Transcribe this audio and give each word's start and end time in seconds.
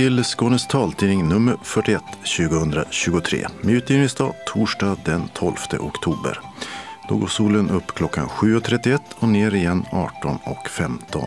Till 0.00 0.24
Skånes 0.24 0.66
taltidning 0.66 1.28
nummer 1.28 1.56
41 1.62 2.02
2023 2.38 3.46
med 3.62 3.74
utgivningsdag 3.74 4.34
torsdag 4.46 4.96
den 5.04 5.28
12 5.34 5.54
oktober. 5.80 6.40
Då 7.08 7.16
går 7.16 7.26
solen 7.26 7.70
upp 7.70 7.86
klockan 7.86 8.26
7.31 8.26 8.98
och 9.18 9.28
ner 9.28 9.54
igen 9.54 9.84
18.15. 9.92 11.24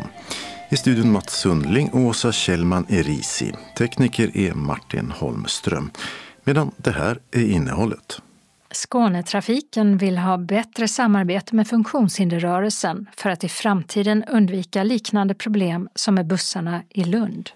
I 0.69 0.77
studion 0.77 1.11
Mats 1.11 1.39
Sundling 1.39 1.89
och 1.89 1.99
Åsa 1.99 2.31
Kjellman 2.31 2.85
Erisi. 2.89 3.53
Tekniker 3.77 4.37
är 4.37 4.53
Martin 4.53 5.11
Holmström. 5.11 5.91
Medan 6.43 6.71
det 6.77 6.91
här 6.91 7.19
är 7.31 7.51
innehållet. 7.51 8.21
Skånetrafiken 8.71 9.97
vill 9.97 10.17
ha 10.17 10.37
bättre 10.37 10.87
samarbete 10.87 11.55
med 11.55 11.67
funktionshinderrörelsen 11.67 13.07
för 13.15 13.29
att 13.29 13.43
i 13.43 13.49
framtiden 13.49 14.23
undvika 14.23 14.83
liknande 14.83 15.33
problem 15.33 15.89
som 15.95 16.15
med 16.15 16.27
bussarna 16.27 16.83
i 16.89 17.03
Lund. 17.03 17.49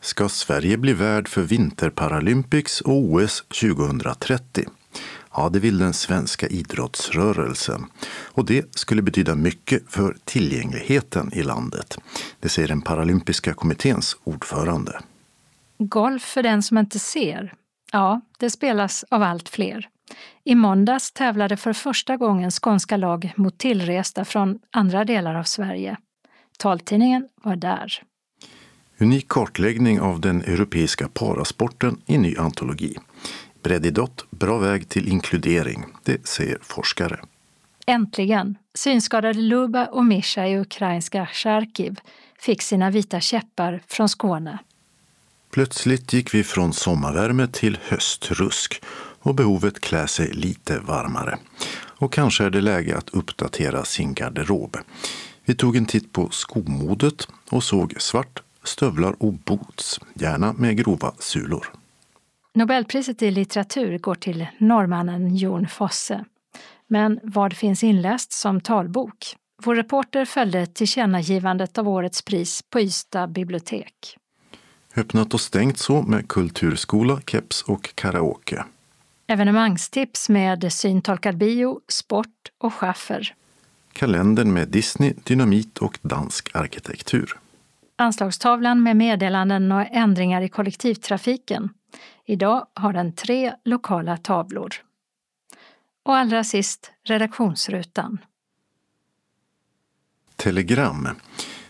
Ska 0.00 0.28
Sverige 0.28 0.76
bli 0.76 0.92
värd 0.92 1.28
för 1.28 1.42
Vinterparalympics 1.42 2.80
och 2.80 2.94
OS 2.94 3.44
2030? 3.60 4.64
Ja, 5.36 5.48
det 5.48 5.58
vill 5.58 5.78
den 5.78 5.92
svenska 5.92 6.46
idrottsrörelsen. 6.46 7.86
Och 8.32 8.44
det 8.44 8.76
skulle 8.76 9.02
betyda 9.02 9.34
mycket 9.34 9.92
för 9.92 10.16
tillgängligheten 10.24 11.30
i 11.32 11.42
landet. 11.42 11.98
Det 12.40 12.48
säger 12.48 12.68
den 12.68 12.82
paralympiska 12.82 13.54
kommitténs 13.54 14.16
ordförande. 14.24 15.00
Golf 15.78 16.22
för 16.22 16.42
den 16.42 16.62
som 16.62 16.78
inte 16.78 16.98
ser. 16.98 17.54
Ja, 17.92 18.20
det 18.38 18.50
spelas 18.50 19.04
av 19.10 19.22
allt 19.22 19.48
fler. 19.48 19.88
I 20.44 20.54
måndags 20.54 21.12
tävlade 21.12 21.56
för 21.56 21.72
första 21.72 22.16
gången 22.16 22.50
skånska 22.50 22.96
lag 22.96 23.32
mot 23.36 23.58
tillresta 23.58 24.24
från 24.24 24.58
andra 24.70 25.04
delar 25.04 25.34
av 25.34 25.44
Sverige. 25.44 25.96
Taltidningen 26.58 27.28
var 27.42 27.56
där. 27.56 28.02
Unik 29.02 29.28
kartläggning 29.28 30.00
av 30.00 30.20
den 30.20 30.42
europeiska 30.42 31.08
parasporten 31.08 32.00
i 32.06 32.18
ny 32.18 32.36
antologi. 32.36 32.96
Breddidrott, 33.62 34.24
bra 34.30 34.58
väg 34.58 34.88
till 34.88 35.08
inkludering, 35.08 35.84
det 36.04 36.26
säger 36.26 36.58
forskare. 36.62 37.20
Äntligen! 37.86 38.58
Synskadade 38.74 39.40
Luba 39.40 39.86
och 39.86 40.04
Mischa 40.04 40.46
i 40.46 40.58
ukrainska 40.58 41.26
Charkiv 41.26 42.00
fick 42.40 42.62
sina 42.62 42.90
vita 42.90 43.20
käppar 43.20 43.82
från 43.86 44.08
Skåne. 44.08 44.58
Plötsligt 45.50 46.12
gick 46.12 46.34
vi 46.34 46.44
från 46.44 46.72
sommarvärme 46.72 47.46
till 47.46 47.78
höstrusk 47.82 48.82
och 49.20 49.34
behovet 49.34 49.80
klä 49.80 50.06
sig 50.06 50.32
lite 50.32 50.78
varmare. 50.78 51.38
Och 51.72 52.12
kanske 52.12 52.44
är 52.44 52.50
det 52.50 52.60
läge 52.60 52.96
att 52.96 53.10
uppdatera 53.10 53.84
sin 53.84 54.14
garderob. 54.14 54.76
Vi 55.44 55.54
tog 55.54 55.76
en 55.76 55.86
titt 55.86 56.12
på 56.12 56.28
skomodet 56.30 57.28
och 57.50 57.64
såg 57.64 57.94
svart, 57.98 58.42
stövlar 58.64 59.14
och 59.18 59.32
boots, 59.32 60.00
gärna 60.14 60.52
med 60.52 60.76
grova 60.76 61.12
sulor. 61.18 61.66
Nobelpriset 62.54 63.22
i 63.22 63.30
litteratur 63.30 63.98
går 63.98 64.14
till 64.14 64.46
norrmannen 64.58 65.36
Jon 65.36 65.68
Fosse. 65.68 66.24
Men 66.86 67.20
vad 67.22 67.56
finns 67.56 67.84
inläst 67.84 68.32
som 68.32 68.60
talbok? 68.60 69.36
Vår 69.64 69.74
reporter 69.74 70.24
följde 70.24 70.66
tillkännagivandet 70.66 71.78
av 71.78 71.88
årets 71.88 72.22
pris 72.22 72.62
på 72.70 72.80
Ystad 72.80 73.26
bibliotek. 73.26 74.16
Öppnat 74.96 75.34
och 75.34 75.40
stängt 75.40 75.78
så 75.78 76.02
med 76.02 76.28
kulturskola, 76.28 77.20
keps 77.26 77.62
och 77.62 77.94
karaoke. 77.94 78.64
Evenemangstips 79.26 80.28
med 80.28 80.72
syntolkad 80.72 81.36
bio, 81.36 81.80
sport 81.88 82.50
och 82.58 82.74
schaffer. 82.74 83.34
Kalendern 83.92 84.52
med 84.52 84.68
Disney, 84.68 85.14
dynamit 85.24 85.78
och 85.78 85.98
dansk 86.02 86.56
arkitektur. 86.56 87.39
Anslagstavlan 88.00 88.82
med 88.82 88.96
meddelanden 88.96 89.72
och 89.72 89.86
ändringar 89.90 90.42
i 90.42 90.48
kollektivtrafiken. 90.48 91.68
Idag 92.26 92.66
har 92.74 92.92
den 92.92 93.12
tre 93.12 93.52
lokala 93.64 94.16
tavlor. 94.16 94.74
Och 96.04 96.16
allra 96.16 96.44
sist 96.44 96.92
redaktionsrutan. 97.04 98.18
Telegram. 100.36 101.08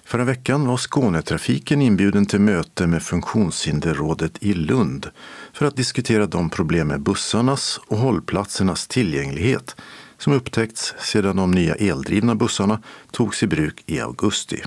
Förra 0.05 0.25
veckan 0.25 0.67
var 0.67 0.77
Skånetrafiken 0.77 1.83
inbjuden 1.83 2.27
till 2.27 2.41
möte 2.41 2.87
med 2.87 3.03
Funktionshinderrådet 3.03 4.43
i 4.43 4.55
Lund 4.55 5.11
för 5.53 5.67
att 5.67 5.77
diskutera 5.77 6.27
de 6.27 6.51
problem 6.51 6.89
med 6.89 7.01
bussarnas 7.01 7.81
och 7.87 7.99
hållplatsernas 7.99 8.87
tillgänglighet 8.87 9.77
som 10.19 10.33
upptäckts 10.33 10.95
sedan 10.99 11.37
de 11.37 11.51
nya 11.51 11.75
eldrivna 11.75 12.35
bussarna 12.35 12.83
togs 13.11 13.43
i 13.43 13.47
bruk 13.47 13.83
i 13.87 14.01
augusti. 14.01 14.63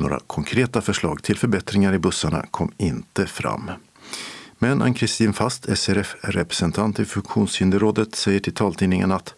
Några 0.00 0.18
konkreta 0.26 0.80
förslag 0.80 1.22
till 1.22 1.38
förbättringar 1.38 1.92
i 1.92 1.98
bussarna 1.98 2.46
kom 2.50 2.72
inte 2.78 3.26
fram. 3.26 3.70
Men 4.58 4.82
Ann-Kristin 4.82 5.32
Fast, 5.32 5.78
SRF-representant 5.78 7.00
i 7.00 7.04
Funktionshinderrådet, 7.04 8.14
säger 8.14 8.40
till 8.40 8.54
taltidningen 8.54 9.12
att 9.12 9.34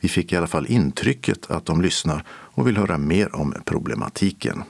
vi 0.00 0.08
fick 0.08 0.32
i 0.32 0.36
alla 0.36 0.46
fall 0.46 0.66
intrycket 0.66 1.50
att 1.50 1.66
de 1.66 1.80
lyssnar 1.80 2.24
och 2.30 2.68
vill 2.68 2.76
höra 2.76 2.98
mer 2.98 3.36
om 3.36 3.54
problematiken. 3.64 4.62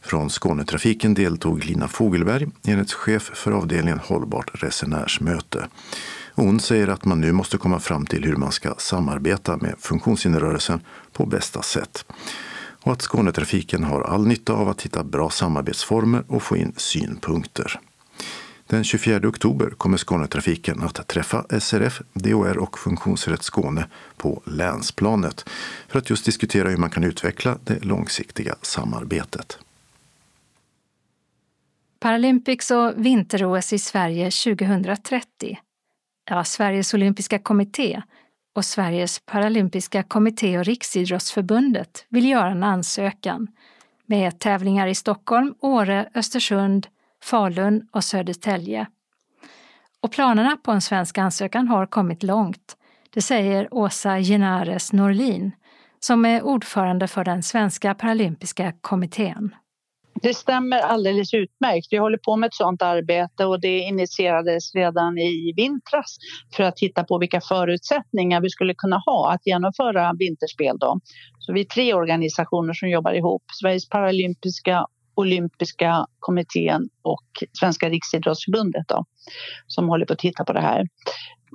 Från 0.00 0.30
Skånetrafiken 0.30 1.14
deltog 1.14 1.64
Lina 1.64 1.88
Fogelberg, 1.88 2.46
enhetschef 2.62 3.30
för 3.34 3.52
avdelningen 3.52 4.00
Hållbart 4.04 4.50
resenärsmöte. 4.62 5.68
Hon 6.34 6.60
säger 6.60 6.88
att 6.88 7.04
man 7.04 7.20
nu 7.20 7.32
måste 7.32 7.58
komma 7.58 7.80
fram 7.80 8.06
till 8.06 8.24
hur 8.24 8.36
man 8.36 8.52
ska 8.52 8.74
samarbeta 8.78 9.56
med 9.56 9.74
funktionshinderrörelsen 9.78 10.80
på 11.12 11.26
bästa 11.26 11.62
sätt. 11.62 12.04
Och 12.84 12.92
att 12.92 13.02
Skånetrafiken 13.02 13.84
har 13.84 14.02
all 14.02 14.26
nytta 14.26 14.52
av 14.52 14.68
att 14.68 14.82
hitta 14.82 15.04
bra 15.04 15.30
samarbetsformer 15.30 16.24
och 16.28 16.42
få 16.42 16.56
in 16.56 16.72
synpunkter. 16.76 17.80
Den 18.66 18.84
24 18.84 19.28
oktober 19.28 19.70
kommer 19.70 19.96
Skånetrafiken 19.96 20.82
att 20.82 21.08
träffa 21.08 21.60
SRF, 21.60 22.02
DHR 22.12 22.58
och 22.58 22.78
Funktionsrätt 22.78 23.42
Skåne 23.42 23.86
på 24.16 24.42
länsplanet 24.46 25.48
för 25.88 25.98
att 25.98 26.10
just 26.10 26.24
diskutera 26.24 26.68
hur 26.68 26.76
man 26.76 26.90
kan 26.90 27.04
utveckla 27.04 27.58
det 27.64 27.84
långsiktiga 27.84 28.54
samarbetet. 28.62 29.58
Paralympics 32.00 32.70
och 32.70 32.92
vinter-OS 32.96 33.72
i 33.72 33.78
Sverige 33.78 34.30
2030. 34.30 35.58
Ja, 36.30 36.44
Sveriges 36.44 36.94
olympiska 36.94 37.38
kommitté 37.38 38.02
och 38.54 38.64
Sveriges 38.64 39.18
paralympiska 39.18 40.02
kommitté 40.02 40.58
och 40.58 40.64
Riksidrottsförbundet 40.64 42.06
vill 42.08 42.28
göra 42.28 42.50
en 42.50 42.62
ansökan 42.62 43.48
med 44.06 44.38
tävlingar 44.38 44.86
i 44.86 44.94
Stockholm, 44.94 45.54
Åre, 45.60 46.08
Östersund, 46.14 46.86
Falun 47.22 47.88
och 47.92 48.04
Södertälje. 48.04 48.86
Och 50.00 50.12
planerna 50.12 50.56
på 50.56 50.72
en 50.72 50.80
svensk 50.80 51.18
ansökan 51.18 51.68
har 51.68 51.86
kommit 51.86 52.22
långt. 52.22 52.76
Det 53.10 53.22
säger 53.22 53.74
Åsa 53.74 54.18
Genares 54.20 54.92
Norlin 54.92 55.52
som 56.00 56.24
är 56.24 56.42
ordförande 56.42 57.08
för 57.08 57.24
den 57.24 57.42
svenska 57.42 57.94
paralympiska 57.94 58.72
kommittén. 58.80 59.54
Det 60.22 60.34
stämmer 60.34 60.78
alldeles 60.78 61.34
utmärkt. 61.34 61.86
Vi 61.90 61.96
håller 61.96 62.18
på 62.18 62.36
med 62.36 62.46
ett 62.46 62.54
sådant 62.54 62.82
arbete 62.82 63.44
och 63.46 63.60
det 63.60 63.78
initierades 63.78 64.74
redan 64.74 65.18
i 65.18 65.52
vintras 65.56 66.16
för 66.56 66.64
att 66.64 66.76
titta 66.76 67.04
på 67.04 67.18
vilka 67.18 67.40
förutsättningar 67.40 68.40
vi 68.40 68.50
skulle 68.50 68.74
kunna 68.74 69.02
ha 69.06 69.32
att 69.32 69.46
genomföra 69.46 70.12
vinterspel. 70.18 70.78
Då. 70.78 71.00
Så 71.38 71.52
vi 71.52 71.60
är 71.60 71.64
tre 71.64 71.94
organisationer 71.94 72.74
som 72.74 72.88
jobbar 72.88 73.12
ihop. 73.12 73.42
Sveriges 73.60 73.88
paralympiska 73.88 74.86
olympiska 75.16 76.06
kommittén 76.18 76.88
och 77.02 77.28
Svenska 77.60 77.88
riksidrottsförbundet 77.88 78.88
då, 78.88 79.04
som 79.66 79.88
håller 79.88 80.06
på 80.06 80.12
att 80.12 80.18
titta 80.18 80.44
på 80.44 80.52
det 80.52 80.60
här. 80.60 80.88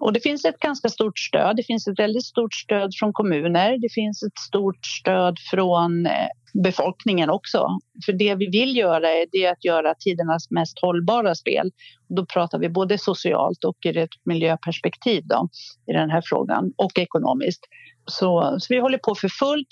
Och 0.01 0.13
det 0.13 0.19
finns 0.19 0.45
ett 0.45 0.59
ganska 0.59 0.89
stort 0.89 1.19
stöd. 1.19 1.55
Det 1.55 1.63
finns 1.63 1.87
ett 1.87 1.99
väldigt 1.99 2.25
stort 2.25 2.53
stöd 2.53 2.91
från 2.99 3.13
kommuner. 3.13 3.77
Det 3.77 3.93
finns 3.93 4.23
ett 4.23 4.39
stort 4.39 4.85
stöd 4.85 5.37
från 5.51 6.05
eh, 6.05 6.27
befolkningen 6.53 7.29
också. 7.29 7.67
För 8.05 8.13
det 8.13 8.35
vi 8.35 8.49
vill 8.49 8.77
göra 8.77 9.09
är 9.09 9.25
det 9.31 9.47
att 9.47 9.65
göra 9.65 9.95
tidernas 9.99 10.51
mest 10.51 10.79
hållbara 10.81 11.35
spel. 11.35 11.71
Då 12.07 12.25
pratar 12.25 12.59
vi 12.59 12.69
både 12.69 12.97
socialt 12.97 13.63
och 13.63 13.77
ur 13.85 13.97
ett 13.97 14.09
miljöperspektiv 14.23 15.23
då, 15.25 15.49
i 15.87 15.93
den 15.93 16.09
här 16.09 16.21
frågan 16.25 16.73
och 16.75 16.99
ekonomiskt. 16.99 17.61
Så, 18.05 18.57
så 18.59 18.73
vi 18.73 18.79
håller 18.79 18.97
på 18.97 19.15
för 19.15 19.29
fullt 19.29 19.67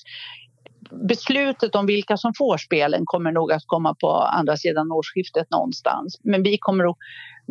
beslutet 0.92 1.76
om 1.76 1.86
vilka 1.86 2.18
som 2.18 2.34
får 2.38 2.58
spelen 2.58 3.02
kommer 3.06 3.32
nog 3.32 3.52
att 3.52 3.64
komma 3.66 3.96
på 4.02 4.12
andra 4.12 4.58
sidan 4.58 4.92
årsskiftet 4.92 5.52
någonstans. 5.52 6.20
Men 6.24 6.44
vi 6.44 6.58
kommer 6.58 6.90
att 6.90 6.98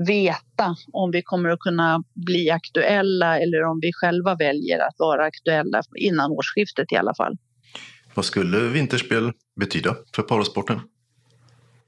veta 0.09 0.77
om 0.93 1.11
vi 1.11 1.23
kommer 1.23 1.49
att 1.49 1.59
kunna 1.59 2.03
bli 2.27 2.51
aktuella 2.51 3.39
eller 3.39 3.65
om 3.65 3.79
vi 3.83 3.91
själva 3.93 4.35
väljer 4.35 4.79
att 4.79 4.95
vara 4.99 5.25
aktuella 5.25 5.83
innan 5.97 6.31
årsskiftet 6.31 6.93
i 6.93 6.97
alla 6.97 7.15
fall. 7.15 7.37
Vad 8.17 8.25
skulle 8.25 8.59
vinterspel 8.59 9.33
betyda 9.61 9.97
för 10.15 10.23
parasporten? 10.23 10.81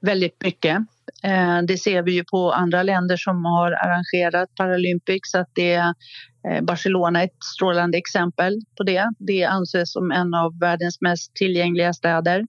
Väldigt 0.01 0.43
mycket. 0.43 0.77
Eh, 1.23 1.61
det 1.67 1.77
ser 1.77 2.01
vi 2.01 2.11
ju 2.11 2.23
på 2.23 2.51
andra 2.51 2.83
länder 2.83 3.17
som 3.17 3.45
har 3.45 3.71
arrangerat 3.71 4.55
Paralympics 4.55 5.35
att 5.35 5.49
det 5.53 5.73
eh, 5.73 6.61
Barcelona 6.61 7.21
är 7.21 7.25
ett 7.25 7.43
strålande 7.55 7.97
exempel 7.97 8.61
på 8.77 8.83
det. 8.83 9.09
Det 9.19 9.43
anses 9.43 9.91
som 9.93 10.11
en 10.11 10.33
av 10.33 10.59
världens 10.59 11.01
mest 11.01 11.35
tillgängliga 11.35 11.93
städer. 11.93 12.45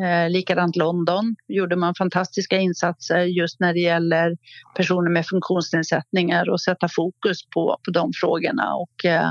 Eh, 0.00 0.30
likadant 0.30 0.76
London 0.76 1.36
gjorde 1.48 1.76
man 1.76 1.94
fantastiska 1.94 2.56
insatser 2.56 3.24
just 3.24 3.60
när 3.60 3.72
det 3.72 3.80
gäller 3.80 4.36
personer 4.76 5.10
med 5.10 5.26
funktionsnedsättningar 5.26 6.50
och 6.50 6.60
sätta 6.60 6.88
fokus 6.96 7.38
på, 7.54 7.76
på 7.84 7.90
de 7.90 8.10
frågorna. 8.20 8.74
Och, 8.74 9.04
eh, 9.04 9.30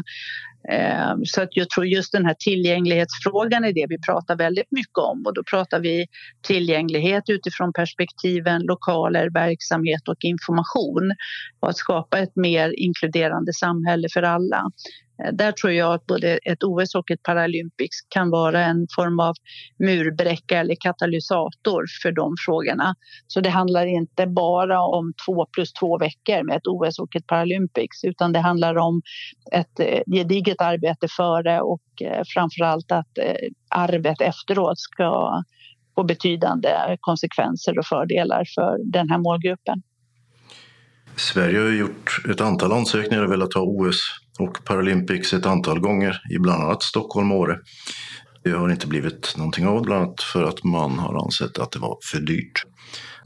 eh, 0.72 1.14
så 1.24 1.42
att 1.42 1.50
jag 1.52 1.70
tror 1.70 1.86
just 1.86 2.12
den 2.12 2.26
här 2.26 2.36
tillgänglighetsfrågan 2.40 3.64
är 3.64 3.74
det 3.74 3.86
vi 3.90 3.98
pratar 4.02 4.36
väldigt 4.36 4.72
mycket 4.72 4.98
om 4.98 5.24
och 5.26 5.34
då 5.34 5.44
pratar 5.52 5.80
vi 5.80 6.06
tillgänglighet 6.48 7.24
utifrån 7.30 7.74
perspektiven 7.74 8.62
lokaler, 8.62 9.30
verksamhet 9.30 10.08
och 10.08 10.24
information 10.24 11.12
och 11.60 11.70
att 11.70 11.78
skapa 11.78 12.20
ett 12.20 12.36
mer 12.36 12.80
inkluderande 12.80 13.54
samhälle 13.54 14.08
för 14.14 14.24
alla. 14.24 14.72
Eh, 15.26 15.34
där 15.34 15.52
tror 15.52 15.74
jag 15.74 15.94
att 15.94 16.06
både 16.06 16.40
ett 16.46 16.64
OS 16.64 16.96
och 16.96 17.12
ett 17.12 17.24
Paralympics 17.24 17.98
kan 18.10 18.30
vara 18.30 18.66
en 18.66 18.88
form 18.96 19.20
av 19.20 19.34
murbräcka 19.80 20.60
eller 20.60 20.76
katalysator 20.80 21.86
för 22.04 22.12
de 22.12 22.36
frågorna. 22.46 22.96
Så 23.28 23.42
det 23.42 23.50
handlar 23.50 23.86
inte 23.86 24.28
bara 24.28 24.82
om 24.82 25.14
två 25.26 25.46
plus 25.46 25.74
två 25.74 25.98
veckor 25.98 26.44
med 26.44 26.56
ett 26.56 26.68
OS 26.68 27.00
och 27.00 27.16
ett 27.16 27.28
Paralympics 27.28 28.04
utan 28.04 28.34
det 28.34 28.40
handlar 28.40 28.78
om 28.78 29.02
ett 29.52 29.80
eh, 29.80 30.02
gediget 30.16 30.62
arbete 30.62 31.08
före 31.18 31.62
och 31.62 31.82
eh, 32.02 32.22
framförallt 32.34 32.92
att 32.92 33.12
arvet 33.70 34.22
efteråt 34.22 34.80
ska 34.80 35.44
få 35.96 36.04
betydande 36.04 36.70
konsekvenser 37.00 37.80
och 37.80 37.86
fördelar 37.86 38.44
för 38.56 38.92
den 38.92 39.10
här 39.10 39.18
målgruppen. 39.18 39.82
Sverige 41.16 41.60
har 41.60 41.70
gjort 41.70 42.10
ett 42.30 42.42
antal 42.42 42.72
ansökningar 42.72 43.24
och 43.24 43.32
velat 43.32 43.54
ha 43.54 43.62
OS 43.62 44.22
och 44.42 44.66
Paralympics 44.66 45.34
ett 45.34 45.46
antal 45.46 45.80
gånger 45.80 46.22
i 46.36 46.40
bland 46.40 46.64
annat 46.64 46.84
Stockholm 46.84 47.32
och 47.32 47.38
Åre. 47.38 47.58
Det 48.44 48.52
har 48.52 48.70
inte 48.70 48.88
blivit 48.88 49.34
någonting 49.38 49.68
av, 49.68 49.82
bland 49.82 50.04
annat 50.04 50.22
för 50.22 50.44
att 50.44 50.64
man 50.64 51.00
har 51.00 51.24
ansett 51.24 51.60
att 51.60 51.72
det 51.72 51.80
var 51.80 51.98
för 52.12 52.20
dyrt. 52.20 52.64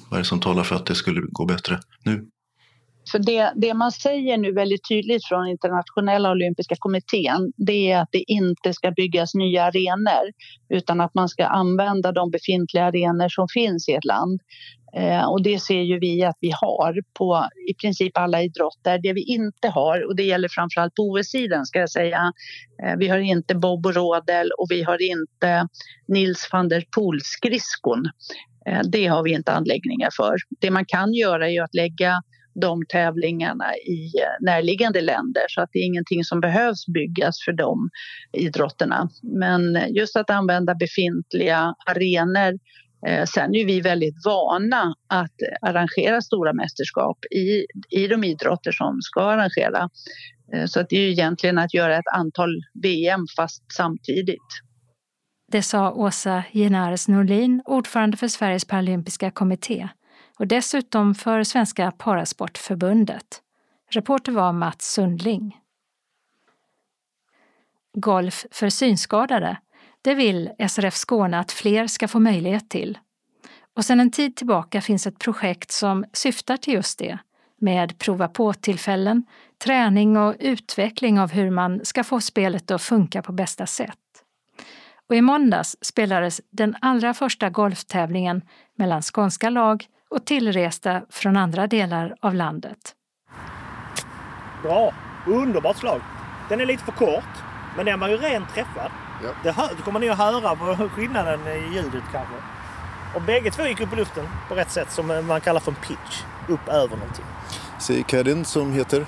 Vad 0.10 0.18
är 0.18 0.24
det 0.24 0.28
som 0.28 0.40
talar 0.40 0.64
för 0.64 0.76
att 0.76 0.86
det 0.86 0.96
skulle 0.96 1.22
gå 1.22 1.46
bättre 1.46 1.80
nu? 2.06 2.30
För 3.12 3.20
det, 3.20 3.54
det, 3.56 3.74
man 3.74 3.92
säger 3.92 4.38
nu 4.38 4.52
väldigt 4.54 4.88
tydligt 4.90 5.26
från 5.26 5.48
internationella 5.48 6.32
olympiska 6.32 6.76
kommittén 6.80 7.52
det 7.58 7.92
är 7.92 8.02
att 8.02 8.10
det 8.12 8.24
inte 8.32 8.74
ska 8.74 8.92
byggas 8.92 9.36
nya 9.36 9.64
arenor 9.64 10.32
utan 10.70 11.02
att 11.02 11.14
man 11.14 11.30
ska 11.30 11.46
använda 11.46 12.12
de 12.12 12.32
befintliga 12.32 12.86
arenor 12.86 13.30
som 13.30 13.48
finns 13.54 13.90
i 13.90 13.94
ett 13.94 14.06
land. 14.06 14.42
Eh, 14.98 15.26
och 15.26 15.44
det 15.44 15.60
ser 15.60 15.82
ju 15.82 16.00
vi 16.00 16.24
att 16.24 16.38
vi 16.42 16.52
har 16.62 17.02
på 17.18 17.48
i 17.70 17.74
princip 17.74 18.18
alla 18.18 18.42
idrotter. 18.42 19.00
Det 19.04 19.14
vi 19.14 19.24
inte 19.24 19.68
har, 19.70 20.08
och 20.08 20.16
det 20.16 20.24
gäller 20.24 20.48
framförallt 20.52 20.96
på 20.96 21.04
OS-sidan 21.04 21.66
ska 21.66 21.80
jag 21.80 21.90
säga, 21.90 22.34
eh, 22.84 22.96
vi 22.98 23.08
har 23.08 23.18
inte 23.18 23.56
bob 23.56 23.86
och 23.86 23.96
rodel 23.96 24.52
och 24.58 24.68
vi 24.70 24.84
har 24.84 25.02
inte 25.02 25.68
Nils 26.08 26.50
van 26.52 26.70
der 26.70 26.84
Poel-skridskon. 26.96 28.06
Eh, 28.66 28.82
det 28.92 29.08
har 29.08 29.24
vi 29.24 29.34
inte 29.34 29.52
anläggningar 29.52 30.10
för. 30.18 30.36
Det 30.62 30.72
man 30.72 30.86
kan 30.86 31.14
göra 31.14 31.50
är 31.50 31.62
att 31.62 31.76
lägga 31.76 32.22
de 32.62 32.86
tävlingarna 32.90 33.76
i 33.76 34.06
eh, 34.06 34.46
närliggande 34.46 35.02
länder 35.02 35.44
så 35.48 35.62
att 35.62 35.70
det 35.74 35.80
är 35.80 35.86
ingenting 35.86 36.24
som 36.24 36.40
behövs 36.40 36.86
byggas 36.88 37.36
för 37.46 37.52
de 37.52 37.90
idrotterna. 38.34 39.10
Men 39.24 39.76
eh, 39.76 39.90
just 39.90 40.16
att 40.16 40.30
använda 40.30 40.76
befintliga 40.76 41.76
arenor 41.86 42.60
Eh, 43.06 43.26
sen 43.26 43.56
är 43.56 43.66
vi 43.66 43.82
väldigt 43.82 44.26
vana 44.26 44.96
att 45.08 45.36
arrangera 45.62 46.22
stora 46.22 46.54
mästerskap 46.54 47.26
i, 47.26 47.66
i 47.90 48.08
de 48.08 48.24
idrotter 48.24 48.72
som 48.72 49.02
ska 49.02 49.22
arrangera. 49.22 49.90
Eh, 50.54 50.66
så 50.66 50.80
att 50.80 50.90
det 50.90 50.96
är 50.96 51.02
ju 51.02 51.12
egentligen 51.12 51.58
att 51.58 51.74
göra 51.74 51.98
ett 51.98 52.08
antal 52.14 52.62
VM 52.84 53.26
fast 53.36 53.64
samtidigt. 53.74 54.62
Det 55.52 55.62
sa 55.62 55.92
Åsa 55.92 56.44
Genares 56.54 57.08
Norlin, 57.08 57.62
ordförande 57.66 58.18
för 58.18 58.28
Sveriges 58.28 58.66
paralympiska 58.66 59.32
kommitté 59.32 59.90
och 60.40 60.48
dessutom 60.48 61.16
för 61.16 61.44
Svenska 61.44 61.92
Parasportförbundet. 61.92 63.42
Reporter 63.92 64.32
var 64.32 64.54
Mats 64.54 64.94
Sundling. 64.94 65.58
Golf 67.94 68.46
för 68.52 68.70
synskadade 68.70 69.58
det 70.06 70.16
vill 70.16 70.50
SRF 70.70 70.96
Skåne 70.96 71.40
att 71.40 71.52
fler 71.52 71.88
ska 71.88 72.08
få 72.08 72.20
möjlighet 72.20 72.70
till. 72.70 72.98
Och 73.76 73.86
sedan 73.86 74.00
en 74.00 74.12
tid 74.12 74.36
tillbaka 74.36 74.82
finns 74.82 75.08
ett 75.08 75.20
projekt 75.20 75.72
som 75.72 76.06
syftar 76.14 76.58
till 76.58 76.74
just 76.74 77.00
det, 77.00 77.18
med 77.62 77.98
prova 78.00 78.28
på-tillfällen, 78.28 79.24
träning 79.64 80.18
och 80.18 80.36
utveckling 80.40 81.20
av 81.20 81.32
hur 81.32 81.52
man 81.52 81.86
ska 81.86 82.04
få 82.04 82.22
spelet 82.22 82.72
att 82.72 82.82
funka 82.82 83.22
på 83.22 83.32
bästa 83.32 83.66
sätt. 83.66 84.00
Och 85.10 85.16
i 85.16 85.22
måndags 85.22 85.78
spelades 85.82 86.42
den 86.52 86.76
allra 86.82 87.14
första 87.14 87.50
golftävlingen 87.50 88.42
mellan 88.78 89.02
skånska 89.02 89.50
lag 89.50 89.86
och 90.10 90.26
tillresta 90.26 91.02
från 91.10 91.38
andra 91.38 91.68
delar 91.68 92.16
av 92.22 92.34
landet. 92.34 92.96
Bra! 94.62 94.94
Underbart 95.28 95.78
slag! 95.78 96.02
Den 96.50 96.62
är 96.62 96.66
lite 96.66 96.84
för 96.84 96.92
kort, 96.92 97.44
men 97.76 97.86
den 97.86 98.00
var 98.00 98.10
ju 98.10 98.18
rent 98.18 98.50
träffad. 98.54 98.92
Ja. 99.24 99.30
Det, 99.78 99.82
kommer 99.84 100.00
ni 100.00 100.10
att 100.10 100.18
höra 100.18 100.56
på 100.56 100.90
skillnaden 100.90 101.48
i 101.48 101.74
ljudet 101.76 102.04
kanske. 102.12 102.36
Och 103.16 103.22
bägge 103.22 103.52
två 103.52 103.64
gick 103.64 103.82
upp 103.82 103.94
i 103.94 103.96
luften 103.96 104.28
på 104.50 104.56
rätt 104.56 104.72
sätt 104.72 104.92
som 104.92 105.08
man 105.28 105.42
kallar 105.42 105.60
för 105.60 105.72
en 105.72 105.78
pitch. 105.78 106.24
Upp 106.48 106.68
över 106.68 106.98
någonting. 106.98 107.26
Säger 107.80 108.04
cadden 108.04 108.46
som 108.46 108.74
heter? 108.74 109.06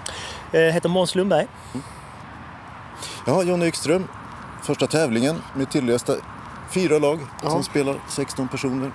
Eh, 0.52 0.62
heter 0.62 0.90
Måns 0.90 1.16
Lundberg. 1.16 1.48
Mm. 1.74 1.86
Ja, 3.26 3.44
John 3.44 3.64
Ekström. 3.64 4.08
Första 4.62 4.88
tävlingen 4.88 5.42
med 5.54 5.70
tillresta 5.70 6.14
fyra 6.70 7.00
lag 7.00 7.20
ja. 7.44 7.50
som 7.50 7.64
spelar 7.64 7.96
16 8.08 8.48
personer. 8.48 8.92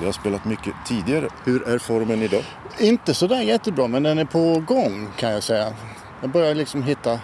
Vi 0.00 0.04
har 0.04 0.12
spelat 0.12 0.44
mycket 0.44 0.74
tidigare. 0.86 1.28
Hur 1.44 1.68
är 1.68 1.78
formen 1.78 2.22
idag? 2.22 2.44
Inte 2.78 3.14
så 3.14 3.26
där 3.26 3.40
jättebra, 3.40 3.88
men 3.88 4.02
den 4.02 4.18
är 4.18 4.24
på 4.24 4.62
gång 4.66 5.08
kan 5.16 5.30
jag 5.30 5.42
säga. 5.42 5.72
Jag 6.20 6.30
börjar 6.30 6.54
liksom 6.54 6.82
hitta, 6.82 7.20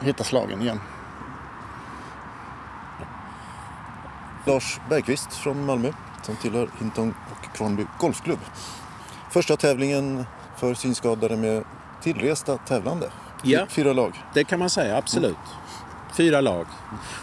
hitta 0.00 0.24
slagen 0.24 0.62
igen. 0.62 0.80
Lars 4.46 4.80
Bergqvist 4.88 5.32
från 5.32 5.66
Malmö 5.66 5.92
som 6.22 6.36
tillhör 6.36 6.70
Hinton 6.78 7.14
och 7.30 7.56
Kvarnby 7.56 7.86
Golfklubb. 7.98 8.38
Första 9.30 9.56
tävlingen 9.56 10.24
för 10.56 10.74
synskadade 10.74 11.36
med 11.36 11.64
tillresta 12.02 12.56
tävlande. 12.56 13.10
Ja, 13.42 13.66
Fyra 13.68 13.92
lag. 13.92 14.24
Det 14.34 14.44
kan 14.44 14.58
man 14.58 14.70
säga, 14.70 14.96
absolut. 14.96 15.36
Fyra 16.16 16.40
lag. 16.40 16.66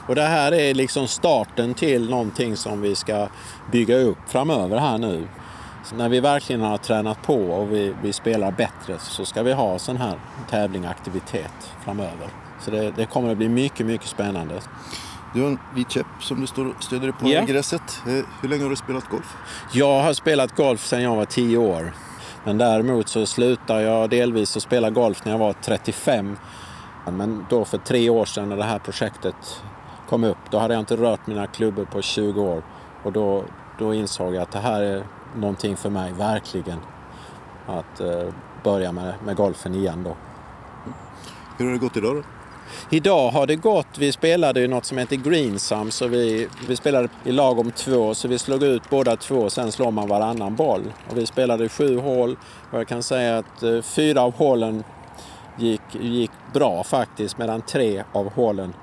Och 0.08 0.16
det 0.16 0.24
här 0.24 0.52
är 0.52 0.74
liksom 0.74 1.08
starten 1.08 1.74
till 1.74 2.10
någonting 2.10 2.58
som 2.58 2.82
vi 2.82 2.96
ska 2.96 3.28
bygga 3.72 3.98
upp 3.98 4.18
framöver 4.28 4.78
här 4.78 4.98
nu. 4.98 5.28
Så 5.84 5.96
när 5.96 6.10
vi 6.10 6.20
verkligen 6.20 6.62
har 6.62 6.78
tränat 6.78 7.22
på 7.22 7.36
och 7.36 7.72
vi, 7.72 7.94
vi 8.04 8.14
spelar 8.14 8.52
bättre 8.52 9.00
så 9.00 9.26
ska 9.26 9.44
vi 9.44 9.54
ha 9.54 9.80
sån 9.80 9.98
här 9.98 10.20
tävling 10.50 10.86
aktivitet 10.86 11.74
framöver. 11.84 12.28
Så 12.60 12.72
det, 12.72 12.92
det 12.92 13.06
kommer 13.06 13.32
att 13.32 13.38
bli 13.38 13.50
mycket, 13.50 13.86
mycket 13.86 14.08
spännande. 14.08 14.62
Du 15.34 15.42
har 15.42 15.50
en 15.50 15.60
vit 15.76 15.92
käpp 15.92 16.08
som 16.20 16.42
du 16.42 16.48
står 16.48 16.66
och 16.66 16.84
stöder 16.84 17.08
dig 17.08 17.14
på 17.20 17.28
ja. 17.28 17.44
i 17.44 17.46
gräset. 17.46 18.02
Eh, 18.08 18.26
hur 18.42 18.50
länge 18.50 18.64
har 18.64 18.70
du 18.70 18.76
spelat 18.76 19.10
golf? 19.10 19.36
Jag 19.72 20.04
har 20.04 20.14
spelat 20.14 20.56
golf 20.56 20.86
sedan 20.86 21.02
jag 21.02 21.16
var 21.16 21.26
10 21.26 21.58
år. 21.58 21.94
Men 22.44 22.58
däremot 22.58 23.08
så 23.08 23.26
slutade 23.26 23.82
jag 23.82 24.10
delvis 24.10 24.58
att 24.58 24.64
spela 24.64 24.90
golf 24.90 25.26
när 25.26 25.32
jag 25.32 25.40
var 25.40 25.54
35. 25.54 26.38
Men 27.12 27.46
då 27.50 27.66
för 27.66 27.78
tre 27.78 28.10
år 28.10 28.26
sedan 28.26 28.50
när 28.50 28.58
det 28.58 28.64
här 28.64 28.80
projektet 28.80 29.64
kom 30.10 30.24
upp, 30.24 30.38
då 30.50 30.60
hade 30.60 30.74
jag 30.74 30.82
inte 30.82 30.96
rört 30.96 31.28
mina 31.28 31.48
klubbor 31.48 31.86
på 31.86 32.02
20 32.02 32.42
år. 32.42 32.64
Och 33.04 33.12
då, 33.12 33.44
då 33.80 33.94
insåg 33.94 34.36
jag 34.36 34.42
att 34.42 34.52
det 34.52 34.60
här 34.60 34.82
är 34.82 35.04
någonting 35.36 35.78
för 35.78 35.90
mig, 35.90 36.14
verkligen. 36.14 36.80
Att 37.68 38.00
eh, 38.00 38.34
börja 38.64 38.92
med, 38.92 39.14
med 39.26 39.36
golfen 39.36 39.76
igen 39.76 40.04
då. 40.04 40.16
Hur 41.58 41.66
har 41.66 41.74
det 41.74 41.80
gått 41.80 41.98
idag 41.98 42.16
då? 42.16 42.24
Idag 42.90 43.30
har 43.30 43.48
det 43.48 43.56
gått, 43.56 43.98
vi 43.98 44.12
spelade 44.12 44.60
ju 44.60 44.68
något 44.68 44.86
som 44.86 44.98
heter 44.98 45.16
Greensum, 45.16 45.92
så 45.92 46.08
vi, 46.08 46.48
vi 46.68 46.76
spelade 46.76 47.10
i 47.24 47.32
lag 47.32 47.60
om 47.60 47.72
två, 47.72 48.14
så 48.14 48.28
vi 48.28 48.40
slog 48.40 48.64
ut 48.64 48.90
båda 48.90 49.16
två 49.16 49.36
och 49.36 49.52
sen 49.52 49.72
slår 49.72 49.92
man 49.92 50.08
varannan 50.08 50.56
boll. 50.56 50.94
Och 51.10 51.18
vi 51.18 51.26
spelade 51.26 51.70
sju 51.70 51.98
hål 51.98 52.38
och 52.72 52.80
jag 52.80 52.88
kan 52.88 53.04
säga 53.04 53.38
att 53.38 53.64
eh, 53.64 53.82
fyra 53.82 54.22
av 54.22 54.34
hålen 54.34 54.84
gick, 55.58 55.82
gick 56.02 56.32
bra 56.54 56.84
faktiskt, 56.84 57.38
medan 57.38 57.62
tre 57.62 58.04
av 58.14 58.34
hålen 58.34 58.74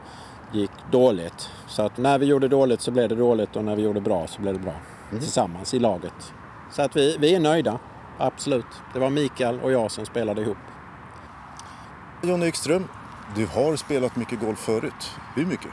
gick 0.52 0.70
dåligt. 0.90 1.50
Så 1.66 1.82
att 1.82 1.96
när 1.96 2.18
vi 2.18 2.26
gjorde 2.26 2.48
dåligt 2.48 2.80
så 2.80 2.90
blev 2.90 3.08
det 3.08 3.14
dåligt 3.14 3.56
och 3.56 3.64
när 3.64 3.76
vi 3.76 3.82
gjorde 3.82 4.00
bra 4.00 4.26
så 4.26 4.42
blev 4.42 4.54
det 4.54 4.60
bra. 4.60 4.74
Mm. 5.10 5.20
Tillsammans 5.20 5.74
i 5.74 5.78
laget. 5.78 6.32
Så 6.72 6.82
att 6.82 6.96
vi, 6.96 7.16
vi 7.18 7.34
är 7.34 7.40
nöjda, 7.40 7.78
absolut. 8.18 8.66
Det 8.92 8.98
var 8.98 9.10
Mikael 9.10 9.60
och 9.60 9.72
jag 9.72 9.90
som 9.90 10.06
spelade 10.06 10.42
ihop. 10.42 10.56
Jonny 12.22 12.46
Ekström, 12.46 12.88
du 13.36 13.46
har 13.46 13.76
spelat 13.76 14.16
mycket 14.16 14.40
golf 14.40 14.58
förut. 14.58 15.10
Hur 15.34 15.46
mycket? 15.46 15.70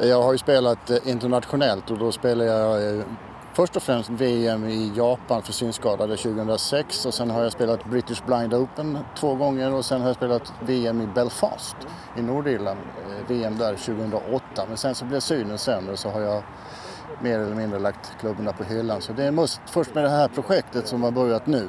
Jag 0.00 0.22
har 0.22 0.32
ju 0.32 0.38
spelat 0.38 0.90
eh, 0.90 0.96
internationellt 1.04 1.90
och 1.90 1.98
då 1.98 2.12
spelade 2.12 2.50
jag 2.50 2.98
eh, 2.98 3.04
först 3.52 3.76
och 3.76 3.82
främst 3.82 4.10
VM 4.10 4.64
i 4.64 4.92
Japan 4.96 5.42
för 5.42 5.52
synskadade 5.52 6.16
2006 6.16 7.06
och 7.06 7.14
sen 7.14 7.30
har 7.30 7.42
jag 7.42 7.52
spelat 7.52 7.84
British 7.84 8.26
Blind 8.26 8.54
Open 8.54 8.98
två 9.16 9.34
gånger 9.34 9.74
och 9.74 9.84
sen 9.84 10.00
har 10.00 10.08
jag 10.08 10.16
spelat 10.16 10.52
VM 10.60 11.00
i 11.00 11.06
Belfast 11.06 11.76
i 12.16 12.22
Nordirland, 12.22 12.80
eh, 12.80 13.26
VM 13.28 13.58
där 13.58 13.76
2008. 13.76 14.42
Men 14.68 14.76
sen 14.76 14.94
så 14.94 15.04
blev 15.04 15.20
synen 15.20 15.58
sämre 15.58 15.96
så 15.96 16.08
har 16.08 16.20
jag 16.20 16.42
mer 17.20 17.38
eller 17.38 17.54
mindre 17.54 17.78
lagt 17.78 18.12
klubborna 18.20 18.52
på 18.52 18.64
hyllan. 18.64 19.00
Så 19.00 19.12
det 19.12 19.24
är 19.24 19.68
först 19.72 19.94
med 19.94 20.04
det 20.04 20.10
här 20.10 20.28
projektet 20.28 20.88
som 20.88 21.02
har 21.02 21.10
börjat 21.10 21.46
nu 21.46 21.68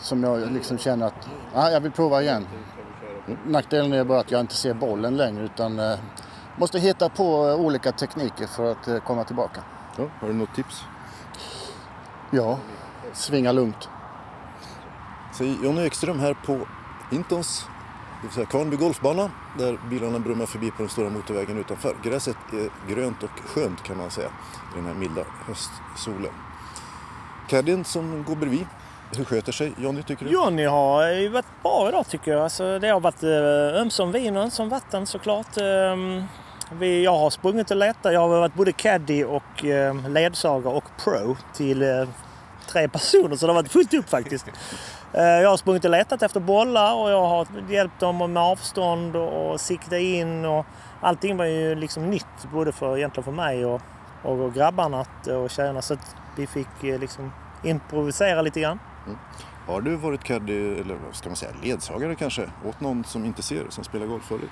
som 0.00 0.24
jag 0.24 0.52
liksom 0.52 0.78
känner 0.78 1.06
att 1.06 1.28
ah, 1.54 1.70
jag 1.70 1.80
vill 1.80 1.92
prova 1.92 2.22
igen. 2.22 2.46
Nackdelen 3.46 3.92
är 3.92 4.04
bara 4.04 4.20
att 4.20 4.30
jag 4.30 4.40
inte 4.40 4.54
ser 4.54 4.74
bollen 4.74 5.16
längre 5.16 5.44
utan 5.44 5.78
eh, 5.78 5.98
måste 6.56 6.78
hitta 6.78 7.08
på 7.08 7.38
olika 7.44 7.92
tekniker 7.92 8.46
för 8.46 8.72
att 8.72 8.88
eh, 8.88 8.98
komma 8.98 9.24
tillbaka. 9.24 9.62
Ja, 9.96 10.04
har 10.20 10.28
du 10.28 10.34
något 10.34 10.54
tips? 10.54 10.84
Ja, 12.30 12.58
svinga 13.12 13.52
lugnt. 13.52 13.88
Säger 15.34 15.64
Jonny 15.64 15.86
Ekström 15.86 16.20
här 16.20 16.34
på 16.34 16.60
Intons, 17.12 17.66
det 18.20 18.26
vill 18.26 18.34
säga 18.34 18.46
Kvarnby 18.46 18.76
golfbana, 18.76 19.30
där 19.58 19.78
bilarna 19.90 20.18
brummar 20.18 20.46
förbi 20.46 20.70
på 20.70 20.76
den 20.78 20.88
stora 20.88 21.10
motorvägen 21.10 21.58
utanför. 21.58 21.96
Gräset 22.02 22.36
är 22.52 22.94
grönt 22.94 23.22
och 23.22 23.30
skönt 23.30 23.82
kan 23.82 23.96
man 23.96 24.10
säga 24.10 24.28
i 24.74 24.76
den 24.76 24.86
här 24.86 24.94
milda 24.94 25.24
höstsolen. 25.46 26.32
Caddien 27.48 27.84
som 27.84 28.24
går 28.24 28.36
bredvid, 28.36 28.66
hur 29.16 29.24
sköter 29.24 29.52
sig 29.52 29.72
Jonny 29.78 30.02
tycker 30.02 30.24
du? 30.24 30.30
Jonny 30.30 30.64
har 30.64 31.08
ju 31.08 31.28
varit 31.28 31.62
bra 31.62 31.88
idag 31.88 32.08
tycker 32.08 32.30
jag. 32.30 32.42
Alltså, 32.42 32.78
det 32.78 32.88
har 32.88 33.00
varit 33.00 33.22
eh, 33.22 33.80
ömsom 33.80 34.12
vin 34.12 34.36
och 34.36 34.42
ömsom 34.42 34.68
vatten 34.68 35.06
såklart. 35.06 35.56
Eh, 35.56 35.96
vi, 36.72 37.04
jag 37.04 37.18
har 37.18 37.30
sprungit 37.30 37.70
och 37.70 37.76
letat. 37.76 38.12
Jag 38.12 38.20
har 38.20 38.28
varit 38.28 38.54
både 38.54 38.72
caddy 38.72 39.24
och 39.24 39.64
eh, 39.64 40.08
ledsagare 40.08 40.74
och 40.74 40.84
pro 41.04 41.36
till 41.54 41.82
eh, 41.82 42.08
tre 42.66 42.88
personer 42.88 43.36
så 43.36 43.46
det 43.46 43.52
har 43.52 43.62
varit 43.62 43.72
fullt 43.72 43.94
upp 43.94 44.08
faktiskt. 44.08 44.46
Eh, 45.12 45.22
jag 45.22 45.50
har 45.50 45.56
sprungit 45.56 45.84
och 45.84 45.90
letat 45.90 46.22
efter 46.22 46.40
bollar 46.40 46.94
och 46.94 47.10
jag 47.10 47.26
har 47.26 47.46
hjälpt 47.68 48.00
dem 48.00 48.32
med 48.32 48.42
avstånd 48.42 49.16
och, 49.16 49.52
och 49.52 49.60
sikta 49.60 49.98
in 49.98 50.44
och 50.44 50.66
allting 51.00 51.36
var 51.36 51.44
ju 51.44 51.74
liksom 51.74 52.10
nytt 52.10 52.50
både 52.52 52.72
för, 52.72 52.96
egentligen 52.96 53.24
för 53.24 53.32
mig 53.32 53.64
och, 53.64 53.80
och, 54.22 54.40
och 54.40 54.54
grabbarna 54.54 55.04
och 55.42 55.50
tjejerna 55.50 55.82
så 55.82 55.94
att 55.94 56.16
vi 56.36 56.46
fick 56.46 56.84
eh, 56.84 56.98
liksom 56.98 57.32
improvisera 57.64 58.42
lite 58.42 58.60
grann. 58.60 58.78
Mm. 59.06 59.18
Har 59.66 59.80
du 59.80 59.96
varit 59.96 60.24
caddy, 60.24 60.80
eller 60.80 60.96
ska 61.12 61.28
man 61.28 61.36
säga 61.36 61.52
ledsagare 61.62 62.14
kanske, 62.14 62.42
åt 62.64 62.80
någon 62.80 63.04
som 63.04 63.24
inte 63.24 63.42
ser, 63.42 63.64
som 63.68 63.84
spelar 63.84 64.06
golf 64.06 64.24
förut? 64.24 64.50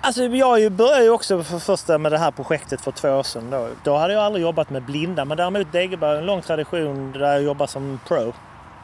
Alltså 0.00 0.22
jag 0.22 0.72
började 0.72 1.04
ju 1.04 1.10
också 1.10 1.42
för 1.42 1.58
första 1.58 1.98
med 1.98 2.12
det 2.12 2.18
här 2.18 2.30
projektet 2.30 2.80
för 2.80 2.90
två 2.90 3.08
år 3.08 3.22
sedan. 3.22 3.50
Då, 3.50 3.68
då 3.84 3.96
hade 3.96 4.14
jag 4.14 4.22
aldrig 4.22 4.42
jobbat 4.42 4.70
med 4.70 4.82
blinda 4.82 5.24
men 5.24 5.36
däremot 5.36 5.72
Degeberg 5.72 6.18
en 6.18 6.26
lång 6.26 6.42
tradition 6.42 7.12
där 7.12 7.32
jag 7.32 7.42
jobbar 7.42 7.66
som 7.66 8.00
pro 8.06 8.32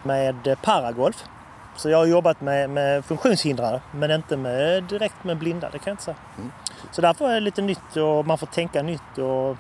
med 0.03 0.57
paragolf. 0.62 1.25
Så 1.76 1.91
jag 1.91 1.99
har 1.99 2.07
jobbat 2.07 2.41
med, 2.41 2.71
med 2.71 3.05
funktionshindrade 3.05 3.81
men 3.93 4.11
inte 4.11 4.37
med, 4.37 4.83
direkt 4.83 5.25
med 5.25 5.38
blinda, 5.38 5.71
det 5.71 5.79
kan 5.79 5.91
jag 5.91 5.93
inte 5.93 6.03
säga. 6.03 6.17
Mm. 6.38 6.50
Så 6.91 7.00
därför 7.00 7.31
är 7.31 7.35
det 7.35 7.41
lite 7.41 7.62
nytt 7.62 7.97
och 7.97 8.26
man 8.26 8.38
får 8.38 8.47
tänka 8.47 8.83
nytt 8.83 9.19
och 9.19 9.57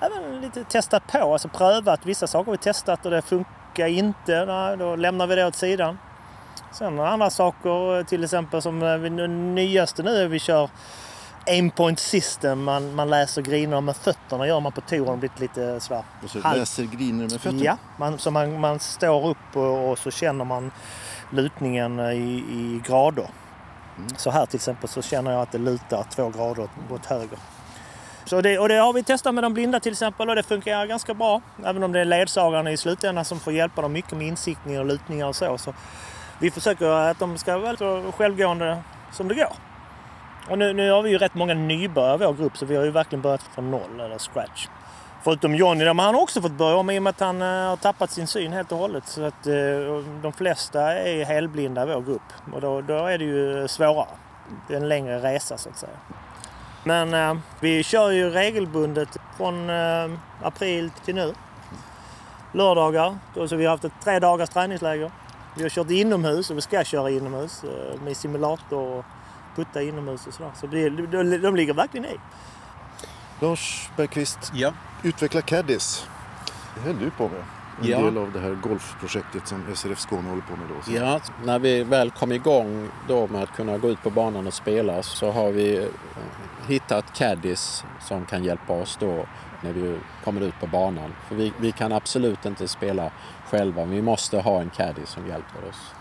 även 0.00 0.40
lite 0.40 0.64
testa 0.64 1.00
på, 1.00 1.32
alltså 1.32 1.48
prövat. 1.48 2.06
Vissa 2.06 2.26
saker 2.26 2.46
har 2.46 2.52
vi 2.52 2.58
testat 2.58 3.04
och 3.04 3.10
det 3.10 3.22
funkar 3.22 3.65
inte. 3.78 4.44
Nej, 4.44 4.76
då 4.76 4.96
lämnar 4.96 5.26
vi 5.26 5.34
det 5.34 5.46
åt 5.46 5.54
sidan. 5.54 5.98
Sen 6.72 7.00
andra 7.00 7.30
saker, 7.30 8.04
till 8.04 8.24
exempel 8.24 8.62
som 8.62 8.80
det 8.80 9.28
nyaste 9.28 10.02
nu 10.02 10.16
är 10.16 10.28
vi 10.28 10.38
kör 10.38 10.70
aimpoint 11.46 11.98
system. 11.98 12.64
Man, 12.64 12.94
man 12.94 13.10
läser 13.10 13.42
griner 13.42 13.80
med 13.80 13.96
fötterna 13.96 14.46
gör 14.46 14.60
man 14.60 14.72
på 14.72 14.80
touren. 14.80 15.18
Blivit 15.20 15.40
lite 15.40 15.80
sådär... 15.80 16.02
Så 16.26 16.38
läser 16.38 16.84
griner 16.84 17.22
med 17.22 17.40
fötterna? 17.40 17.64
Ja, 17.64 17.76
man, 17.98 18.18
så 18.18 18.30
man, 18.30 18.60
man 18.60 18.80
står 18.80 19.26
upp 19.28 19.56
och, 19.56 19.90
och 19.90 19.98
så 19.98 20.10
känner 20.10 20.44
man 20.44 20.70
lutningen 21.30 22.00
i, 22.00 22.44
i 22.50 22.80
grader. 22.86 23.28
Mm. 23.98 24.08
Så 24.16 24.30
här 24.30 24.46
till 24.46 24.56
exempel 24.56 24.88
så 24.88 25.02
känner 25.02 25.32
jag 25.32 25.40
att 25.40 25.52
det 25.52 25.58
lutar 25.58 26.06
två 26.10 26.28
grader 26.28 26.68
åt 26.90 27.06
höger. 27.06 27.38
Så 28.26 28.40
det, 28.40 28.58
och 28.58 28.68
det 28.68 28.74
har 28.74 28.92
vi 28.92 29.02
testat 29.02 29.34
med 29.34 29.44
de 29.44 29.54
blinda 29.54 29.80
till 29.80 29.92
exempel 29.92 30.28
och 30.28 30.34
det 30.34 30.42
funkar 30.42 30.86
ganska 30.86 31.14
bra. 31.14 31.40
Även 31.64 31.82
om 31.82 31.92
det 31.92 32.00
är 32.00 32.04
ledsagarna 32.04 32.72
i 32.72 32.76
slutändan 32.76 33.24
som 33.24 33.40
får 33.40 33.52
hjälpa 33.52 33.82
dem 33.82 33.92
mycket 33.92 34.12
med 34.12 34.26
insiktningar 34.26 34.80
och 34.80 34.86
lutningar 34.86 35.26
och 35.26 35.36
så. 35.36 35.58
så 35.58 35.74
vi 36.38 36.50
försöker 36.50 36.86
att 36.86 37.18
de 37.18 37.38
ska 37.38 37.58
vara 37.58 37.76
så 37.76 38.12
självgående 38.16 38.82
som 39.12 39.28
det 39.28 39.34
går. 39.34 39.52
Och 40.50 40.58
nu, 40.58 40.72
nu 40.72 40.90
har 40.90 41.02
vi 41.02 41.10
ju 41.10 41.18
rätt 41.18 41.34
många 41.34 41.54
nybörjare 41.54 42.24
i 42.24 42.26
vår 42.26 42.34
grupp 42.34 42.56
så 42.56 42.66
vi 42.66 42.76
har 42.76 42.84
ju 42.84 42.90
verkligen 42.90 43.22
börjat 43.22 43.42
från 43.42 43.70
noll 43.70 44.00
eller 44.00 44.18
scratch. 44.18 44.68
Förutom 45.24 45.54
Johnny, 45.54 45.84
men 45.84 45.98
han 45.98 46.14
har 46.14 46.22
också 46.22 46.42
fått 46.42 46.52
börja 46.52 46.76
om 46.76 46.90
i 46.90 46.98
och 46.98 47.02
med 47.02 47.10
att 47.10 47.20
han 47.20 47.42
uh, 47.42 47.68
har 47.68 47.76
tappat 47.76 48.10
sin 48.10 48.26
syn 48.26 48.52
helt 48.52 48.72
och 48.72 48.78
hållet. 48.78 49.06
Så 49.06 49.24
att 49.24 49.46
uh, 49.46 50.04
de 50.22 50.32
flesta 50.32 50.92
är 50.92 51.24
helblinda 51.24 51.82
i 51.82 51.86
vår 51.86 52.00
grupp 52.00 52.32
och 52.52 52.60
då, 52.60 52.80
då 52.80 53.06
är 53.06 53.18
det 53.18 53.24
ju 53.24 53.68
svårare. 53.68 54.08
Det 54.68 54.74
är 54.74 54.80
en 54.80 54.88
längre 54.88 55.18
resa 55.18 55.58
så 55.58 55.68
att 55.68 55.78
säga. 55.78 55.98
Men 56.86 57.14
uh, 57.14 57.42
vi 57.60 57.82
kör 57.82 58.10
ju 58.10 58.30
regelbundet 58.30 59.16
från 59.36 59.70
april 60.42 60.90
till 61.04 61.14
nu. 61.14 61.34
Lördagar, 62.52 63.18
så 63.48 63.56
vi 63.56 63.64
har 63.64 63.70
haft 63.70 63.84
ett 63.84 63.92
tre 64.04 64.18
dagars 64.18 64.48
träningsläger. 64.48 65.10
Vi 65.56 65.62
har 65.62 65.70
kört 65.70 65.90
inomhus 65.90 66.50
och 66.50 66.56
vi 66.56 66.60
ska 66.60 66.84
köra 66.84 67.10
inomhus 67.10 67.64
eh, 67.64 68.00
med 68.00 68.16
simulator 68.16 68.98
och 68.98 69.04
putta 69.54 69.82
inomhus 69.82 70.26
och 70.26 70.34
sådär. 70.34 70.50
Så 70.60 70.66
det, 70.66 70.88
de, 70.88 71.38
de 71.38 71.56
ligger 71.56 71.74
verkligen 71.74 72.06
i. 72.06 72.16
Lars 73.40 73.90
Bergqvist, 73.96 74.52
ja. 74.54 74.72
utveckla 75.02 75.42
Caddies. 75.42 76.06
Det 76.74 76.80
höll 76.80 76.98
du 76.98 77.10
på 77.10 77.28
med. 77.28 77.55
En 77.80 77.88
ja. 77.88 78.00
del 78.00 78.18
av 78.18 78.32
det 78.32 78.40
här 78.40 78.58
golfprojektet 78.62 79.48
som 79.48 79.62
SRF 79.74 79.98
Skåne 79.98 80.28
håller 80.28 80.42
på 80.42 80.56
med 80.56 80.68
då. 80.68 80.82
Så. 80.82 80.92
Ja, 80.92 81.20
när 81.44 81.58
vi 81.58 81.82
väl 81.82 82.10
kom 82.10 82.32
igång 82.32 82.88
då 83.08 83.26
med 83.26 83.42
att 83.42 83.56
kunna 83.56 83.78
gå 83.78 83.88
ut 83.88 84.02
på 84.02 84.10
banan 84.10 84.46
och 84.46 84.54
spela 84.54 85.02
så 85.02 85.30
har 85.30 85.52
vi 85.52 85.76
eh, 85.76 85.84
hittat 86.68 87.18
caddies 87.18 87.84
som 88.00 88.24
kan 88.24 88.44
hjälpa 88.44 88.72
oss 88.72 88.96
då 89.00 89.26
när 89.60 89.72
vi 89.72 89.98
kommer 90.24 90.40
ut 90.40 90.60
på 90.60 90.66
banan. 90.66 91.14
För 91.28 91.34
vi, 91.34 91.52
vi 91.58 91.72
kan 91.72 91.92
absolut 91.92 92.44
inte 92.44 92.68
spela 92.68 93.10
själva. 93.50 93.84
Vi 93.84 94.02
måste 94.02 94.40
ha 94.40 94.60
en 94.60 94.70
caddy 94.70 95.06
som 95.06 95.26
hjälper 95.26 95.68
oss. 95.68 95.94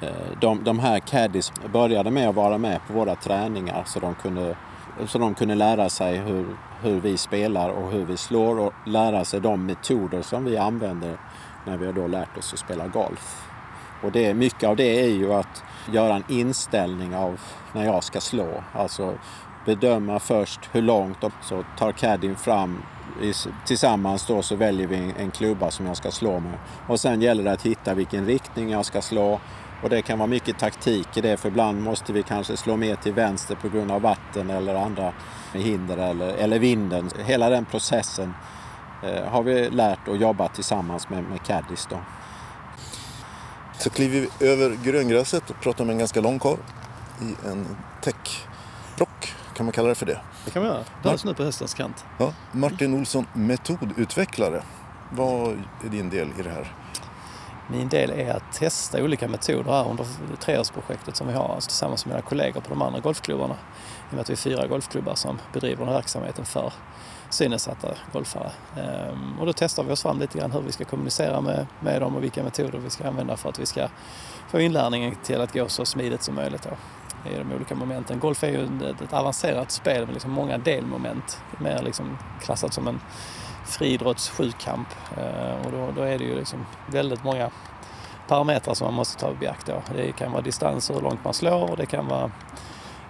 Eh, 0.00 0.38
de, 0.40 0.64
de 0.64 0.78
här 0.78 0.98
caddies 0.98 1.52
började 1.72 2.10
med 2.10 2.28
att 2.28 2.34
vara 2.34 2.58
med 2.58 2.80
på 2.86 2.92
våra 2.92 3.14
träningar 3.14 3.82
så 3.86 4.00
de 4.00 4.14
kunde, 4.14 4.56
så 5.06 5.18
de 5.18 5.34
kunde 5.34 5.54
lära 5.54 5.88
sig 5.88 6.16
hur, 6.16 6.46
hur 6.82 7.00
vi 7.00 7.16
spelar 7.16 7.68
och 7.68 7.90
hur 7.90 8.04
vi 8.04 8.16
slår 8.16 8.58
och 8.58 8.72
lära 8.86 9.24
sig 9.24 9.40
de 9.40 9.66
metoder 9.66 10.22
som 10.22 10.44
vi 10.44 10.56
använder 10.56 11.18
när 11.66 11.76
vi 11.76 11.86
har 11.86 11.92
då 11.92 12.06
lärt 12.06 12.38
oss 12.38 12.52
att 12.52 12.58
spela 12.58 12.86
golf. 12.88 13.50
Och 14.02 14.12
det, 14.12 14.34
mycket 14.34 14.68
av 14.68 14.76
det 14.76 15.04
är 15.04 15.08
ju 15.08 15.32
att 15.32 15.62
göra 15.92 16.14
en 16.14 16.24
inställning 16.28 17.16
av 17.16 17.40
när 17.72 17.84
jag 17.84 18.04
ska 18.04 18.20
slå. 18.20 18.64
Alltså 18.72 19.14
bedöma 19.64 20.18
först 20.18 20.60
hur 20.72 20.82
långt 20.82 21.24
och 21.24 21.32
så 21.42 21.64
tar 21.78 21.92
caddien 21.92 22.36
fram 22.36 22.82
tillsammans 23.66 24.26
då 24.26 24.42
så 24.42 24.56
väljer 24.56 24.86
vi 24.86 25.14
en 25.18 25.30
klubba 25.30 25.70
som 25.70 25.86
jag 25.86 25.96
ska 25.96 26.10
slå 26.10 26.40
med. 26.40 26.58
Och 26.86 27.00
sen 27.00 27.22
gäller 27.22 27.44
det 27.44 27.52
att 27.52 27.66
hitta 27.66 27.94
vilken 27.94 28.26
riktning 28.26 28.70
jag 28.70 28.86
ska 28.86 29.02
slå. 29.02 29.40
Och 29.82 29.90
det 29.90 30.02
kan 30.02 30.18
vara 30.18 30.28
mycket 30.28 30.58
taktik 30.58 31.16
i 31.16 31.20
det 31.20 31.36
för 31.36 31.48
ibland 31.48 31.82
måste 31.82 32.12
vi 32.12 32.22
kanske 32.22 32.56
slå 32.56 32.76
mer 32.76 32.96
till 32.96 33.12
vänster 33.12 33.54
på 33.54 33.68
grund 33.68 33.90
av 33.90 34.02
vatten 34.02 34.50
eller 34.50 34.74
andra 34.74 35.12
hinder 35.52 35.96
eller, 35.96 36.28
eller 36.28 36.58
vinden. 36.58 37.10
Hela 37.24 37.50
den 37.50 37.64
processen 37.64 38.34
eh, 39.02 39.24
har 39.24 39.42
vi 39.42 39.70
lärt 39.70 40.08
och 40.08 40.16
jobbat 40.16 40.54
tillsammans 40.54 41.08
med, 41.08 41.24
med 41.24 41.42
caddies 41.42 41.86
då. 41.90 41.98
Så 43.78 43.90
kliver 43.90 44.20
vi 44.20 44.46
över 44.46 44.76
gröngräset 44.84 45.50
och 45.50 45.60
pratar 45.60 45.84
med 45.84 45.92
en 45.92 45.98
ganska 45.98 46.20
lång 46.20 46.38
karl 46.38 46.58
i 47.20 47.48
en 47.48 47.76
täckrock. 48.00 49.34
Kan 49.54 49.66
man 49.66 49.72
kalla 49.72 49.88
det 49.88 49.94
för 49.94 50.06
det? 50.06 50.20
Det 50.44 50.50
kan 50.50 50.62
man 50.62 50.72
göra. 50.72 50.84
Dans 51.02 51.24
nu 51.24 51.34
på 51.34 51.42
höstens 51.42 51.74
kant. 51.74 52.04
Ja, 52.18 52.34
Martin 52.52 52.94
Olsson, 52.94 53.26
metodutvecklare. 53.32 54.62
Vad 55.10 55.52
är 55.84 55.88
din 55.88 56.10
del 56.10 56.28
i 56.38 56.42
det 56.42 56.50
här? 56.50 56.72
Min 57.72 57.88
del 57.88 58.10
är 58.10 58.30
att 58.34 58.52
testa 58.52 59.02
olika 59.02 59.28
metoder 59.28 59.70
här 59.70 59.88
under 59.90 60.06
treårsprojektet 60.40 61.16
som 61.16 61.26
vi 61.26 61.32
har 61.32 61.54
alltså 61.54 61.68
tillsammans 61.68 62.06
med 62.06 62.14
mina 62.14 62.22
kollegor 62.22 62.60
på 62.60 62.68
de 62.68 62.82
andra 62.82 63.00
golfklubbarna. 63.00 63.54
I 63.54 64.10
och 64.10 64.14
med 64.14 64.20
att 64.20 64.30
vi 64.30 64.32
är 64.32 64.36
fyra 64.36 64.66
golfklubbar 64.66 65.14
som 65.14 65.38
bedriver 65.52 65.76
den 65.76 65.88
här 65.88 65.94
verksamheten 65.94 66.44
för 66.44 66.72
synnedsatta 67.30 67.88
golfare. 68.12 68.50
Ehm, 68.76 69.38
och 69.40 69.46
då 69.46 69.52
testar 69.52 69.84
vi 69.84 69.92
oss 69.92 70.02
fram 70.02 70.18
lite 70.18 70.38
grann 70.38 70.52
hur 70.52 70.60
vi 70.60 70.72
ska 70.72 70.84
kommunicera 70.84 71.40
med, 71.40 71.66
med 71.80 72.02
dem 72.02 72.16
och 72.16 72.22
vilka 72.22 72.42
metoder 72.42 72.78
vi 72.78 72.90
ska 72.90 73.08
använda 73.08 73.36
för 73.36 73.48
att 73.48 73.58
vi 73.58 73.66
ska 73.66 73.88
få 74.48 74.60
inlärningen 74.60 75.14
till 75.22 75.40
att 75.40 75.52
gå 75.52 75.68
så 75.68 75.84
smidigt 75.84 76.22
som 76.22 76.34
möjligt. 76.34 76.62
Då 76.62 76.70
i 77.24 77.38
de 77.38 77.52
olika 77.52 77.74
momenten. 77.74 78.18
Golf 78.18 78.44
är 78.44 78.48
ju 78.48 78.64
ett, 78.64 79.00
ett 79.00 79.12
avancerat 79.12 79.70
spel 79.70 80.06
med 80.06 80.14
liksom 80.14 80.30
många 80.30 80.58
delmoment. 80.58 81.42
Mer 81.58 81.82
liksom 81.82 82.18
klassat 82.42 82.74
som 82.74 82.88
en 82.88 83.00
friidrotts 83.70 84.28
sjukamp. 84.28 84.88
Eh, 85.16 85.66
och 85.66 85.72
då, 85.72 85.88
då, 85.96 86.02
är 86.02 86.18
det 86.18 86.24
ju 86.24 86.34
liksom 86.34 86.66
väldigt 86.86 87.24
många 87.24 87.50
parametrar 88.28 88.74
som 88.74 88.86
man 88.86 88.94
måste 88.94 89.20
ta 89.20 89.30
i 89.30 89.34
beaktande. 89.34 89.82
Det 89.96 90.12
kan 90.12 90.32
vara 90.32 90.42
distans, 90.42 90.90
hur 90.90 91.00
långt 91.00 91.24
man 91.24 91.34
slår 91.34 91.70
och 91.70 91.76
det 91.76 91.86
kan 91.86 92.06
vara 92.06 92.30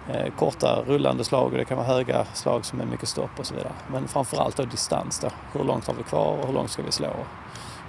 eh, 0.09 0.33
korta 0.39 0.83
rullande 0.87 1.23
slag 1.23 1.51
och 1.51 1.57
det 1.57 1.65
kan 1.65 1.77
vara 1.77 1.87
höga 1.87 2.25
slag 2.33 2.65
som 2.65 2.81
är 2.81 2.85
mycket 2.85 3.09
stopp 3.09 3.39
och 3.39 3.45
så 3.45 3.53
vidare. 3.53 3.73
Men 3.91 4.07
framförallt 4.07 4.57
då 4.57 4.63
distans 4.63 5.19
då. 5.19 5.29
Hur 5.53 5.63
långt 5.63 5.87
har 5.87 5.93
vi 5.93 6.03
kvar 6.03 6.37
och 6.41 6.47
hur 6.47 6.53
långt 6.53 6.71
ska 6.71 6.83
vi 6.83 6.91
slå? 6.91 7.13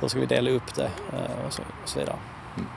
Hur 0.01 0.09
ska 0.09 0.21
vi 0.21 0.27
dela 0.27 0.51
upp 0.51 0.75
det 0.75 0.91
eh, 1.13 1.47
och 1.47 1.53
så, 1.53 1.63
och 1.83 1.89
så 1.89 1.99
vidare. 1.99 2.17
Mm. 2.57 2.69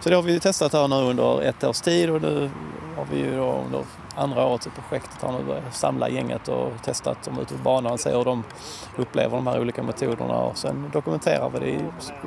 Så 0.00 0.08
det 0.08 0.14
har 0.14 0.22
vi 0.22 0.40
testat 0.40 0.72
här 0.72 0.88
nu 0.88 0.96
under 0.96 1.42
ett 1.42 1.64
års 1.64 1.80
tid 1.80 2.10
och 2.10 2.22
nu 2.22 2.50
har 2.96 3.04
vi 3.12 3.18
ju 3.18 3.36
då 3.36 3.62
under 3.66 3.84
andra 4.16 4.46
året 4.46 4.66
i 4.66 4.70
projektet 4.70 5.22
har 5.22 5.32
nu 5.32 5.44
börjat 5.44 5.74
samla 5.74 6.08
gänget 6.08 6.48
och 6.48 6.72
testat 6.82 7.22
dem 7.22 7.38
ute 7.38 7.54
på 7.54 7.62
banan 7.62 7.92
och 7.92 8.00
se 8.00 8.16
hur 8.16 8.24
de 8.24 8.44
upplever 8.96 9.36
de 9.36 9.46
här 9.46 9.60
olika 9.60 9.82
metoderna 9.82 10.38
och 10.38 10.58
sen 10.58 10.90
dokumenterar 10.92 11.50
vi 11.50 11.58
det. 11.58 11.84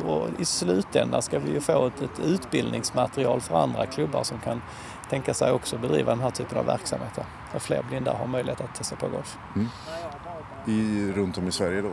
Och 0.07 0.27
I 0.39 0.45
slutändan 0.45 1.21
ska 1.21 1.39
vi 1.39 1.51
ju 1.51 1.61
få 1.61 1.87
ett, 1.87 2.01
ett 2.01 2.19
utbildningsmaterial 2.25 3.41
för 3.41 3.55
andra 3.55 3.85
klubbar 3.85 4.23
som 4.23 4.39
kan 4.39 4.61
tänka 5.09 5.33
sig 5.33 5.51
också 5.51 5.77
bedriva 5.77 6.11
den 6.11 6.21
här 6.21 6.29
typen 6.29 6.57
av 6.57 6.65
verksamheter. 6.65 7.25
Där 7.51 7.59
fler 7.59 7.83
blinda 7.89 8.13
har 8.13 8.27
möjlighet 8.27 8.61
att 8.61 8.75
testa 8.75 8.95
på 8.95 9.07
golf. 9.07 9.37
Mm. 9.55 9.67
I, 10.67 11.11
runt 11.11 11.37
om 11.37 11.47
i 11.47 11.51
Sverige 11.51 11.81
då? 11.81 11.91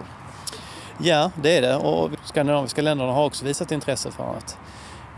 Ja, 0.98 1.30
det 1.34 1.56
är 1.56 1.62
det 1.62 1.76
och 1.76 2.10
skandinaviska 2.24 2.82
länderna 2.82 3.12
har 3.12 3.24
också 3.24 3.44
visat 3.44 3.72
intresse 3.72 4.10
för 4.10 4.24
att, 4.24 4.58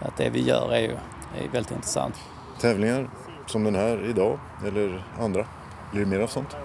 att 0.01 0.17
det 0.17 0.31
vi 0.31 0.43
gör 0.43 0.73
är 0.73 0.81
ju 0.81 0.97
är 1.39 1.49
väldigt 1.53 1.73
intressant. 1.73 2.15
Tävlingar 2.61 3.09
som 3.49 3.65
den 3.65 3.75
här 3.75 4.11
idag 4.11 4.39
eller 4.67 5.05
andra? 5.21 5.47
Blir 5.93 6.01
det 6.01 6.07
mer 6.07 6.21
av 6.21 6.27
sånt? 6.27 6.57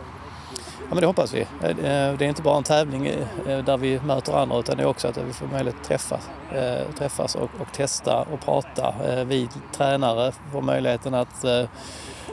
Ja, 0.80 0.90
men 0.90 1.02
det 1.02 1.06
hoppas 1.06 1.34
vi. 1.34 1.42
Eh, 1.42 1.70
eh, 1.70 2.18
det 2.18 2.26
är 2.26 2.30
inte 2.30 2.42
bara 2.42 2.58
en 2.58 2.64
tävling 2.64 3.08
eh, 3.08 3.66
där 3.66 3.78
vi 3.78 4.00
möter 4.00 4.34
andra 4.34 4.60
utan 4.60 4.78
det 4.78 4.84
är 4.84 4.88
också 4.88 5.08
att 5.08 5.18
vi 5.18 5.34
får 5.34 5.48
möjlighet 5.48 5.82
att 5.82 5.88
träffa, 5.88 6.20
träffas 6.98 7.36
och, 7.36 7.50
och 7.60 7.74
testa 7.74 8.22
och 8.22 8.40
prata. 8.40 8.94
Vi 9.26 9.50
tränare 9.72 10.32
får 10.52 10.62
möjligheten 10.62 11.14
att 11.14 11.46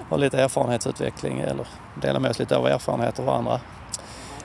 ha 0.09 0.16
lite 0.16 0.42
erfarenhetsutveckling 0.42 1.40
eller 1.40 1.66
dela 2.02 2.19
med 2.19 2.30
oss 2.30 2.38
lite 2.38 2.57
av 2.57 2.66
erfarenheter 2.66 3.23
av 3.23 3.26
varandra. 3.26 3.61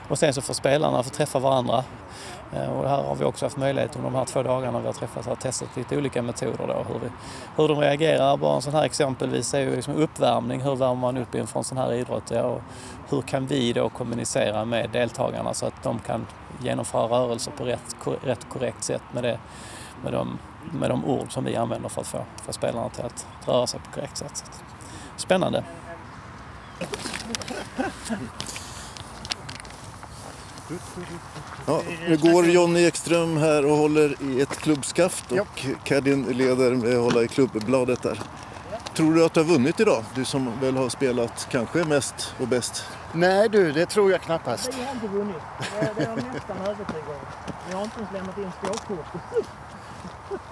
Och 0.08 0.18
sen 0.18 0.34
så 0.34 0.42
får 0.42 0.54
spelarna 0.54 1.02
få 1.02 1.10
träffa 1.10 1.38
varandra 1.38 1.84
Eh, 2.52 2.72
och 2.72 2.88
här 2.88 3.02
har 3.02 3.14
vi 3.14 3.24
också 3.24 3.44
haft 3.44 3.56
möjlighet 3.56 3.96
under 3.96 4.10
de 4.10 4.16
här 4.16 4.24
två 4.24 4.42
dagarna 4.42 4.80
vi 4.80 4.86
har 4.86 4.92
träffats 4.92 5.28
att 5.28 5.40
testa 5.40 5.66
lite 5.74 5.96
olika 5.96 6.22
metoder 6.22 6.66
då, 6.66 6.84
hur, 6.92 7.00
vi, 7.00 7.08
hur 7.56 7.68
de 7.68 7.78
reagerar. 7.78 8.36
Bara 8.36 8.56
en 8.56 8.62
sån 8.62 8.74
här 8.74 8.84
exempelvis 8.84 9.54
är 9.54 9.60
ju 9.60 9.76
liksom 9.76 9.94
uppvärmning, 9.94 10.60
hur 10.60 10.76
värmer 10.76 11.00
man 11.00 11.16
upp 11.16 11.34
inför 11.34 11.60
en 11.60 11.64
sån 11.64 11.78
här 11.78 11.92
idrott? 11.92 12.30
Ja, 12.30 12.42
och 12.42 12.62
hur 13.08 13.22
kan 13.22 13.46
vi 13.46 13.72
då 13.72 13.88
kommunicera 13.88 14.64
med 14.64 14.90
deltagarna 14.90 15.54
så 15.54 15.66
att 15.66 15.82
de 15.82 15.98
kan 15.98 16.26
genomföra 16.62 17.06
rörelser 17.06 17.52
på 17.52 17.64
rätt, 17.64 17.96
rätt 18.22 18.48
korrekt 18.48 18.84
sätt 18.84 19.02
med, 19.12 19.24
det, 19.24 19.38
med, 20.02 20.12
de, 20.12 20.38
med 20.72 20.90
de 20.90 21.04
ord 21.04 21.32
som 21.32 21.44
vi 21.44 21.56
använder 21.56 21.88
för 21.88 22.00
att 22.00 22.06
få, 22.06 22.24
för 22.42 22.52
spelarna 22.52 22.88
till 22.88 23.04
att 23.04 23.26
röra 23.46 23.66
sig 23.66 23.80
på 23.80 23.90
korrekt 23.90 24.16
sätt. 24.16 24.44
Spännande! 25.16 25.64
Ja, 31.66 31.82
nu 32.08 32.16
går 32.16 32.46
Jonny 32.46 32.84
Ekström 32.84 33.36
här 33.36 33.66
och 33.66 33.76
håller 33.76 34.22
i 34.22 34.40
ett 34.40 34.56
klubbskaft 34.56 35.32
och 35.32 35.36
ja. 35.36 35.44
Kadin 35.84 36.24
leder 36.24 36.74
med 36.74 36.96
att 36.96 37.02
hålla 37.02 37.22
i 37.22 37.28
klubbbladet 37.28 38.02
där. 38.02 38.20
Tror 38.94 39.14
du 39.14 39.24
att 39.24 39.34
du 39.34 39.40
har 39.40 39.46
vunnit 39.46 39.80
idag? 39.80 40.04
Du 40.14 40.24
som 40.24 40.60
väl 40.60 40.76
har 40.76 40.88
spelat 40.88 41.48
kanske 41.50 41.84
mest 41.84 42.34
och 42.40 42.48
bäst? 42.48 42.84
Nej 43.12 43.48
du, 43.48 43.72
det 43.72 43.86
tror 43.86 44.10
jag 44.10 44.20
knappast. 44.20 44.70
Vi 44.78 44.84
har 44.84 44.92
inte 44.92 45.08
vunnit. 45.08 45.36
Det 45.96 46.02
är 46.02 46.08
jag 46.08 46.16
nästan 46.34 46.56
övertygad 46.56 47.08
om. 47.08 47.52
Vi 47.68 47.74
har 47.74 47.82
inte 47.84 47.96
ens 48.00 48.12
lämnat 48.12 48.38
in 48.38 48.52
skåpkort. 48.62 49.06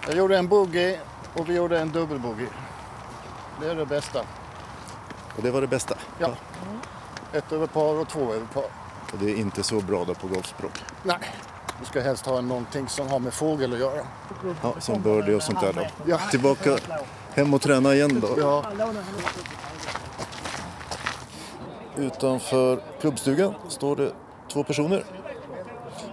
Jag 0.06 0.16
gjorde 0.16 0.38
en 0.38 0.49
boogie 0.49 1.00
och 1.35 1.49
vi 1.49 1.54
gjorde 1.54 1.78
en 1.78 1.92
dubbelboogie. 1.92 2.49
Det 3.61 3.71
är 3.71 3.75
det 3.75 3.87
bästa. 3.87 4.21
Och 5.37 5.42
det 5.42 5.50
var 5.50 5.61
det 5.61 5.66
bästa? 5.66 5.94
Ja. 6.18 6.28
Ett 7.33 7.52
över 7.52 7.66
par 7.66 7.94
och 7.94 8.09
två 8.09 8.33
över 8.33 8.47
par. 8.47 8.84
Och 9.12 9.18
det 9.18 9.30
är 9.30 9.37
inte 9.37 9.62
så 9.62 9.80
bra 9.80 10.04
då 10.04 10.14
på 10.14 10.26
golfspråk? 10.26 10.73
Nej, 11.02 11.18
du 11.80 11.87
ska 11.87 12.00
helst 12.00 12.26
ha 12.26 12.40
någonting 12.40 12.88
som 12.88 13.08
har 13.08 13.18
med 13.18 13.34
fågel 13.34 13.73
att 13.73 13.78
göra. 13.78 14.06
Ja, 14.62 14.74
som 14.79 15.02
birdie 15.02 15.35
och 15.35 15.42
sånt 15.42 15.61
där 15.61 15.72
då. 15.72 15.87
Ja. 16.07 16.18
Tillbaka 16.31 16.76
hem 17.35 17.55
och 17.55 17.61
träna 17.61 17.94
igen 17.94 18.20
då. 18.20 18.35
Ja. 18.38 18.64
Utanför 21.96 22.81
klubbstugan 23.00 23.55
står 23.68 23.96
det 23.96 24.12
två 24.52 24.64
personer. 24.64 25.05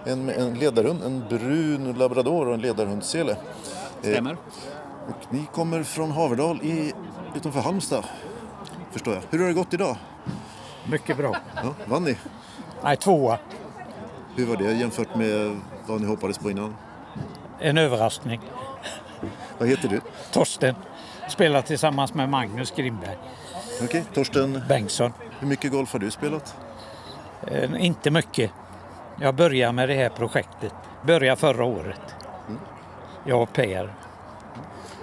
En 0.04 0.24
med 0.24 0.36
en 0.36 0.54
ledarhund, 0.54 1.02
en 1.02 1.24
brun 1.28 1.92
labrador 1.92 2.48
och 2.48 2.54
en 2.54 2.60
ledarhundsele. 2.60 3.36
Stämmer. 4.00 4.30
Eh, 4.30 4.36
och 5.08 5.32
ni 5.32 5.46
kommer 5.52 5.82
från 5.82 6.10
Haverdal 6.10 6.62
i, 6.62 6.92
utanför 7.34 7.60
Halmstad, 7.60 8.04
förstår 8.90 9.14
jag. 9.14 9.22
Hur 9.30 9.38
har 9.38 9.46
det 9.46 9.54
gått 9.54 9.74
idag? 9.74 9.96
Mycket 10.90 11.16
bra. 11.16 11.36
Ja, 11.54 11.74
vann 11.86 12.04
ni? 12.04 12.16
Nej, 12.84 12.96
tvåa. 12.96 13.38
Hur 14.36 14.46
var 14.46 14.56
det 14.56 14.72
jämfört 14.72 15.14
med 15.14 15.60
vad 15.86 16.00
ni 16.00 16.06
hoppades 16.06 16.38
på 16.38 16.50
innan? 16.50 16.76
En 17.60 17.78
överraskning. 17.78 18.40
Vad 19.58 19.68
heter 19.68 19.88
du? 19.88 20.00
Torsten. 20.32 20.74
Spelar 21.28 21.62
tillsammans 21.62 22.14
med 22.14 22.28
Magnus 22.28 22.70
Grimberg. 22.76 23.16
Okej, 23.74 23.86
okay. 23.86 24.02
Torsten 24.14 24.62
Bengtsson. 24.68 25.12
Hur 25.38 25.48
mycket 25.48 25.72
golf 25.72 25.92
har 25.92 25.98
du 25.98 26.10
spelat? 26.10 26.56
Eh, 27.46 27.84
inte 27.84 28.10
mycket. 28.10 28.50
Jag 29.20 29.34
började 29.34 29.72
med 29.72 29.88
det 29.88 29.94
här 29.94 30.08
projektet. 30.08 30.72
Började 31.06 31.40
förra 31.40 31.64
året. 31.64 32.00
Mm. 32.48 32.60
Jag 33.26 33.42
och 33.42 33.52
Per. 33.52 33.94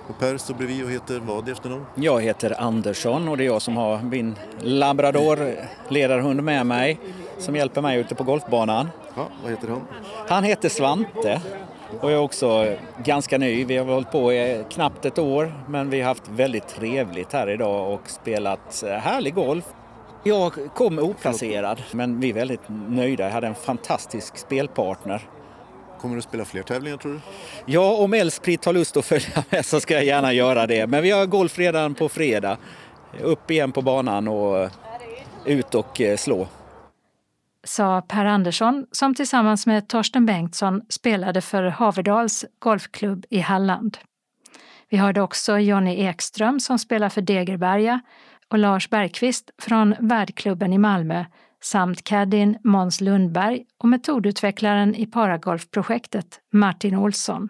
Och 0.07 0.19
Per 0.19 0.37
står 0.37 0.53
bredvid 0.53 0.83
och 0.83 0.91
heter 0.91 1.19
vad 1.19 1.49
i 1.49 1.51
efternamn? 1.51 1.85
Jag 1.95 2.21
heter 2.21 2.61
Andersson 2.61 3.29
och 3.29 3.37
det 3.37 3.43
är 3.43 3.45
jag 3.45 3.61
som 3.61 3.77
har 3.77 4.01
min 4.01 4.35
labrador 4.59 5.55
ledarhund 5.89 6.43
med 6.43 6.65
mig 6.65 6.99
som 7.39 7.56
hjälper 7.56 7.82
mig 7.82 7.99
ute 7.99 8.15
på 8.15 8.23
golfbanan. 8.23 8.89
Ja, 9.15 9.28
vad 9.43 9.52
heter 9.52 9.67
han? 9.67 9.82
Han 10.28 10.43
heter 10.43 10.69
Svante 10.69 11.41
och 12.02 12.12
jag 12.12 12.17
är 12.17 12.23
också 12.23 12.75
ganska 13.04 13.38
ny. 13.38 13.65
Vi 13.65 13.78
har 13.78 13.86
hållit 13.86 14.12
på 14.12 14.34
i 14.34 14.63
knappt 14.69 15.06
ett 15.06 15.19
år 15.19 15.54
men 15.67 15.89
vi 15.89 16.02
har 16.02 16.08
haft 16.08 16.28
väldigt 16.28 16.67
trevligt 16.67 17.34
här 17.34 17.49
idag 17.49 17.93
och 17.93 18.10
spelat 18.10 18.84
härlig 19.02 19.34
golf. 19.34 19.65
Jag 20.23 20.54
kom 20.75 20.99
oplacerad 20.99 21.82
men 21.91 22.19
vi 22.19 22.30
är 22.30 22.34
väldigt 22.34 22.62
nöjda. 22.88 23.23
Jag 23.23 23.32
hade 23.32 23.47
en 23.47 23.56
fantastisk 23.56 24.38
spelpartner. 24.38 25.21
Kommer 26.02 26.15
du 26.15 26.19
att 26.19 26.23
spela 26.23 26.45
fler 26.45 26.63
tävlingar 26.63 26.97
tror 26.97 27.13
du? 27.13 27.19
Ja, 27.65 27.95
om 27.95 28.13
Elsprit 28.13 28.65
har 28.65 28.73
lust 28.73 28.97
att 28.97 29.06
följa 29.06 29.43
med 29.49 29.65
så 29.65 29.80
ska 29.80 29.93
jag 29.93 30.06
gärna 30.06 30.34
göra 30.34 30.67
det. 30.67 30.88
Men 30.88 31.04
vi 31.04 31.12
har 31.12 31.25
golf 31.25 31.58
redan 31.60 31.95
på 31.95 32.10
fredag. 32.10 32.58
Upp 33.21 33.52
igen 33.52 33.71
på 33.71 33.82
banan 33.82 34.28
och 34.28 34.69
ut 35.45 35.75
och 35.75 36.02
eh, 36.02 36.17
slå. 36.17 36.47
Sa 37.63 38.01
Per 38.01 38.25
Andersson 38.25 38.85
som 38.91 39.15
tillsammans 39.15 39.65
med 39.65 39.87
Torsten 39.87 40.25
Bengtsson 40.25 40.81
spelade 40.89 41.41
för 41.41 41.63
Haverdals 41.63 42.45
golfklubb 42.59 43.25
i 43.29 43.39
Halland. 43.39 43.97
Vi 44.89 44.97
hörde 44.97 45.21
också 45.21 45.57
Jonny 45.57 45.95
Ekström 45.95 46.59
som 46.59 46.79
spelar 46.79 47.09
för 47.09 47.21
Degerberga 47.21 48.01
och 48.47 48.57
Lars 48.57 48.89
Bergqvist 48.89 49.51
från 49.61 49.95
värdklubben 49.99 50.73
i 50.73 50.77
Malmö 50.77 51.25
samt 51.63 52.03
caddien 52.03 52.57
Måns 52.63 53.01
Lundberg 53.01 53.65
och 53.77 53.89
metodutvecklaren 53.89 54.95
i 54.95 55.05
paragolfprojektet 55.05 56.39
Martin 56.53 56.95
Olsson. 56.95 57.49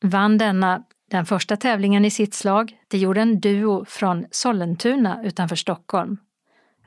Vann 0.00 0.38
denna 0.38 0.82
den 1.10 1.26
första 1.26 1.56
tävlingen 1.56 2.04
i 2.04 2.10
sitt 2.10 2.34
slag, 2.34 2.72
det 2.88 2.98
gjorde 2.98 3.20
en 3.20 3.40
duo 3.40 3.84
från 3.84 4.26
Sollentuna 4.30 5.24
utanför 5.24 5.56
Stockholm. 5.56 6.16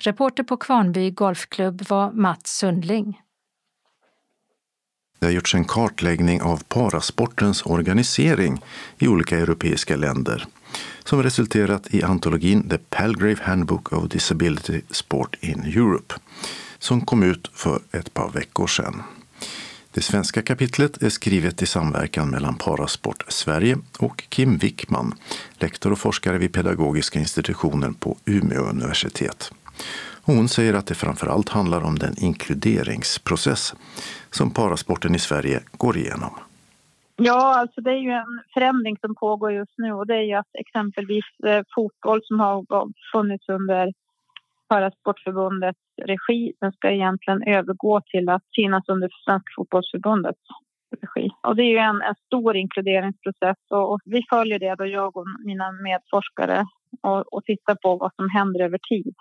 Reporter 0.04 0.44
på 0.44 0.58
Kvarnby 0.58 1.12
Golfklubb 1.12 1.82
var 1.90 2.12
Mats 2.12 2.58
Sundling. 2.58 3.22
Det 5.20 5.26
har 5.26 5.34
gjorts 5.34 5.56
en 5.56 5.66
kartläggning 5.66 6.42
av 6.42 6.64
parasportens 6.64 7.66
organisering 7.66 8.62
i 8.98 9.08
olika 9.08 9.40
europeiska 9.40 9.96
länder 9.96 10.46
som 11.04 11.24
resulterat 11.24 11.94
i 11.94 12.04
antologin 12.04 12.70
The 12.70 12.78
Palgrave 12.78 13.38
Handbook 13.42 13.94
of 13.94 14.10
Disability 14.10 14.82
Sport 14.90 15.36
in 15.40 15.64
Europe 15.64 16.16
som 16.80 17.02
kom 17.02 17.24
ut 17.24 17.52
för 17.54 17.82
ett 17.92 18.14
par 18.14 18.30
veckor 18.30 18.68
sedan. 18.68 19.04
Det 19.92 20.02
svenska 20.02 20.42
kapitlet 20.42 21.04
är 21.04 21.10
skrivet 21.10 21.62
i 21.62 21.66
samverkan 21.66 22.30
mellan 22.30 22.56
Parasport 22.56 23.24
Sverige 23.28 23.78
och 23.98 24.24
Kim 24.30 24.58
Wickman, 24.58 25.14
lektor 25.54 25.92
och 25.92 26.00
forskare 26.00 26.38
vid 26.38 26.54
pedagogiska 26.54 27.20
institutionen 27.20 27.94
på 27.94 28.18
Umeå 28.26 28.62
universitet 28.62 29.52
hon 30.26 30.48
säger 30.48 30.74
att 30.74 30.88
det 30.88 30.96
framför 30.96 31.28
allt 31.28 31.50
handlar 31.50 31.84
om 31.84 32.00
den 32.00 32.14
inkluderingsprocess 32.18 33.74
som 34.30 34.52
parasporten 34.52 35.16
i 35.16 35.20
Sverige 35.20 35.60
går 35.72 35.98
igenom. 35.98 36.34
Ja, 37.16 37.60
alltså 37.60 37.82
det 37.82 37.92
är 37.92 38.04
ju 38.10 38.12
en 38.12 38.42
förändring 38.54 38.98
som 39.02 39.16
pågår 39.16 39.52
just 39.52 39.78
nu 39.78 39.94
och 39.94 40.08
det 40.08 40.16
är 40.16 40.22
ju 40.22 40.34
att 40.34 40.56
exempelvis 40.60 41.26
eh, 41.48 41.62
fotboll 41.76 42.22
som 42.24 42.40
har 42.40 42.66
funnits 43.14 43.50
under 43.50 43.94
Parasportförbundets 44.70 45.80
regi, 46.02 46.54
den 46.62 46.72
ska 46.72 46.92
egentligen 46.92 47.44
övergå 47.44 48.02
till 48.02 48.30
att 48.30 48.44
finnas 48.56 48.84
under 48.88 49.10
Svenska 49.26 49.52
fotbollsförbundets 49.56 50.40
regi. 51.02 51.30
Och 51.48 51.56
det 51.56 51.64
är 51.64 51.72
ju 51.72 51.78
en, 51.78 52.02
en 52.02 52.16
stor 52.26 52.56
inkluderingsprocess 52.56 53.58
och, 53.70 53.92
och, 53.92 54.00
vi 54.06 54.22
följer 54.30 54.60
det 54.60 54.76
då 54.76 54.86
jag 54.86 55.18
och 55.18 55.26
mina 55.46 55.72
medforskare 55.72 56.66
och, 57.02 57.34
och 57.34 57.44
tittar 57.44 57.76
på 57.76 57.96
vad 57.96 58.12
som 58.16 58.30
händer 58.30 58.60
över 58.60 58.80
tid. 58.90 59.16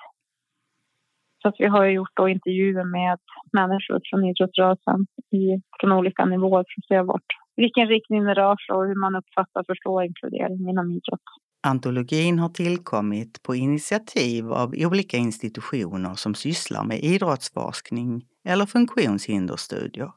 Så 1.42 1.48
att 1.48 1.54
vi 1.58 1.66
har 1.66 1.84
gjort 1.86 2.10
då 2.14 2.28
intervjuer 2.28 2.84
med 2.84 3.18
människor 3.52 4.00
från 4.10 4.24
idrottsrörelsen 4.24 5.06
i, 5.32 5.44
från 5.80 5.92
olika 5.92 6.24
nivåer 6.24 6.64
för 6.68 6.80
att 6.80 6.88
se 6.88 7.06
vart, 7.06 7.30
vilken 7.56 7.88
riktning 7.88 8.24
det 8.24 8.34
rör 8.34 8.56
sig 8.56 8.74
och 8.76 8.86
hur 8.86 8.94
man 8.94 9.16
uppfattar 9.16 9.60
och 9.60 9.66
förstår 9.66 10.04
inkludering 10.04 10.68
inom 10.70 10.90
idrott. 10.90 11.28
Antologin 11.62 12.38
har 12.38 12.48
tillkommit 12.48 13.42
på 13.42 13.54
initiativ 13.54 14.52
av 14.52 14.74
olika 14.76 15.16
institutioner 15.16 16.14
som 16.14 16.34
sysslar 16.34 16.84
med 16.84 16.98
idrottsforskning 16.98 18.22
eller 18.48 18.66
funktionshinderstudier 18.66 20.10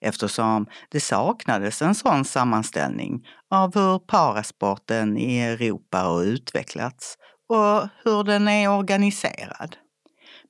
eftersom 0.00 0.66
det 0.90 1.00
saknades 1.00 1.82
en 1.82 1.94
sån 1.94 2.24
sammanställning 2.24 3.26
av 3.50 3.74
hur 3.74 3.98
parasporten 3.98 5.16
i 5.16 5.40
Europa 5.40 5.98
har 5.98 6.24
utvecklats 6.24 7.16
och 7.48 7.88
hur 8.04 8.24
den 8.24 8.48
är 8.48 8.78
organiserad. 8.78 9.76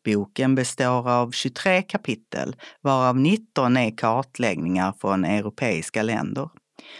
Boken 0.04 0.54
består 0.54 1.10
av 1.10 1.30
23 1.30 1.82
kapitel 1.82 2.56
varav 2.80 3.16
19 3.16 3.76
är 3.76 3.96
kartläggningar 3.96 4.94
från 5.00 5.24
europeiska 5.24 6.02
länder 6.02 6.48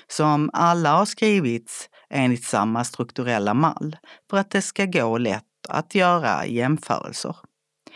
som 0.09 0.51
alla 0.53 0.93
har 0.93 1.05
skrivits 1.05 1.89
enligt 2.11 2.45
samma 2.45 2.85
strukturella 2.85 3.55
mall 3.55 3.97
för 4.31 4.37
att 4.37 4.51
det 4.51 4.63
ska 4.63 4.85
gå 4.85 5.19
lätt 5.19 5.45
att 5.69 5.95
göra 5.95 6.47
jämförelser. 6.47 7.37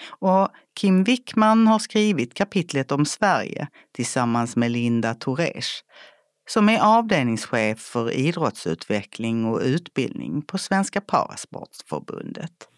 Och 0.09 0.49
Kim 0.81 1.05
Wickman 1.05 1.67
har 1.67 1.79
skrivit 1.79 2.35
kapitlet 2.35 2.93
om 2.93 3.07
Sverige 3.07 3.69
tillsammans 3.93 4.57
med 4.57 4.71
Linda 4.71 5.15
Toresh 5.15 5.71
som 6.49 6.69
är 6.69 6.81
avdelningschef 6.81 7.79
för 7.79 8.11
idrottsutveckling 8.11 9.45
och 9.45 9.61
utbildning 9.61 10.43
på 10.43 10.59
Svenska 10.59 11.01
Parasportförbundet. 11.01 12.69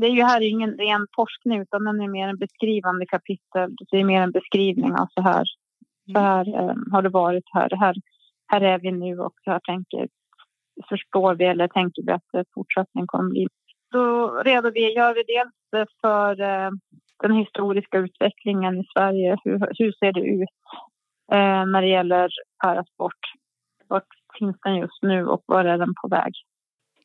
Det 0.00 0.06
är 0.06 0.10
ju 0.10 0.22
här 0.22 0.40
ingen 0.40 0.78
ren 0.78 1.06
forskning 1.16 1.60
utan 1.60 1.84
den 1.84 2.00
är 2.00 2.08
mer 2.08 2.28
en 2.28 2.38
beskrivande 2.38 3.06
kapitel. 3.06 3.76
Det 3.90 3.96
är 3.96 4.04
mer 4.04 4.22
en 4.22 4.30
beskrivning 4.30 4.92
av 4.92 5.06
så 5.14 5.22
här, 5.22 5.44
så 6.12 6.18
här 6.18 6.48
eh, 6.58 6.76
har 6.92 7.02
det 7.02 7.08
varit 7.08 7.44
här, 7.52 7.70
här, 7.76 7.94
här 8.46 8.60
är 8.60 8.78
vi 8.78 8.92
nu 8.92 9.18
och 9.18 9.32
så 9.44 9.50
här 9.50 9.60
tänker, 9.60 10.08
förstår 10.88 11.34
vi 11.34 11.44
eller 11.44 11.68
tänker 11.68 12.02
vi 12.06 12.12
att 12.12 12.46
fortsättningen 12.54 13.06
kommer 13.06 13.30
bli. 13.30 13.46
Då 13.92 14.28
redogör 14.44 15.14
vi 15.14 15.22
dels 15.26 15.90
för 16.00 16.40
eh, 16.40 16.70
den 17.22 17.32
historiska 17.32 17.98
utvecklingen 17.98 18.80
i 18.80 18.84
Sverige. 18.96 19.36
Hur, 19.44 19.58
hur 19.78 19.92
ser 19.92 20.12
det 20.12 20.20
ut 20.20 20.58
eh, 21.32 21.66
när 21.66 21.82
det 21.82 21.88
gäller 21.88 22.30
parasport? 22.64 23.22
Vart 23.88 24.08
finns 24.38 24.56
den 24.62 24.76
just 24.76 25.02
nu 25.02 25.26
och 25.26 25.42
var 25.46 25.64
är 25.64 25.78
den 25.78 25.94
på 26.02 26.08
väg? 26.08 26.32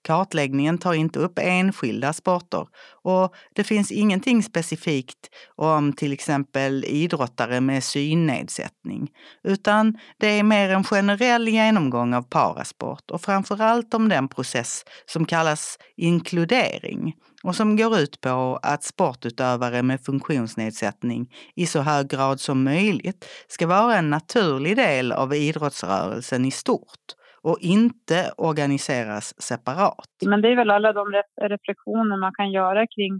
Kartläggningen 0.03 0.77
tar 0.77 0.93
inte 0.93 1.19
upp 1.19 1.39
enskilda 1.39 2.13
sporter 2.13 2.67
och 3.03 3.33
det 3.55 3.63
finns 3.63 3.91
ingenting 3.91 4.43
specifikt 4.43 5.29
om 5.55 5.93
till 5.93 6.13
exempel 6.13 6.85
idrottare 6.85 7.61
med 7.61 7.83
synnedsättning, 7.83 9.11
utan 9.43 9.97
det 10.19 10.27
är 10.27 10.43
mer 10.43 10.69
en 10.69 10.83
generell 10.83 11.47
genomgång 11.47 12.13
av 12.13 12.21
parasport 12.21 13.11
och 13.11 13.21
framförallt 13.21 13.93
om 13.93 14.09
den 14.09 14.27
process 14.27 14.85
som 15.05 15.25
kallas 15.25 15.77
inkludering 15.97 17.13
och 17.43 17.55
som 17.55 17.77
går 17.77 17.99
ut 17.99 18.21
på 18.21 18.59
att 18.61 18.83
sportutövare 18.83 19.83
med 19.83 20.01
funktionsnedsättning 20.01 21.33
i 21.55 21.65
så 21.67 21.81
hög 21.81 22.07
grad 22.07 22.39
som 22.39 22.63
möjligt 22.63 23.25
ska 23.47 23.67
vara 23.67 23.97
en 23.97 24.09
naturlig 24.09 24.75
del 24.75 25.11
av 25.11 25.33
idrottsrörelsen 25.33 26.45
i 26.45 26.51
stort 26.51 27.22
och 27.43 27.57
inte 27.61 28.31
organiseras 28.37 29.41
separat. 29.41 30.11
Men 30.25 30.41
det 30.41 30.49
är 30.49 30.55
väl 30.55 30.71
alla 30.71 30.93
de 30.93 31.21
reflektioner 31.41 32.17
man 32.17 32.33
kan 32.33 32.51
göra 32.51 32.87
kring 32.87 33.19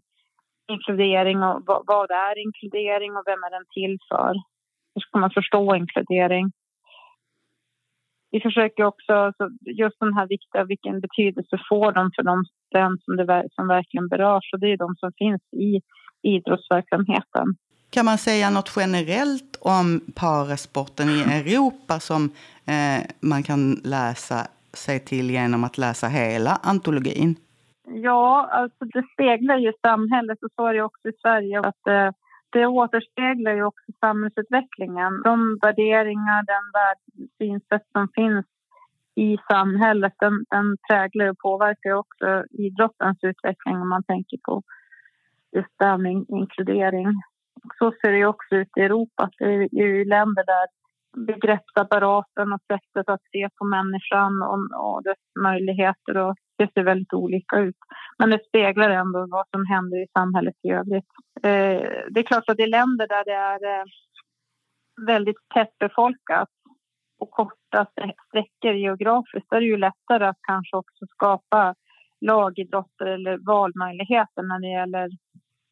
inkludering 0.71 1.43
och 1.43 1.61
vad 1.65 2.11
är 2.11 2.37
inkludering 2.45 3.11
och 3.17 3.23
vem 3.25 3.43
är 3.43 3.51
den 3.51 3.65
till 3.73 3.97
för? 4.09 4.33
Hur 4.95 5.01
ska 5.01 5.19
man 5.19 5.31
förstå 5.31 5.75
inkludering? 5.75 6.51
Vi 8.31 8.39
försöker 8.41 8.83
också, 8.83 9.33
just 9.65 9.99
den 9.99 10.13
här 10.13 10.27
viktiga, 10.27 10.63
vilken 10.63 10.99
betydelse 11.01 11.57
får 11.69 11.91
de 11.91 12.11
för 12.15 12.23
de, 12.23 12.43
den 12.71 12.97
som, 12.97 13.15
det, 13.15 13.47
som 13.51 13.67
verkligen 13.67 14.07
berörs? 14.07 14.53
Och 14.53 14.59
det 14.59 14.71
är 14.71 14.77
de 14.77 14.95
som 14.95 15.11
finns 15.17 15.41
i 15.51 15.81
idrottsverksamheten. 16.21 17.47
Kan 17.93 18.05
man 18.05 18.17
säga 18.17 18.49
något 18.49 18.73
generellt 18.75 19.57
om 19.61 20.01
parasporten 20.15 21.09
i 21.09 21.19
Europa 21.21 21.99
som 21.99 22.23
eh, 22.73 23.01
man 23.19 23.43
kan 23.43 23.81
läsa 23.83 24.47
sig 24.73 24.99
till 24.99 25.29
genom 25.29 25.63
att 25.63 25.77
läsa 25.77 26.07
hela 26.07 26.51
antologin? 26.63 27.35
Ja, 27.87 28.49
alltså 28.51 28.85
det 28.85 29.03
speglar 29.13 29.57
ju 29.57 29.71
samhället 29.81 30.43
och 30.43 30.49
så 30.55 30.67
är 30.67 30.73
det 30.73 30.83
också 30.83 31.09
i 31.09 31.13
Sverige. 31.21 31.59
Att, 31.59 31.87
eh, 31.87 32.09
det 32.49 32.65
återspeglar 32.65 33.53
ju 33.53 33.63
också 33.63 33.85
samhällsutvecklingen. 33.99 35.21
De 35.23 35.59
värderingar, 35.61 36.39
den 36.53 36.65
synsätt 37.37 37.87
som 37.91 38.07
finns 38.15 38.45
i 39.15 39.37
samhället, 39.51 40.13
den, 40.19 40.45
den 40.49 40.77
präglar 40.89 41.29
och 41.29 41.37
påverkar 41.37 41.93
också 41.93 42.43
idrottens 42.49 43.17
utveckling 43.21 43.75
om 43.75 43.89
man 43.89 44.03
tänker 44.03 44.37
på 44.43 44.61
just 45.55 45.73
det 45.79 45.85
här 45.85 45.97
med 45.97 46.25
inkludering 46.29 47.13
så 47.79 47.91
ser 47.91 48.11
det 48.11 48.25
också 48.25 48.55
ut 48.55 48.77
i 48.77 48.81
Europa. 48.81 49.29
Det 49.37 49.45
är 49.45 49.85
ju 49.85 50.05
länder 50.05 50.43
där 50.45 50.67
begreppsapparaten 51.17 52.53
och 52.53 52.61
sättet 52.67 53.09
att 53.09 53.21
se 53.31 53.49
på 53.57 53.65
människan 53.65 54.41
och, 54.41 54.85
och 54.85 55.03
dess 55.03 55.17
möjligheter 55.43 56.17
och 56.17 56.35
det 56.57 56.73
ser 56.73 56.83
väldigt 56.83 57.13
olika 57.13 57.59
ut. 57.59 57.75
Men 58.17 58.29
det 58.29 58.45
speglar 58.47 58.89
ändå 58.89 59.27
vad 59.29 59.45
som 59.51 59.65
händer 59.65 60.03
i 60.03 60.07
samhället 60.13 60.55
i 60.63 60.69
övrigt. 60.69 61.11
Eh, 61.43 61.81
det 62.09 62.19
är 62.19 62.23
klart 62.23 62.49
att 62.49 62.59
i 62.59 62.67
länder 62.67 63.07
där 63.07 63.25
det 63.25 63.33
är 63.51 63.79
eh, 63.79 63.85
väldigt 65.07 65.37
tättbefolkat 65.53 66.49
och 67.19 67.31
korta 67.31 67.85
sträckor 68.27 68.73
geografiskt, 68.73 69.49
där 69.49 69.57
är 69.57 69.61
det 69.61 69.67
ju 69.67 69.77
lättare 69.77 70.25
att 70.25 70.39
kanske 70.47 70.77
också 70.77 71.05
skapa 71.09 71.75
lagidrotter 72.21 73.05
eller 73.05 73.37
valmöjligheter 73.37 74.41
när 74.43 74.59
det 74.59 74.71
gäller 74.79 75.09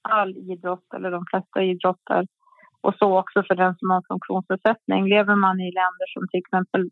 all 0.02 0.38
idrott 0.38 0.94
eller 0.96 1.12
de 1.12 1.26
flesta 1.32 1.64
idrotter. 1.64 2.28
Och 2.82 2.96
så 3.00 3.20
också 3.20 3.44
för 3.48 3.56
den 3.56 3.76
som 3.76 3.90
har 3.90 4.04
funktionsnedsättning. 4.08 5.10
Lever 5.10 5.36
man 5.36 5.60
i 5.60 5.72
länder 5.82 6.08
som 6.14 6.28
till 6.28 6.40
exempel 6.40 6.90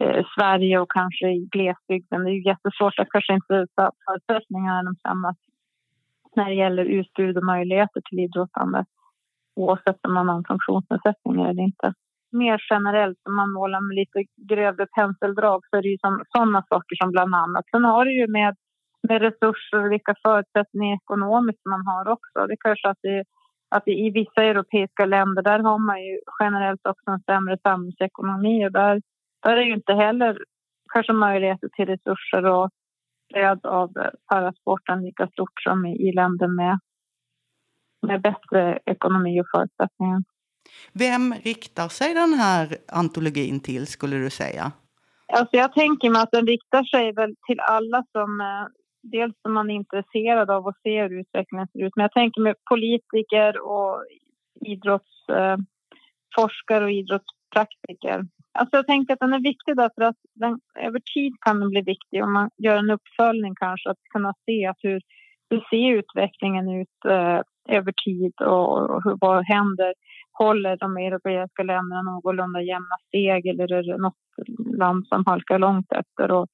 eh, 0.00 0.24
Sverige 0.34 0.78
och 0.78 0.90
kanske 0.90 1.26
i 1.28 1.48
glesbygden, 1.52 2.24
det 2.24 2.30
är 2.30 2.34
ju 2.34 2.48
jättesvårt 2.52 2.98
att 2.98 3.10
kanske 3.10 3.34
inte 3.34 3.66
förutsättningarna 4.06 4.90
är 4.90 5.08
samma 5.08 5.34
när 6.36 6.48
det 6.48 6.54
gäller 6.54 6.84
utbud 6.84 7.36
och 7.36 7.44
möjligheter 7.44 8.00
till 8.04 8.18
idrottande 8.18 8.84
oavsett 9.56 10.06
om 10.06 10.14
man 10.14 10.28
har 10.28 10.36
en 10.36 10.50
funktionsnedsättning 10.52 11.42
eller 11.42 11.62
inte. 11.62 11.94
Mer 12.32 12.58
generellt, 12.70 13.18
om 13.28 13.36
man 13.36 13.52
målar 13.52 13.80
med 13.80 13.94
lite 14.02 14.20
grövre 14.52 14.86
penseldrag 14.98 15.60
så 15.66 15.76
är 15.76 15.82
det 15.82 15.88
ju 15.88 15.98
sådana 16.34 16.62
saker 16.72 16.94
som 17.00 17.10
bland 17.10 17.34
annat. 17.34 17.64
Sen 17.70 17.84
har 17.84 18.04
det 18.04 18.14
ju 18.20 18.26
med 18.38 18.56
med 19.08 19.22
resurser 19.22 19.84
och 19.84 19.92
vilka 19.92 20.14
förutsättningar 20.22 20.96
ekonomiskt 20.96 21.64
man 21.64 21.86
har 21.86 22.08
också. 22.08 22.46
Det 22.46 22.56
kanske 22.60 22.88
att, 22.88 22.98
det, 23.02 23.24
att 23.68 23.84
det, 23.84 23.92
i 23.92 24.10
vissa 24.10 24.42
europeiska 24.42 25.06
länder 25.06 25.42
där 25.42 25.58
har 25.58 25.78
man 25.78 26.04
ju 26.04 26.18
generellt 26.40 26.86
också 26.86 27.10
en 27.10 27.20
sämre 27.20 27.58
samhällsekonomi 27.62 28.66
och 28.66 28.72
där, 28.72 29.02
där 29.42 29.56
är 29.56 29.62
ju 29.62 29.74
inte 29.74 29.94
heller 29.94 30.38
kanske 30.92 31.12
möjligheter 31.12 31.68
till 31.68 31.86
resurser 31.86 32.44
och 32.44 32.70
stöd 33.30 33.66
av 33.66 33.92
parasporten 34.26 35.02
lika 35.02 35.26
stort 35.26 35.62
som 35.62 35.86
i, 35.86 36.08
i 36.08 36.12
länder 36.12 36.46
med, 36.46 36.78
med 38.06 38.22
bättre 38.22 38.78
ekonomi 38.86 39.40
och 39.40 39.46
förutsättningar. 39.54 40.22
Vem 40.92 41.34
riktar 41.34 41.88
sig 41.88 42.14
den 42.14 42.32
här 42.32 42.76
antologin 42.92 43.60
till 43.60 43.86
skulle 43.86 44.16
du 44.16 44.30
säga? 44.30 44.72
Alltså 45.32 45.56
jag 45.56 45.72
tänker 45.72 46.10
mig 46.10 46.22
att 46.22 46.30
den 46.30 46.46
riktar 46.46 46.84
sig 46.84 47.12
väl 47.12 47.34
till 47.46 47.60
alla 47.60 48.04
som 48.12 48.40
eh, 48.40 48.66
dels 49.02 49.34
är 49.44 49.50
man 49.50 49.70
intresserad 49.70 50.50
av 50.50 50.68
att 50.68 50.80
se 50.82 51.02
hur 51.02 51.20
utvecklingen 51.20 51.68
ser 51.68 51.86
ut. 51.86 51.92
Men 51.96 52.02
jag 52.02 52.12
tänker 52.12 52.40
med 52.40 52.56
politiker 52.70 53.60
och 53.60 54.04
idrottsforskare 54.66 56.78
eh, 56.78 56.84
och 56.84 56.90
idrottspraktiker. 56.90 58.24
Alltså 58.58 58.76
jag 58.76 58.86
tänker 58.86 59.14
att 59.14 59.20
den 59.20 59.32
är 59.32 59.42
viktig 59.42 59.76
därför 59.76 60.02
att 60.02 60.16
den, 60.34 60.60
över 60.80 61.00
tid 61.14 61.32
kan 61.40 61.60
den 61.60 61.70
bli 61.70 61.82
viktig 61.82 62.24
om 62.24 62.32
man 62.32 62.50
gör 62.56 62.76
en 62.76 62.90
uppföljning 62.90 63.54
kanske. 63.54 63.90
Att 63.90 64.02
kunna 64.12 64.34
se 64.46 64.66
att 64.66 64.78
hur, 64.82 65.00
hur 65.50 65.60
ser 65.70 65.92
utvecklingen 65.98 66.70
ut 66.80 67.04
eh, 67.08 67.40
över 67.76 67.92
tid 68.04 68.32
och, 68.40 68.90
och 68.90 69.04
hur, 69.04 69.16
vad 69.20 69.44
händer? 69.44 69.94
Håller 70.32 70.76
de 70.76 70.96
europeiska 70.96 71.62
länderna 71.62 72.02
någorlunda 72.02 72.62
jämna 72.62 72.96
steg 73.08 73.46
eller 73.46 73.72
är 73.72 73.82
det 73.82 73.98
något 73.98 74.14
land 74.78 75.06
som 75.06 75.24
halkar 75.26 75.58
långt 75.58 75.92
efter? 75.92 76.30
Och 76.30 76.46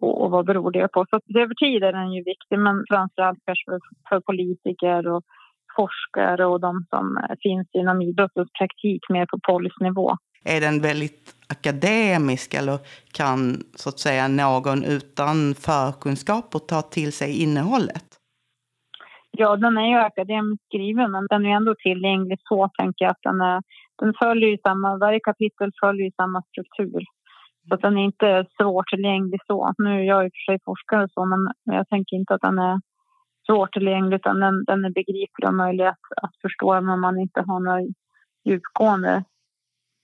och, 0.00 0.22
och 0.22 0.30
vad 0.30 0.46
beror 0.46 0.70
det 0.70 0.88
på? 0.88 1.06
Så 1.10 1.40
över 1.40 1.54
tid 1.54 1.82
är 1.82 1.92
den 1.92 2.12
ju 2.12 2.22
viktig, 2.22 2.58
men 2.58 2.84
framförallt 2.90 3.38
kanske 3.46 3.64
för, 3.70 3.80
för 4.08 4.20
politiker 4.20 5.06
och 5.08 5.22
forskare 5.76 6.46
och 6.46 6.60
de 6.60 6.86
som 6.90 7.04
finns 7.42 7.68
inom 7.72 8.02
idrottens 8.02 8.48
praktik 8.58 9.02
mer 9.08 9.26
på 9.26 9.38
policynivå. 9.48 10.16
Är 10.44 10.60
den 10.60 10.80
väldigt 10.80 11.34
akademisk 11.48 12.54
eller 12.54 12.78
kan 13.12 13.38
så 13.76 13.88
att 13.88 13.98
säga 13.98 14.28
någon 14.28 14.84
utan 14.84 15.54
förkunskaper 15.54 16.58
ta 16.58 16.82
till 16.82 17.12
sig 17.12 17.42
innehållet? 17.42 18.08
Ja, 19.30 19.56
den 19.56 19.78
är 19.78 19.88
ju 19.88 19.96
akademiskt 19.96 20.64
skriven, 20.64 21.10
men 21.10 21.26
den 21.30 21.46
är 21.46 21.56
ändå 21.56 21.74
tillgänglig 21.74 22.38
så, 22.48 22.70
tänker 22.78 23.04
jag. 23.04 23.10
Att 23.10 23.22
den, 23.22 23.40
är, 23.40 23.62
den 23.98 24.14
följer 24.22 24.58
samma, 24.62 24.98
varje 24.98 25.20
kapitel 25.20 25.70
följer 25.80 26.10
samma 26.16 26.42
struktur. 26.42 27.02
Så 27.68 27.74
att 27.74 27.80
den 27.80 27.98
är 27.98 28.04
inte 28.04 28.46
svårtillgänglig 28.60 29.40
så. 29.46 29.72
Nu 29.78 30.00
är 30.00 30.04
jag 30.04 30.24
i 30.24 30.28
och 30.28 30.32
för 30.32 30.52
sig 30.52 30.58
forskare 30.64 31.08
så, 31.14 31.24
men 31.24 31.38
jag 31.64 31.88
tänker 31.88 32.16
inte 32.16 32.34
att 32.34 32.40
den 32.40 32.58
är 32.58 32.80
svårtillgänglig, 33.46 34.16
utan 34.16 34.40
den, 34.40 34.64
den 34.64 34.84
är 34.84 34.90
begriplig 34.90 35.48
och 35.48 35.54
möjlig 35.54 35.84
att, 35.84 36.06
att 36.22 36.36
förstå 36.42 36.74
även 36.74 36.88
om 36.88 37.00
man 37.00 37.18
inte 37.18 37.40
har 37.46 37.60
några 37.60 37.80
djupgående 38.44 39.24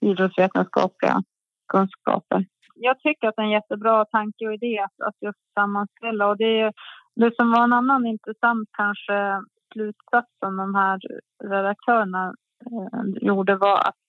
idrottsvetenskapliga 0.00 1.22
kunskaper. 1.68 2.46
Jag 2.74 3.00
tycker 3.00 3.28
att 3.28 3.36
det 3.36 3.42
är 3.42 3.46
en 3.46 3.50
jättebra 3.50 4.04
tanke 4.04 4.46
och 4.46 4.54
idé 4.54 4.78
att, 4.78 5.06
att 5.08 5.16
just 5.20 5.38
sammanställa. 5.54 6.28
Och 6.28 6.36
det, 6.36 6.72
det 7.16 7.36
som 7.36 7.50
var 7.50 7.64
en 7.64 7.72
annan 7.72 8.06
intressant 8.06 8.68
kanske 8.72 9.42
slutsats 9.72 10.30
som 10.38 10.56
de 10.56 10.74
här 10.74 11.00
redaktörerna 11.44 12.34
eh, 12.66 13.26
gjorde 13.26 13.56
var 13.56 13.78
att 13.78 13.99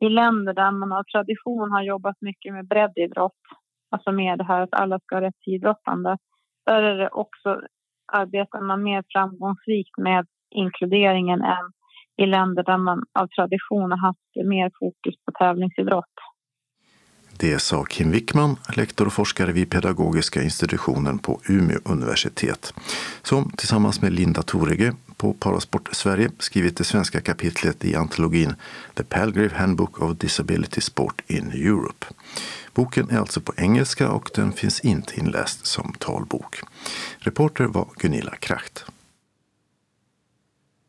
i 0.00 0.08
länder 0.08 0.54
där 0.54 0.70
man 0.70 0.92
av 0.92 1.04
tradition 1.04 1.70
har 1.72 1.82
jobbat 1.82 2.16
mycket 2.20 2.52
med 2.52 2.68
breddidrott, 2.68 3.42
alltså 3.90 4.12
med 4.12 4.38
det 4.38 4.44
här 4.44 4.60
att 4.60 4.74
alla 4.74 4.98
ska 4.98 5.16
ha 5.16 5.22
rätt 5.22 5.40
till 5.44 5.54
idrottande, 5.54 6.18
där 6.66 6.82
är 6.82 6.98
det 6.98 7.08
också, 7.08 7.60
arbetar 8.12 8.60
man 8.60 8.82
mer 8.82 9.04
framgångsrikt 9.12 9.98
med 9.98 10.26
inkluderingen 10.50 11.42
än 11.42 11.72
i 12.16 12.26
länder 12.26 12.62
där 12.62 12.78
man 12.78 13.04
av 13.18 13.26
tradition 13.26 13.90
har 13.90 13.98
haft 13.98 14.48
mer 14.48 14.70
fokus 14.80 15.14
på 15.24 15.32
tävlingsidrott. 15.32 16.14
Det 17.40 17.58
sa 17.58 17.84
Kim 17.84 18.10
Wickman, 18.10 18.56
lektor 18.76 19.06
och 19.06 19.12
forskare 19.12 19.52
vid 19.52 19.70
pedagogiska 19.70 20.42
institutionen 20.42 21.18
på 21.18 21.40
Umeå 21.48 21.78
universitet, 21.84 22.74
som 23.22 23.50
tillsammans 23.50 24.02
med 24.02 24.12
Linda 24.12 24.42
Torege 24.42 24.92
på 25.20 25.32
Parasport 25.32 25.88
Sverige 25.92 26.30
skrivit 26.38 26.76
det 26.76 26.84
svenska 26.84 27.20
kapitlet 27.20 27.84
i 27.84 27.94
antologin 27.94 28.54
The 28.94 29.04
Palgrave 29.04 29.54
Handbook 29.54 30.02
of 30.02 30.18
Disability 30.18 30.80
Sport 30.80 31.22
in 31.26 31.50
Europe. 31.50 32.06
Boken 32.74 33.10
är 33.10 33.18
alltså 33.18 33.40
på 33.40 33.52
engelska 33.56 34.10
och 34.10 34.30
den 34.34 34.52
finns 34.52 34.80
inte 34.80 35.20
inläst 35.20 35.66
som 35.66 35.92
talbok. 35.98 36.60
Reporter 37.18 37.64
var 37.64 37.88
Gunilla 37.96 38.36
Kracht. 38.36 38.84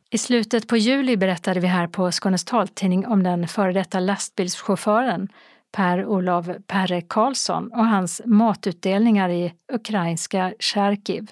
I 0.09 0.17
slutet 0.17 0.67
på 0.67 0.77
juli 0.77 1.17
berättade 1.17 1.59
vi 1.59 1.67
här 1.67 1.87
på 1.87 2.11
Skånes 2.11 2.45
taltidning 2.45 3.07
om 3.07 3.23
den 3.23 3.47
före 3.47 3.73
detta 3.73 3.99
lastbilschauffören 3.99 5.27
Per-Olov 5.71 6.55
Perre 6.67 7.01
Karlsson 7.01 7.71
och 7.71 7.87
hans 7.87 8.21
matutdelningar 8.25 9.29
i 9.29 9.53
ukrainska 9.73 10.53
Charkiv. 10.59 11.31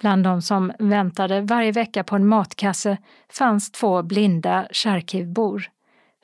Bland 0.00 0.24
de 0.24 0.42
som 0.42 0.72
väntade 0.78 1.40
varje 1.40 1.72
vecka 1.72 2.04
på 2.04 2.16
en 2.16 2.26
matkasse 2.26 2.98
fanns 3.28 3.70
två 3.70 4.02
blinda 4.02 4.66
Charkivbor. 4.70 5.70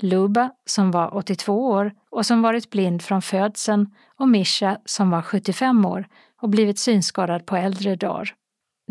Luba, 0.00 0.50
som 0.66 0.90
var 0.90 1.16
82 1.16 1.66
år 1.66 1.92
och 2.10 2.26
som 2.26 2.42
varit 2.42 2.70
blind 2.70 3.02
från 3.02 3.22
födseln 3.22 3.94
och 4.16 4.28
Mischa, 4.28 4.78
som 4.84 5.10
var 5.10 5.22
75 5.22 5.84
år 5.84 6.06
och 6.42 6.48
blivit 6.48 6.78
synskadad 6.78 7.46
på 7.46 7.56
äldre 7.56 7.96
dagar. 7.96 8.34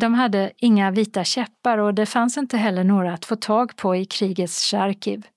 De 0.02 0.14
hade 0.14 0.52
inga 0.58 0.92
vita 0.92 1.24
käppar 1.24 1.78
och 1.78 1.94
det 1.94 2.06
fanns 2.06 2.38
inte 2.38 2.58
heller 2.58 2.84
några 2.84 3.14
att 3.14 3.26
få 3.26 3.36
tag 3.36 3.76
på 3.76 3.96
i 3.96 4.06
krigets 4.06 4.72
Charkiv. 4.72 5.28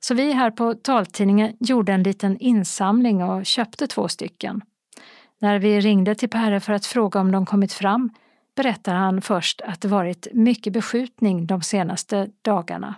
Så 0.00 0.14
vi 0.14 0.32
här 0.32 0.50
på 0.50 0.74
taltidningen 0.74 1.56
gjorde 1.60 1.92
en 1.92 2.02
liten 2.02 2.38
insamling 2.38 3.22
och 3.22 3.46
köpte 3.46 3.86
två 3.86 4.08
stycken. 4.08 4.60
När 5.38 5.58
vi 5.58 5.80
ringde 5.80 6.14
till 6.14 6.28
Perre 6.28 6.60
för 6.60 6.72
att 6.72 6.86
fråga 6.86 7.20
om 7.20 7.32
de 7.32 7.46
kommit 7.46 7.72
fram 7.72 8.10
berättar 8.58 8.94
han 8.94 9.22
först 9.22 9.60
att 9.60 9.80
det 9.80 9.88
varit 9.88 10.26
mycket 10.32 10.72
beskjutning 10.72 11.46
de 11.46 11.62
senaste 11.62 12.30
dagarna. 12.42 12.94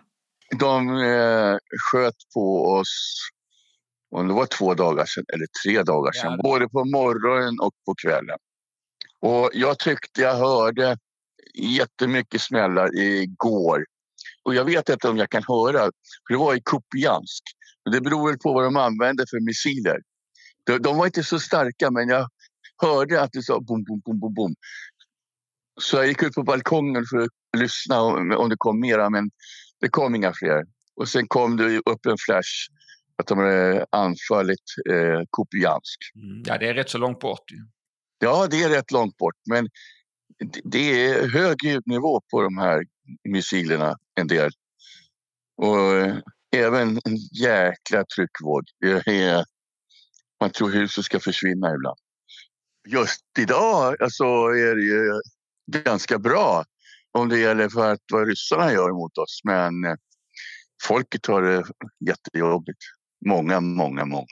De 0.59 0.89
eh, 0.89 1.57
sköt 1.93 2.15
på 2.35 2.67
oss, 2.67 3.19
om 4.11 4.29
det 4.29 4.35
var 4.35 4.47
två 4.47 4.75
dagar 4.75 5.07
sedan 5.07 5.25
eller 5.35 5.47
tre 5.65 5.83
dagar 5.83 6.13
sedan, 6.13 6.33
ja. 6.33 6.43
både 6.43 6.69
på 6.69 6.85
morgonen 6.85 7.61
och 7.61 7.73
på 7.87 7.95
kvällen. 8.03 8.39
Och 9.21 9.51
jag 9.53 9.79
tyckte 9.79 10.21
jag 10.21 10.35
hörde 10.35 10.97
jättemycket 11.55 12.41
smällar 12.41 12.99
igår 12.99 13.85
och 14.45 14.55
jag 14.55 14.65
vet 14.65 14.89
inte 14.89 15.09
om 15.09 15.17
jag 15.17 15.31
kan 15.31 15.45
höra, 15.49 15.81
för 16.27 16.35
det 16.35 16.39
var 16.39 16.55
i 16.55 16.61
Kupiansk. 16.65 17.43
Det 17.93 18.01
beror 18.01 18.29
väl 18.29 18.39
på 18.39 18.53
vad 18.53 18.65
de 18.65 18.77
använde 18.77 19.25
för 19.31 19.41
missiler. 19.41 19.99
De, 20.65 20.79
de 20.79 20.97
var 20.97 21.07
inte 21.07 21.25
så 21.25 21.39
starka 21.39 21.91
men 21.91 22.09
jag 22.09 22.29
hörde 22.83 23.23
att 23.23 23.33
det 23.33 23.43
sa 23.43 23.61
bom, 23.61 23.85
bom, 23.85 24.01
bom, 24.05 24.21
bom, 24.21 24.35
bom. 24.35 24.55
Så 25.81 25.97
jag 25.97 26.07
gick 26.07 26.23
ut 26.23 26.35
på 26.35 26.43
balkongen 26.43 27.05
för 27.11 27.19
att 27.19 27.31
lyssna 27.57 28.01
om 28.37 28.49
det 28.49 28.57
kom 28.59 28.81
mera 28.81 29.11
men 29.11 29.31
det 29.81 29.89
kom 29.89 30.15
inga 30.15 30.33
fler. 30.33 30.65
Och 30.97 31.09
sen 31.09 31.29
kom 31.29 31.57
det 31.57 31.79
upp 31.79 32.07
en 32.07 32.17
flash 32.27 32.69
att 33.17 33.27
de 33.27 33.39
hade 33.39 33.87
anfallit 33.91 34.65
eh, 34.91 35.21
Kupiansk. 35.33 35.99
Mm. 36.15 36.43
Ja, 36.47 36.59
det 36.59 36.69
är 36.69 36.75
rätt 36.75 36.91
så 36.91 36.99
långt 36.99 37.21
bort. 37.21 37.45
Ja, 38.19 38.47
det 38.51 38.63
är 38.63 38.69
rätt 38.69 38.91
långt 38.91 39.17
bort 39.17 39.37
men 39.51 39.69
det 40.65 41.07
är 41.07 41.29
hög 41.29 41.65
ljudnivå 41.65 42.21
på 42.31 42.43
de 42.43 42.59
här 42.59 42.85
missilerna 43.29 43.97
en 44.21 44.27
del. 44.27 44.51
Och 45.57 45.97
eh, 45.97 46.17
även 46.57 47.01
en 47.05 47.17
jäkla 47.43 48.05
tryckvåg. 48.05 48.63
Är, 49.07 49.45
man 50.41 50.51
tror 50.51 50.71
huset 50.71 51.05
ska 51.05 51.21
försvinna 51.21 51.75
ibland. 51.75 51.99
Just 52.89 53.25
idag 53.39 54.03
alltså, 54.03 54.25
är 54.45 54.77
det 54.77 54.83
ju 54.83 55.21
ganska 55.79 56.19
bra 56.19 56.65
om 57.13 57.29
det 57.29 57.39
gäller 57.39 57.69
för 57.69 57.93
att 57.93 58.01
vad 58.13 58.29
ryssarna 58.29 58.73
gör 58.73 58.93
mot 58.93 59.19
oss. 59.19 59.41
Men 59.45 59.85
eh, 59.85 59.95
folket 60.83 61.27
har 61.27 61.43
det 61.43 61.65
jättejobbigt. 62.07 62.79
Många, 63.27 63.61
många, 63.61 64.05
många. 64.05 64.27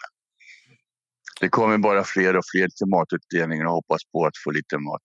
Det 1.41 1.49
kommer 1.49 1.79
bara 1.79 2.05
fler 2.05 2.37
och 2.37 2.45
fler 2.53 2.69
till 2.69 2.87
matutdelningen 2.87 3.67
och 3.67 3.73
hoppas 3.73 4.05
på 4.13 4.27
att 4.27 4.39
få 4.45 4.51
lite 4.51 4.79
mat. 4.79 5.03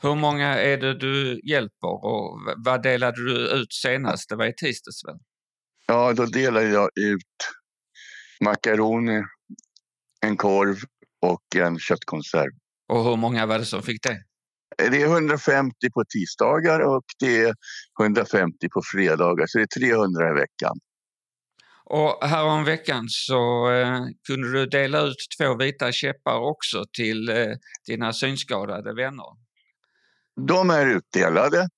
Hur 0.00 0.14
många 0.14 0.46
är 0.46 0.76
det 0.76 0.98
du 0.98 1.40
hjälper 1.44 2.04
och 2.04 2.40
vad 2.56 2.82
delade 2.82 3.24
du 3.24 3.48
ut 3.48 3.72
senast? 3.72 4.28
Det 4.28 4.36
var 4.36 4.46
i 4.46 4.54
tisdags 4.56 5.04
väl? 5.04 5.18
Ja, 5.86 6.12
då 6.12 6.26
delade 6.26 6.68
jag 6.68 6.90
ut 6.94 7.36
makaroner, 8.40 9.24
en 10.20 10.36
korv 10.36 10.76
och 11.20 11.56
en 11.56 11.78
köttkonserv. 11.78 12.50
Och 12.88 13.04
hur 13.04 13.16
många 13.16 13.46
var 13.46 13.58
det 13.58 13.64
som 13.64 13.82
fick 13.82 14.02
det? 14.02 14.24
Det 14.76 15.02
är 15.02 15.06
150 15.06 15.90
på 15.94 16.04
tisdagar 16.04 16.80
och 16.80 17.04
det 17.18 17.40
är 17.42 17.54
150 18.00 18.68
på 18.68 18.82
fredagar, 18.92 19.46
så 19.46 19.58
det 19.58 19.64
är 19.64 19.80
300 19.80 20.30
i 20.30 20.32
veckan. 20.32 20.78
Och 21.84 22.28
härom 22.28 22.64
veckan 22.64 23.04
så 23.08 23.70
eh, 23.72 24.00
kunde 24.26 24.52
du 24.52 24.66
dela 24.66 25.00
ut 25.00 25.16
två 25.38 25.56
vita 25.56 25.92
käppar 25.92 26.38
också 26.38 26.84
till 26.92 27.28
eh, 27.28 27.54
dina 27.86 28.12
synskadade 28.12 28.94
vänner. 28.94 29.26
De 30.46 30.70
är 30.70 30.86
utdelade. 30.86 31.68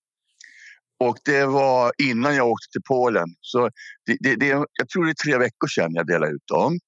Och 1.00 1.18
det 1.24 1.46
var 1.46 1.92
innan 1.98 2.36
jag 2.36 2.48
åkte 2.48 2.70
till 2.72 2.82
Polen. 2.88 3.28
Så 3.40 3.70
det, 4.06 4.16
det, 4.20 4.36
det, 4.36 4.46
jag 4.46 4.88
tror 4.92 5.04
det 5.04 5.10
är 5.10 5.24
tre 5.24 5.38
veckor 5.38 5.68
sedan 5.68 5.94
jag 5.94 6.06
delade 6.06 6.32
ut 6.32 6.46
dem. 6.46 6.78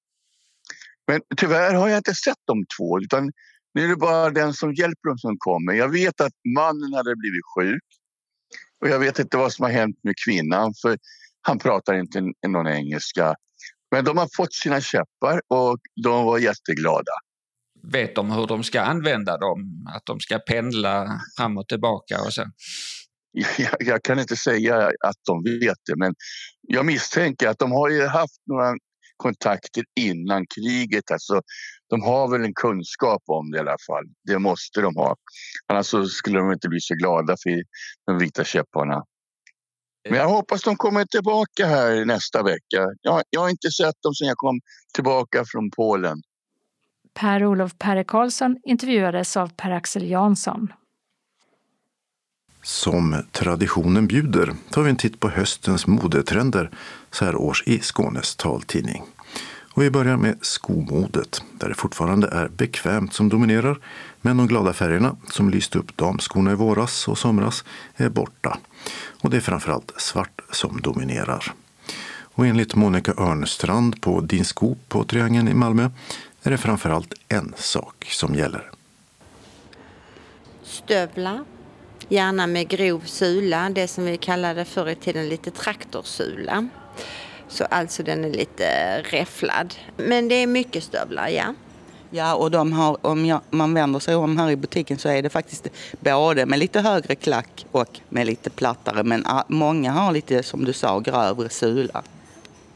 Men 1.07 1.21
tyvärr 1.37 1.73
har 1.73 1.89
jag 1.89 1.97
inte 1.97 2.15
sett 2.15 2.37
de 2.47 2.65
två. 2.77 2.99
Utan 2.99 3.31
nu 3.73 3.83
är 3.83 3.87
det 3.87 3.95
bara 3.95 4.29
den 4.29 4.53
som 4.53 4.73
hjälper 4.73 5.09
dem 5.09 5.17
som 5.17 5.35
kommer. 5.37 5.73
Jag 5.73 5.89
vet 5.89 6.21
att 6.21 6.33
mannen 6.55 6.93
hade 6.93 7.15
blivit 7.15 7.45
sjuk. 7.57 7.83
Och 8.81 8.89
jag 8.89 8.99
vet 8.99 9.19
inte 9.19 9.37
vad 9.37 9.53
som 9.53 9.63
har 9.63 9.71
hänt 9.71 9.95
med 10.03 10.13
kvinnan. 10.25 10.73
För 10.81 10.97
han 11.41 11.59
pratar 11.59 11.93
inte 11.93 12.21
någon 12.47 12.67
engelska. 12.67 13.35
Men 13.91 14.05
de 14.05 14.17
har 14.17 14.29
fått 14.35 14.53
sina 14.53 14.81
käppar 14.81 15.41
och 15.47 15.77
de 16.03 16.25
var 16.25 16.37
jätteglada 16.37 17.11
vet 17.83 18.15
de 18.15 18.31
hur 18.31 18.47
de 18.47 18.63
ska 18.63 18.81
använda 18.81 19.37
dem? 19.37 19.87
Att 19.95 20.05
de 20.05 20.19
ska 20.19 20.39
pendla 20.39 21.21
fram 21.37 21.57
och 21.57 21.67
tillbaka 21.67 22.21
och 22.21 22.33
så? 22.33 22.45
Jag, 23.57 23.75
jag 23.79 24.03
kan 24.03 24.19
inte 24.19 24.35
säga 24.35 24.75
att 24.77 25.15
de 25.27 25.43
vet 25.43 25.77
det, 25.85 25.95
men 25.95 26.13
jag 26.61 26.85
misstänker 26.85 27.47
att 27.47 27.59
de 27.59 27.71
har 27.71 28.07
haft 28.07 28.41
några 28.45 28.73
kontakter 29.17 29.83
innan 29.99 30.45
kriget. 30.55 31.11
Alltså, 31.11 31.41
de 31.91 32.01
har 32.01 32.27
väl 32.27 32.43
en 32.43 32.53
kunskap 32.53 33.23
om 33.25 33.51
det 33.51 33.57
i 33.57 33.59
alla 33.59 33.77
fall. 33.87 34.05
Det 34.23 34.39
måste 34.39 34.81
de 34.81 34.95
ha. 34.95 35.15
Annars 35.67 36.11
skulle 36.11 36.39
de 36.39 36.51
inte 36.51 36.69
bli 36.69 36.79
så 36.79 36.95
glada 36.95 37.35
för 37.43 37.63
de 38.05 38.17
vita 38.17 38.43
käpparna. 38.43 39.03
Men 40.09 40.19
jag 40.19 40.27
hoppas 40.27 40.63
de 40.63 40.75
kommer 40.75 41.05
tillbaka 41.05 41.65
här 41.65 42.05
nästa 42.05 42.43
vecka. 42.43 42.87
Jag, 43.01 43.23
jag 43.29 43.41
har 43.41 43.49
inte 43.49 43.71
sett 43.71 43.95
dem 44.03 44.13
sedan 44.13 44.27
jag 44.27 44.37
kom 44.37 44.59
tillbaka 44.93 45.43
från 45.47 45.71
Polen. 45.71 46.21
Per-Olof 47.13 47.77
Perre 47.77 48.03
Karlsson 48.03 48.57
intervjuades 48.63 49.37
av 49.37 49.51
Per-Axel 49.55 50.09
Jansson. 50.09 50.73
Som 52.63 53.25
traditionen 53.31 54.07
bjuder 54.07 54.53
tar 54.69 54.81
vi 54.81 54.89
en 54.89 54.95
titt 54.95 55.19
på 55.19 55.29
höstens 55.29 55.87
modetrender 55.87 56.71
så 57.11 57.25
här 57.25 57.35
års 57.35 57.63
i 57.67 57.79
Skånes 57.79 58.35
taltidning. 58.35 59.03
Och 59.73 59.81
vi 59.81 59.89
börjar 59.89 60.17
med 60.17 60.37
skomodet, 60.41 61.43
där 61.51 61.69
det 61.69 61.75
fortfarande 61.75 62.27
är 62.27 62.47
bekvämt 62.47 63.13
som 63.13 63.29
dominerar, 63.29 63.79
men 64.21 64.37
de 64.37 64.47
glada 64.47 64.73
färgerna 64.73 65.15
som 65.31 65.49
lyste 65.49 65.79
upp 65.79 65.97
damskorna 65.97 66.51
i 66.51 66.55
våras 66.55 67.07
och 67.07 67.17
somras 67.17 67.63
är 67.95 68.09
borta. 68.09 68.57
Och 69.21 69.29
det 69.29 69.37
är 69.37 69.41
framförallt 69.41 69.93
svart 69.97 70.41
som 70.51 70.81
dominerar. 70.81 71.53
Och 72.33 72.47
enligt 72.47 72.75
Monica 72.75 73.13
Örnstrand 73.17 74.01
på 74.01 74.21
Din 74.21 74.45
Sko 74.45 74.75
på 74.87 75.03
Triangeln 75.03 75.47
i 75.47 75.53
Malmö 75.53 75.89
är 76.43 76.51
det 76.51 76.57
framförallt 76.57 77.13
en 77.27 77.53
sak 77.57 78.07
som 78.09 78.35
gäller. 78.35 78.71
Stövlar, 80.63 81.43
gärna 82.09 82.47
med 82.47 82.67
grov 82.67 83.01
sula, 83.05 83.69
det 83.69 83.87
som 83.87 84.05
vi 84.05 84.17
kallade 84.17 84.65
förr 84.65 84.89
i 84.89 84.95
tiden 84.95 85.29
lite 85.29 85.51
traktorsula. 85.51 86.69
Så 87.51 87.65
alltså 87.65 88.03
den 88.03 88.25
är 88.25 88.29
lite 88.29 88.99
räfflad. 89.01 89.75
Men 89.97 90.27
det 90.27 90.35
är 90.35 90.47
mycket 90.47 90.83
stövlar, 90.83 91.27
ja. 91.27 91.53
Ja, 92.13 92.35
och 92.35 92.51
de 92.51 92.73
har, 92.73 92.97
om 93.01 93.25
jag, 93.25 93.41
man 93.49 93.73
vänder 93.73 93.99
sig 93.99 94.15
om 94.15 94.37
här 94.37 94.49
i 94.49 94.55
butiken 94.55 94.97
så 94.97 95.09
är 95.09 95.21
det 95.21 95.29
faktiskt 95.29 95.67
både 95.99 96.45
med 96.45 96.59
lite 96.59 96.79
högre 96.79 97.15
klack 97.15 97.65
och 97.71 97.99
med 98.09 98.27
lite 98.27 98.49
plattare. 98.49 99.03
Men 99.03 99.25
många 99.47 99.91
har 99.91 100.11
lite, 100.11 100.43
som 100.43 100.65
du 100.65 100.73
sa, 100.73 100.99
grövre 100.99 101.49
sula. 101.49 102.03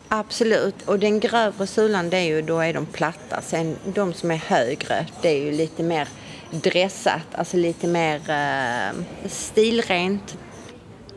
Absolut, 0.08 0.82
och 0.86 1.00
den 1.00 1.20
grövre 1.20 1.68
sulan 1.68 2.10
det 2.10 2.18
är 2.18 2.24
ju, 2.24 2.42
då 2.42 2.60
är 2.60 2.74
de 2.74 2.86
platta. 2.86 3.42
Sen 3.42 3.76
de 3.84 4.14
som 4.14 4.32
är 4.32 4.36
högre, 4.36 5.06
det 5.22 5.30
är 5.30 5.44
ju 5.46 5.52
lite 5.52 5.84
mer 5.84 6.08
dressat, 6.52 7.36
alltså 7.36 7.58
lite 7.58 7.88
mer 7.88 8.16
uh, 8.16 9.02
stilrent. 9.30 10.38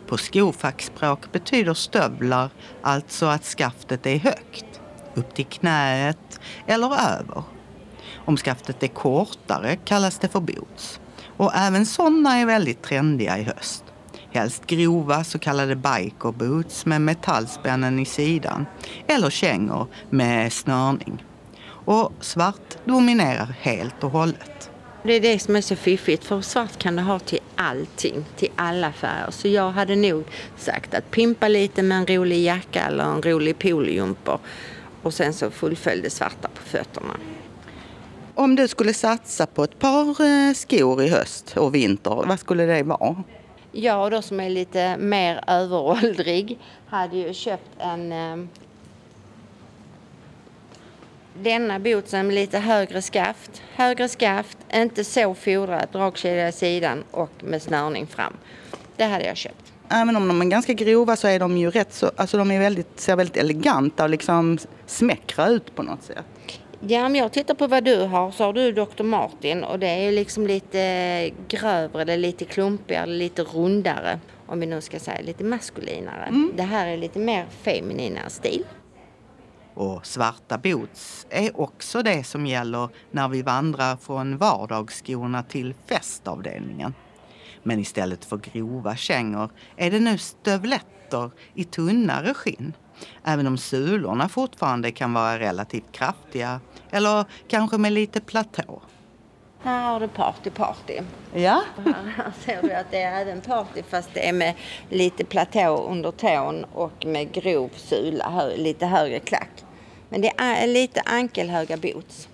På 0.09 0.16
skofackspråk 0.16 1.33
betyder 1.33 1.75
stövlar 1.75 2.51
alltså 2.83 3.27
att 3.27 3.44
skaftet 3.44 4.07
är 4.07 4.18
högt, 4.18 4.81
upp 5.14 5.35
till 5.35 5.44
knäet 5.47 6.40
eller 6.66 6.87
över. 6.87 7.42
Om 8.14 8.37
skaftet 8.37 8.83
är 8.83 8.88
kortare 8.88 9.77
kallas 9.77 10.18
det 10.18 10.29
för 10.29 10.40
boots. 10.40 11.01
Och 11.37 11.53
även 11.55 11.87
sådana 11.87 12.37
är 12.37 12.47
väldigt 12.47 12.83
trendiga 12.83 13.38
i 13.38 13.42
höst. 13.42 13.85
Helst 14.33 14.66
grova 14.66 15.25
så 15.25 15.38
kallade 15.38 15.77
biker 15.77 16.33
boots 16.33 16.87
med 16.87 17.01
metallspännen 17.01 17.99
i 17.99 18.05
sidan 18.05 18.66
eller 19.07 19.31
kängor 19.31 19.87
med 20.11 20.53
snörning. 20.53 21.25
Och 21.68 22.12
svart 22.21 22.77
dominerar 22.85 23.55
helt 23.61 24.05
och 24.05 24.11
hållet. 24.11 24.58
Det 25.03 25.13
är 25.13 25.21
det 25.21 25.39
som 25.39 25.57
är 25.57 25.61
så 25.61 25.77
fiffigt 25.77 26.25
för 26.25 26.41
svart 26.41 26.79
kan 26.79 26.97
du 26.97 27.03
ha 27.03 27.19
till 27.19 27.39
allting, 27.57 28.25
till 28.37 28.49
alla 28.57 28.93
färger. 28.93 29.31
Så 29.31 29.49
jag 29.49 29.71
hade 29.71 29.97
nog 29.97 30.25
sagt 30.57 30.95
att 30.95 31.11
pimpa 31.11 31.49
lite 31.49 31.83
med 31.83 31.99
en 31.99 32.07
rolig 32.07 32.45
jacka 32.45 32.87
eller 32.87 33.05
en 33.05 33.23
rolig 33.23 33.59
pooljumper 33.59 34.39
och 35.03 35.15
sen 35.15 35.33
så 35.33 35.51
fullföljde 35.51 36.11
svarta 36.11 36.49
på 36.55 36.63
fötterna. 36.63 37.17
Om 38.35 38.57
du 38.57 38.69
skulle 38.69 38.95
satsa 38.95 39.47
på 39.47 39.65
ett 39.65 39.79
par 39.79 40.09
eh, 40.09 40.55
skor 40.55 41.03
i 41.03 41.09
höst 41.09 41.57
och 41.57 41.75
vinter, 41.75 42.25
vad 42.27 42.41
skulle 42.41 42.67
det 42.67 42.83
vara? 42.83 43.25
Jag 43.73 44.11
då 44.11 44.23
som 44.23 44.41
är 44.41 44.51
lite 44.51 44.97
mer 44.97 45.45
överåldrig 45.47 46.59
hade 46.87 47.17
ju 47.17 47.35
köpt 47.35 47.71
en 47.79 48.13
eh, 48.13 48.49
denna 51.42 51.79
bootsen 51.79 52.27
med 52.27 52.35
lite 52.35 52.59
högre 52.59 53.03
skaft. 53.03 53.62
Högre 53.74 54.09
skaft, 54.09 54.59
inte 54.74 55.05
så 55.05 55.35
fodrad, 55.35 55.88
dragkedja 55.92 56.48
i 56.48 56.53
sidan 56.53 57.05
och 57.11 57.31
med 57.40 57.62
snörning 57.62 58.07
fram. 58.07 58.37
Det 58.96 59.05
hade 59.05 59.24
jag 59.24 59.37
köpt. 59.37 59.72
Även 59.88 60.16
om 60.16 60.29
de 60.29 60.40
är 60.40 60.46
ganska 60.46 60.72
grova 60.72 61.16
så 61.16 61.29
är 61.29 61.38
de 61.38 61.59
ju 61.59 61.70
rätt 61.70 61.92
så, 61.92 62.11
alltså 62.16 62.38
de 62.38 62.51
är 62.51 62.59
väldigt, 62.61 63.01
ser 63.01 63.16
väldigt 63.16 63.37
eleganta 63.37 64.05
och 64.05 64.11
liksom 64.11 64.59
smäckra 64.87 65.48
ut 65.48 65.74
på 65.74 65.83
något 65.83 66.03
sätt. 66.03 66.24
Ja, 66.81 67.07
om 67.07 67.16
jag 67.16 67.33
tittar 67.33 67.55
på 67.55 67.66
vad 67.66 67.85
du 67.85 68.01
har 68.01 68.31
så 68.31 68.44
har 68.44 68.53
du 68.53 68.72
Dr. 68.72 69.03
Martin 69.03 69.64
och 69.64 69.79
det 69.79 69.87
är 69.87 70.12
liksom 70.12 70.46
lite 70.46 71.31
grövre, 71.48 72.03
eller 72.03 72.16
lite 72.16 72.44
klumpigare, 72.44 73.07
lite 73.07 73.42
rundare. 73.42 74.20
Om 74.46 74.61
vi 74.61 74.66
nu 74.66 74.81
ska 74.81 74.98
säga 74.98 75.20
lite 75.20 75.44
maskulinare. 75.44 76.27
Mm. 76.27 76.53
Det 76.57 76.62
här 76.62 76.87
är 76.87 76.96
lite 76.96 77.18
mer 77.18 77.46
femininare 77.62 78.31
stil. 78.31 78.64
Och 79.79 80.07
svarta 80.07 80.59
boots 80.59 81.27
är 81.31 81.61
också 81.61 82.03
det 82.03 82.25
som 82.25 82.47
gäller 82.47 82.88
när 83.11 83.29
vi 83.29 83.43
vandrar 83.43 83.97
från 83.97 84.38
vardagsskorna 84.38 85.43
till 85.43 85.75
festavdelningen. 85.87 86.95
Men 87.62 87.79
istället 87.79 88.25
för 88.25 88.37
grova 88.37 88.97
kängor 88.97 89.51
är 89.77 89.91
det 89.91 90.01
nu 90.01 90.19
stövletter 90.19 91.31
i 91.55 91.64
tunnare 91.64 92.35
skinn. 92.35 92.73
Även 93.25 93.47
om 93.47 93.59
sulorna 93.59 94.29
fortfarande 94.29 94.91
kan 94.91 95.12
vara 95.12 95.38
relativt 95.38 95.93
kraftiga 95.93 96.61
eller 96.91 97.25
kanske 97.49 97.79
med 97.79 97.93
lite 97.93 98.21
platå. 98.21 98.83
Här 99.62 99.93
har 99.93 100.01
du 100.01 100.09
party 100.09 100.51
party. 100.51 101.01
Ja. 101.35 101.62
Här 102.17 102.33
ser 102.45 102.62
du 102.62 102.73
att 102.73 102.91
det 102.91 103.03
är 103.03 103.21
även 103.21 103.41
party 103.41 103.83
fast 103.88 104.11
det 104.14 104.29
är 104.29 104.33
med 104.33 104.55
lite 104.88 105.25
platå 105.25 105.87
under 105.91 106.11
tån 106.11 106.64
och 106.64 107.07
med 107.07 107.33
grov 107.33 107.71
sula, 107.77 108.47
lite 108.57 108.87
högre 108.87 109.19
klack. 109.19 109.64
Men 110.09 110.21
det 110.21 110.33
är 110.37 110.66
lite 110.66 111.01
ankelhöga 111.01 111.77
boots. 111.77 112.29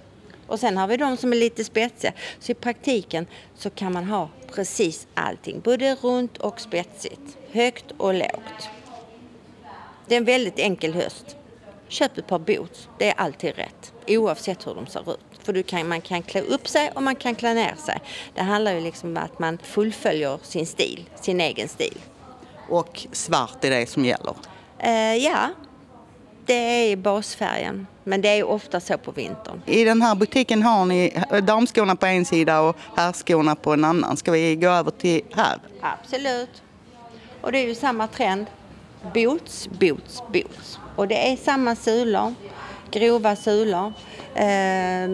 Och 0.46 0.60
sen 0.60 0.76
har 0.76 0.87
vi 0.87 0.96
de 0.96 1.16
som 1.16 1.32
är 1.32 1.37
lite 1.37 1.64
spetsiga. 1.64 2.12
Så 2.38 2.52
i 2.52 2.54
praktiken 2.54 3.26
så 3.54 3.70
kan 3.70 3.92
man 3.92 4.04
ha 4.04 4.28
precis 4.54 5.06
allting. 5.14 5.60
Både 5.60 5.94
runt 5.94 6.37
och 6.38 6.60
spetsigt. 6.60 7.38
Högt 7.52 7.84
och 7.96 8.14
lågt. 8.14 8.68
Det 10.06 10.14
är 10.14 10.18
en 10.18 10.24
väldigt 10.24 10.58
enkel 10.58 10.94
höst. 10.94 11.37
Köp 11.88 12.18
ett 12.18 12.26
par 12.26 12.38
boots. 12.38 12.88
Det 12.98 13.08
är 13.08 13.14
alltid 13.16 13.56
rätt. 13.56 13.92
Oavsett 14.06 14.66
hur 14.66 14.74
de 14.74 14.87
ser 14.87 15.12
ut. 15.12 15.20
För 15.42 15.52
du 15.52 15.62
kan, 15.62 15.88
man 15.88 16.00
kan 16.00 16.22
klä 16.22 16.40
upp 16.40 16.68
sig 16.68 16.90
och 16.94 17.02
man 17.02 17.16
kan 17.16 17.34
klä 17.34 17.54
ner 17.54 17.74
sig. 17.87 18.00
Det 18.34 18.42
handlar 18.42 18.72
ju 18.72 18.80
liksom 18.80 19.08
om 19.08 19.16
att 19.16 19.38
man 19.38 19.58
fullföljer 19.62 20.38
sin 20.42 20.66
stil, 20.66 21.08
sin 21.20 21.40
egen 21.40 21.68
stil. 21.68 21.98
Och 22.68 23.06
svart 23.12 23.64
är 23.64 23.70
det 23.70 23.87
som 23.87 24.04
gäller? 24.04 24.34
Uh, 24.84 25.16
ja, 25.16 25.48
det 26.46 26.92
är 26.92 26.96
basfärgen. 26.96 27.87
Men 28.04 28.20
det 28.20 28.28
är 28.28 28.44
ofta 28.44 28.80
så 28.80 28.98
på 28.98 29.11
vintern. 29.11 29.62
I 29.66 29.85
den 29.85 30.02
här 30.02 30.14
butiken 30.14 30.62
har 30.62 30.85
ni 30.87 31.22
damskorna 31.42 31.96
på 31.96 32.07
en 32.07 32.24
sida 32.24 32.61
och 32.61 32.76
herrskorna 32.96 33.54
på 33.54 33.72
en 33.72 33.85
annan. 33.85 34.16
Ska 34.16 34.33
vi 34.33 34.57
gå 34.57 34.68
över 34.68 34.90
till 34.90 35.20
här? 35.35 35.59
Absolut. 35.80 36.62
Och 37.40 37.52
det 37.52 37.59
är 37.59 37.66
ju 37.66 37.74
samma 37.74 38.07
trend. 38.07 38.46
Boots, 39.14 39.68
boots, 39.68 40.22
boots. 40.33 40.78
Och 40.96 41.09
det 41.09 41.33
är 41.33 41.37
samma 41.37 41.76
sulor. 41.76 42.35
Grova 42.90 43.37
sulor. 43.37 43.92
Eh, 44.35 45.11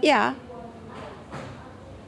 ja, 0.00 0.32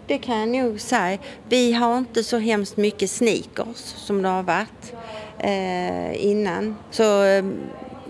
det 0.07 0.19
kan 0.19 0.39
jag 0.39 0.49
nog 0.49 0.81
säga. 0.81 1.19
Vi 1.49 1.73
har 1.73 1.99
inte 1.99 2.25
så 2.25 2.39
hemskt 2.39 2.77
mycket 2.77 3.11
sneakers 3.11 3.77
som 3.79 4.23
det 4.23 4.29
har 4.29 4.43
varit 4.43 4.95
eh, 5.39 6.25
innan. 6.27 6.77
Så 6.91 7.25
eh, 7.25 7.45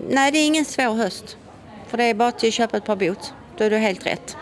nej, 0.09 0.33
det 0.33 0.39
är 0.39 0.47
ingen 0.47 0.65
svår 0.65 0.95
höst. 0.95 1.37
För 1.89 1.97
det 1.97 2.05
är 2.05 2.15
bara 2.15 2.33
till 2.33 2.49
att 2.49 2.55
köpa 2.55 2.77
ett 2.77 2.85
par 2.85 2.97
boots. 2.97 3.33
Då 3.57 3.65
är 3.65 3.71
du 3.71 3.77
helt 3.77 4.07
rätt. 4.07 4.37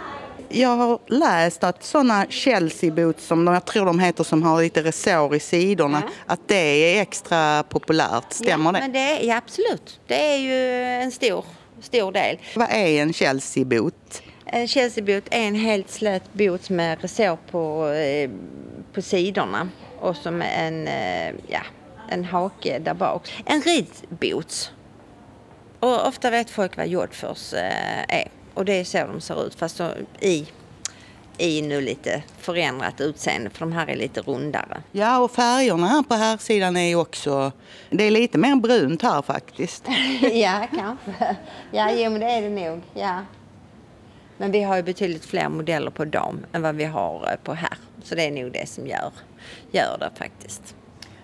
Jag 0.49 0.77
har 0.77 0.99
läst 1.07 1.65
att 1.65 1.85
sådana 1.85 2.27
Chelsea 2.29 2.91
boots 2.91 3.27
som 3.27 3.47
jag 3.47 3.65
tror 3.65 3.87
de 3.87 3.99
heter 3.99 4.25
som 4.25 4.43
har 4.43 4.63
lite 4.63 4.83
resår 4.83 5.35
i 5.35 5.41
sidorna, 5.41 6.03
ja. 6.07 6.13
att 6.27 6.49
det 6.49 6.57
är 6.97 7.03
extra 7.03 7.63
populärt. 7.63 8.33
Stämmer 8.33 8.65
ja, 8.65 8.73
det? 8.73 8.81
Men 8.81 8.93
det 8.93 8.99
är, 8.99 9.27
ja, 9.29 9.37
absolut. 9.37 10.01
Det 10.07 10.35
är 10.35 10.37
ju 10.37 10.85
en 10.85 11.11
stor, 11.11 11.45
stor 11.81 12.13
del. 12.13 12.39
Vad 12.57 12.69
är 12.71 13.03
en 13.03 13.13
Chelsea 13.13 13.65
boot? 13.65 14.23
En 14.45 14.69
Chelsea 14.69 15.05
boot 15.05 15.25
är 15.31 15.43
en 15.43 15.55
helt 15.55 15.91
slät 15.91 16.33
boot 16.33 16.71
med 16.71 17.03
resår 17.03 17.39
på, 17.51 17.89
eh, 17.89 18.31
på 18.93 19.03
sidorna 19.03 19.69
och 20.01 20.17
som 20.17 20.43
en, 20.43 20.89
eh, 20.89 21.35
ja, 21.49 21.61
en 22.09 22.25
hake 22.25 22.79
där 22.79 22.95
bak. 22.95 23.43
En 23.47 23.63
ridboots 23.63 24.71
och 25.81 26.07
ofta 26.07 26.31
vet 26.31 26.51
folk 26.51 26.77
vad 26.77 26.89
jodfors 26.89 27.53
eh, 27.53 28.03
är. 28.09 28.31
Och 28.55 28.65
det 28.65 28.73
är 28.73 28.85
så 28.85 28.99
de 28.99 29.21
ser 29.21 29.47
ut 29.47 29.55
fast 29.55 29.81
i, 30.21 30.47
i 31.39 31.63
nu 31.63 31.81
lite 31.81 32.23
förändrat 32.39 33.01
utseende 33.01 33.51
för 33.51 33.61
de 33.61 33.73
här 33.73 33.87
är 33.87 33.97
lite 33.97 34.21
rundare. 34.21 34.83
Ja 34.93 35.19
och 35.19 35.31
färgerna 35.31 35.87
här 35.87 36.03
på 36.03 36.15
här 36.15 36.37
sidan 36.37 36.77
är 36.77 36.89
ju 36.89 36.97
också, 36.97 37.53
det 37.91 38.05
är 38.05 38.11
lite 38.11 38.39
mer 38.39 38.57
brunt 38.57 39.03
här 39.03 39.23
faktiskt. 39.23 39.85
ja 40.33 40.67
kanske. 40.77 41.37
Ja 41.71 41.91
jo 41.93 42.11
men 42.11 42.21
det 42.21 42.27
är 42.27 42.43
det 42.43 42.49
nog. 42.49 42.83
Ja. 42.95 43.25
Men 44.37 44.53
vi 44.53 44.63
har 44.63 44.77
ju 44.77 44.83
betydligt 44.83 45.25
fler 45.25 45.49
modeller 45.49 45.91
på 45.91 46.05
dam 46.05 46.47
än 46.53 46.63
vad 46.63 46.75
vi 46.75 46.85
har 46.85 47.29
eh, 47.33 47.37
på 47.45 47.55
här. 47.55 47.79
Så 48.05 48.15
det 48.15 48.23
är 48.23 48.31
nog 48.31 48.53
det 48.53 48.69
som 48.69 48.87
gör, 48.87 49.13
gör 49.71 49.99
det 49.99 50.11
faktiskt. 50.19 50.75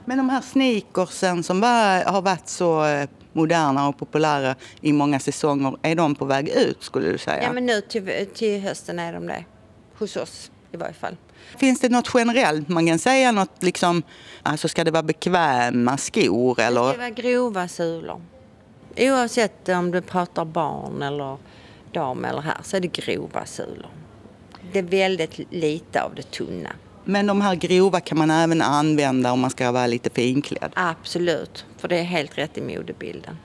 Men 0.05 0.19
de 0.19 0.29
här 0.29 0.41
sneakersen 0.41 1.43
som 1.43 1.61
var, 1.61 2.05
har 2.05 2.23
varit 2.23 2.49
så 2.49 2.85
eh, 2.85 3.09
moderna 3.37 3.89
och 3.89 3.99
populära 3.99 4.55
i 4.81 4.93
många 4.93 5.21
säsonger. 5.21 5.77
Är 5.83 5.95
de 5.95 6.15
på 6.15 6.25
väg 6.25 6.49
ut 6.49 6.83
skulle 6.83 7.13
du 7.13 7.19
säga? 7.19 7.43
Ja 7.43 7.53
men 7.53 7.67
nu 7.67 7.81
till, 7.81 8.27
till 8.35 8.61
hösten 8.61 8.99
är 8.99 9.13
de 9.13 9.27
det. 9.27 9.45
Hos 9.99 10.17
oss 10.17 10.51
i 10.73 10.77
varje 10.77 10.93
fall. 10.93 11.17
Finns 11.57 11.81
det 11.81 11.89
något 11.89 12.11
generellt 12.15 12.69
man 12.69 12.87
kan 12.87 12.99
säga? 12.99 13.33
Något 13.33 13.63
liksom, 13.63 14.03
alltså 14.43 14.69
ska 14.69 14.85
det 14.85 14.91
vara 14.91 15.03
bekväma 15.03 15.97
skor 15.97 16.61
eller? 16.61 16.85
Det 16.85 16.91
ska 16.91 16.99
vara 16.99 17.11
grova 17.11 17.69
sulor. 17.69 18.23
Oavsett 18.97 19.69
om 19.69 19.91
du 19.91 20.03
pratar 20.03 20.45
barn 20.45 21.03
eller 21.03 21.37
dam 21.93 22.25
eller 22.25 22.41
här 22.41 22.59
så 22.63 22.77
är 22.77 22.81
det 22.81 22.89
grova 22.89 23.47
sulor. 23.47 23.91
Det 24.73 24.79
är 24.79 24.83
väldigt 24.83 25.53
lite 25.53 26.03
av 26.03 26.15
det 26.15 26.31
tunna. 26.31 26.71
Men 27.09 27.27
de 27.27 27.41
här 27.41 27.55
grova 27.55 28.01
kan 28.01 28.19
man 28.19 28.31
även 28.31 28.63
använda 28.63 29.33
om 29.33 29.41
man 29.41 29.51
ska 29.51 29.73
vara 29.73 29.87
lite 29.87 30.11
finklädd? 30.11 30.73
Absolut, 30.75 31.65
för 31.79 31.89
det 31.89 31.99
är 31.99 32.03
helt 32.03 32.39
rätt 32.39 32.59
i 32.59 32.61
modebilden. 32.61 33.37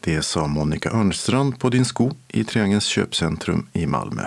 Det 0.00 0.22
sa 0.22 0.46
Monica 0.46 0.90
Örnstrand 0.90 1.58
på 1.58 1.70
Din 1.70 1.84
Sko 1.84 2.10
i 2.28 2.44
Triangelns 2.44 2.84
köpcentrum 2.84 3.66
i 3.72 3.86
Malmö. 3.86 4.22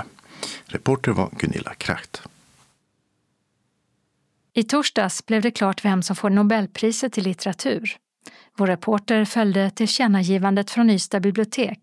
Reporter 0.65 1.11
var 1.11 1.29
Gunilla 1.39 1.73
Kracht. 1.73 2.21
I 4.53 4.63
torsdags 4.63 5.25
blev 5.25 5.41
det 5.41 5.51
klart 5.51 5.85
vem 5.85 6.03
som 6.03 6.15
får 6.15 6.29
Nobelpriset 6.29 7.17
i 7.17 7.21
litteratur. 7.21 7.97
Vår 8.57 8.67
reporter 8.67 9.25
följde 9.25 9.69
tillkännagivandet 9.69 10.71
från 10.71 10.89
Ystad 10.89 11.19
bibliotek 11.19 11.79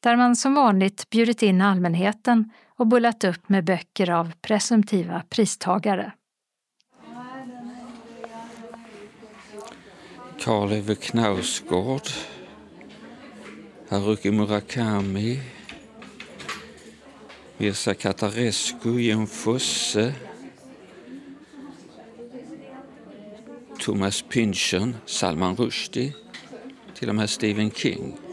där 0.00 0.16
man 0.16 0.36
som 0.36 0.54
vanligt 0.54 1.10
bjudit 1.10 1.42
in 1.42 1.60
allmänheten 1.60 2.50
och 2.76 2.86
bullat 2.86 3.24
upp 3.24 3.48
med 3.48 3.64
böcker 3.64 4.10
av 4.10 4.32
presumtiva 4.40 5.22
pristagare. 5.28 6.12
Karl 10.40 10.72
Ove 10.72 10.94
Knausgård, 10.94 12.08
Haruki 13.88 14.30
Murakami, 14.30 15.40
Mirza 17.56 17.94
Katarescu, 17.94 19.00
Jim 19.00 19.26
Fosse, 19.26 20.14
Thomas 23.80 24.22
Pynchon, 24.22 24.96
Salman 25.06 25.56
Rushdie, 25.56 26.12
till 26.94 27.08
och 27.08 27.14
med 27.14 27.30
Stephen 27.30 27.70
King. 27.70 28.25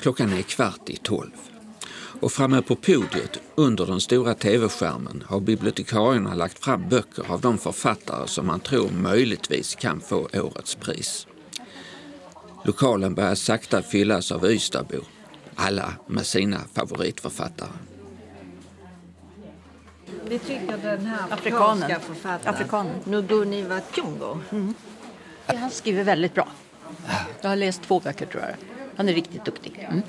Klockan 0.00 0.32
är 0.32 0.42
kvart 0.42 0.90
i 0.90 0.96
tolv 0.96 1.30
och 2.20 2.32
framme 2.32 2.62
på 2.62 2.76
podiet 2.76 3.40
under 3.54 3.86
den 3.86 4.00
stora 4.00 4.34
tv-skärmen 4.34 5.24
har 5.26 5.40
bibliotekarierna 5.40 6.34
lagt 6.34 6.64
fram 6.64 6.88
böcker 6.88 7.32
av 7.32 7.40
de 7.40 7.58
författare 7.58 8.28
som 8.28 8.46
man 8.46 8.60
tror 8.60 8.90
möjligtvis 8.90 9.74
kan 9.74 10.00
få 10.00 10.28
årets 10.34 10.74
pris. 10.74 11.26
Lokalen 12.64 13.14
börjar 13.14 13.34
sakta 13.34 13.82
fyllas 13.82 14.32
av 14.32 14.46
Ystadbor, 14.46 15.04
alla 15.54 15.92
med 16.06 16.26
sina 16.26 16.58
favoritförfattare. 16.74 17.68
Vi 20.24 20.38
tycker 20.38 20.78
den 20.82 21.06
här 21.06 21.32
afrikanska 21.32 22.00
författaren, 22.00 22.54
Afrikanen. 22.54 23.00
Nuduni 23.04 23.62
Wajongo, 23.62 24.38
Mm. 24.50 24.74
Han 25.46 25.70
skriver 25.70 26.04
väldigt 26.04 26.34
bra. 26.34 26.48
Jag 27.40 27.48
har 27.48 27.56
läst 27.56 27.82
två 27.82 28.00
böcker 28.00 28.26
tror 28.26 28.42
jag. 28.42 28.77
Han 28.98 29.08
är 29.08 29.12
riktigt 29.12 29.44
duktig. 29.44 29.86
Mm. 29.90 30.02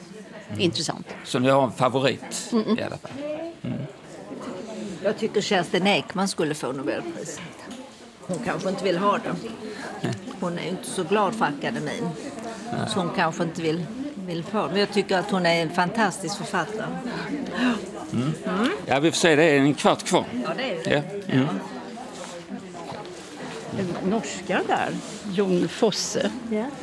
Intressant. 0.58 1.08
Så 1.24 1.40
ni 1.40 1.50
har 1.50 1.64
en 1.64 1.72
favorit 1.72 2.50
Mm. 2.54 2.80
i 2.80 2.84
alla 2.84 2.98
fall? 2.98 3.12
Mm. 3.62 3.78
jag 5.04 5.18
tycker 5.18 5.42
Kerstin 5.42 5.88
Ekman 5.88 6.28
skulle 6.28 6.56
få 6.56 6.72
Nobelpriset. 6.72 7.42
Hon 8.22 8.38
kanske 8.46 8.70
inte 8.70 8.84
vill 8.84 8.98
ha 8.98 9.18
det. 9.18 9.36
Hon 10.40 10.60
är 10.60 10.68
inte 10.70 10.86
så 10.90 11.04
glad 11.04 11.36
för 11.36 11.46
akademin. 11.46 12.10
Så 12.88 13.00
hon 13.00 13.10
kanske 13.16 13.44
inte 13.44 13.62
vill, 13.62 13.86
vill 14.28 14.44
få. 14.44 14.68
Men 14.68 14.80
jag 14.80 14.92
tycker 14.92 15.18
att 15.18 15.32
hon 15.32 15.46
är 15.46 15.62
en 15.62 15.70
fantastisk 15.70 16.38
författare. 16.38 16.86
Mm. 18.14 18.34
Ja, 18.86 19.00
vi 19.00 19.12
får 19.12 19.18
se. 19.18 19.36
Det 19.36 19.44
är 19.44 19.58
en 19.60 19.74
kvart 19.74 20.04
kvar. 20.04 20.26
Ja, 20.44 20.50
det 20.58 20.64
är 20.64 20.84
det. 20.84 21.04
Ja. 21.28 21.34
Mm. 21.34 21.48
Norska 24.10 24.62
där, 24.68 24.90
Jon 25.34 25.68
Fosse, 25.68 26.32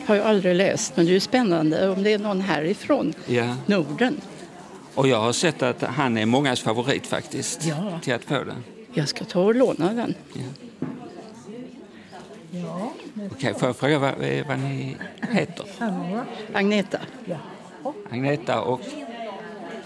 har 0.07 0.15
jag 0.15 0.27
aldrig 0.27 0.55
läst. 0.57 0.97
Men 0.97 1.05
det 1.07 1.11
är 1.11 1.15
ju 1.15 1.21
spännande 1.21 1.89
om 1.89 2.03
det 2.03 2.13
är 2.13 2.19
någon 2.19 2.41
härifrån 2.41 3.15
Ja. 3.27 3.57
Norden. 3.67 4.21
Och 4.95 5.09
jag 5.09 5.21
har 5.21 5.33
sett 5.33 5.63
att 5.63 5.83
han 5.83 6.19
är 6.19 6.27
mångas 6.27 6.61
favorit 6.61 7.07
faktiskt 7.07 7.65
Ja. 7.65 7.99
till 8.03 8.15
att 8.15 8.25
få 8.25 8.35
den. 8.45 8.65
Jag 8.93 9.09
ska 9.09 9.25
ta 9.25 9.41
och 9.41 9.55
låna 9.55 9.93
den. 9.93 10.15
Okej, 13.33 13.55
får 13.55 13.69
jag 13.69 13.77
fråga 13.77 13.99
vad, 13.99 14.11
eh, 14.25 14.47
vad 14.49 14.59
ni 14.59 14.97
heter? 15.21 15.65
Agneta. 16.53 16.99
Agneta 18.11 18.61
och... 18.61 18.81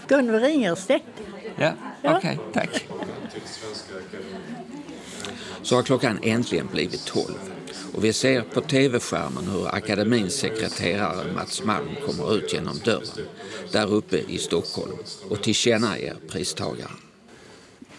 Gunvor 0.07 0.43
Ingerstedt. 0.43 1.03
Ja, 1.57 1.71
Ja. 2.01 2.17
okej, 2.17 2.39
tack. 2.53 2.85
Så 5.63 5.75
har 5.75 5.83
klockan 5.83 6.19
äntligen 6.23 6.67
blivit 6.71 7.05
tolv 7.05 7.51
och 7.93 8.03
vi 8.03 8.13
ser 8.13 8.41
på 8.41 8.61
tv-skärmen 8.61 9.47
hur 9.47 9.75
akademins 9.75 10.33
sekreterare 10.33 11.33
Mats 11.33 11.63
Malm 11.63 11.89
kommer 12.05 12.35
ut 12.35 12.53
genom 12.53 12.79
dörren 12.85 13.25
där 13.71 13.93
uppe 13.93 14.17
i 14.17 14.37
Stockholm 14.37 14.97
och 15.29 15.43
tillkännager 15.43 16.15
pristagaren. 16.27 16.97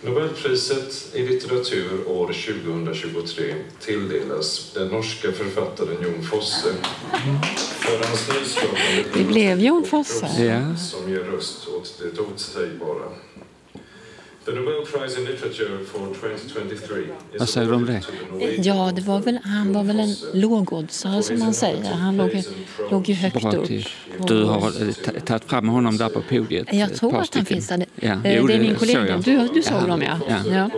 Nobelpriset 0.04 1.14
i 1.14 1.22
litteratur 1.26 2.08
år 2.08 2.26
2023 2.26 3.54
tilldelas 3.80 4.72
den 4.74 4.88
norska 4.88 5.32
författaren 5.32 5.96
Jon 6.02 6.22
Fosse 6.22 6.68
för 7.80 8.06
hans 8.06 8.28
nyskapande 8.28 9.04
Det 9.14 9.24
blev 9.24 9.60
Jon 9.60 9.84
Fosse. 9.84 10.26
Ja. 10.44 10.76
som 10.76 11.10
ger 11.10 11.18
röst 11.18 11.68
åt 11.68 11.98
det 11.98 12.20
otsägbara. 12.20 13.08
The 13.72 13.78
Nobel 13.78 13.80
Prize 13.80 13.80
in 13.80 13.80
Literature 13.82 13.90
for 13.90 13.90
2023 13.90 13.90
is 13.92 14.31
Vad 17.38 17.48
säger 17.48 17.68
du 17.68 17.74
om 17.74 17.86
det? 17.86 18.02
Ja, 18.62 18.92
det 18.96 19.02
var 19.02 19.20
väl, 19.20 19.38
han 19.44 19.72
var 19.72 19.82
väl 19.84 20.00
en 20.00 20.14
lågoddsare 20.32 21.22
som 21.22 21.38
man 21.38 21.54
säger. 21.54 21.84
Han 21.84 22.16
låg, 22.16 22.34
ju- 22.34 22.42
låg 22.90 23.08
ju 23.08 23.14
högt 23.14 23.40
Bra 23.42 23.52
upp. 23.52 23.68
Du 24.26 24.44
har 24.44 24.58
eh, 24.88 24.92
ta- 25.04 25.20
tagit 25.20 25.44
fram 25.44 25.68
honom 25.68 25.96
där 25.96 26.08
på 26.08 26.22
podiet. 26.22 26.72
Jag 26.72 26.94
tror 26.94 27.16
att 27.16 27.34
han 27.34 27.44
finns 27.44 27.68
där. 27.68 27.84
Ja, 27.94 28.12
Eh, 28.24 28.36
jo, 28.38 28.46
det 28.46 28.54
är 28.54 28.60
min 28.60 28.74
kollega. 28.74 29.16
Du, 29.24 29.48
du 29.54 29.62
såg 29.62 29.76
Ja. 29.82 29.86
dem 29.86 30.02
ja. 30.02 30.18
Ja. 30.28 30.36
ja. 30.52 30.70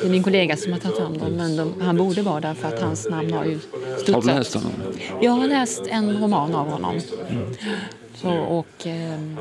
Det 0.00 0.06
är 0.06 0.10
min 0.10 0.22
kollega 0.22 0.56
som 0.56 0.72
har 0.72 0.78
tagit 0.78 0.96
fram 0.98 1.18
dem. 1.18 1.32
Men 1.32 1.56
de, 1.56 1.72
han 1.80 1.96
borde 1.96 2.22
vara 2.22 2.40
där 2.40 2.54
för 2.54 2.68
att 2.68 2.80
hans 2.82 3.08
namn 3.10 3.32
har 3.32 3.44
ju 3.44 3.58
Har 3.72 3.96
studsat. 3.98 4.22
du 4.22 4.28
läst 4.28 4.54
honom? 4.54 4.72
Jag 5.20 5.32
har 5.32 5.46
läst 5.48 5.82
en 5.86 6.20
roman 6.22 6.54
av 6.54 6.68
honom. 6.70 7.00
Så, 8.22 8.30
och, 8.30 8.86
ehm, 8.86 9.36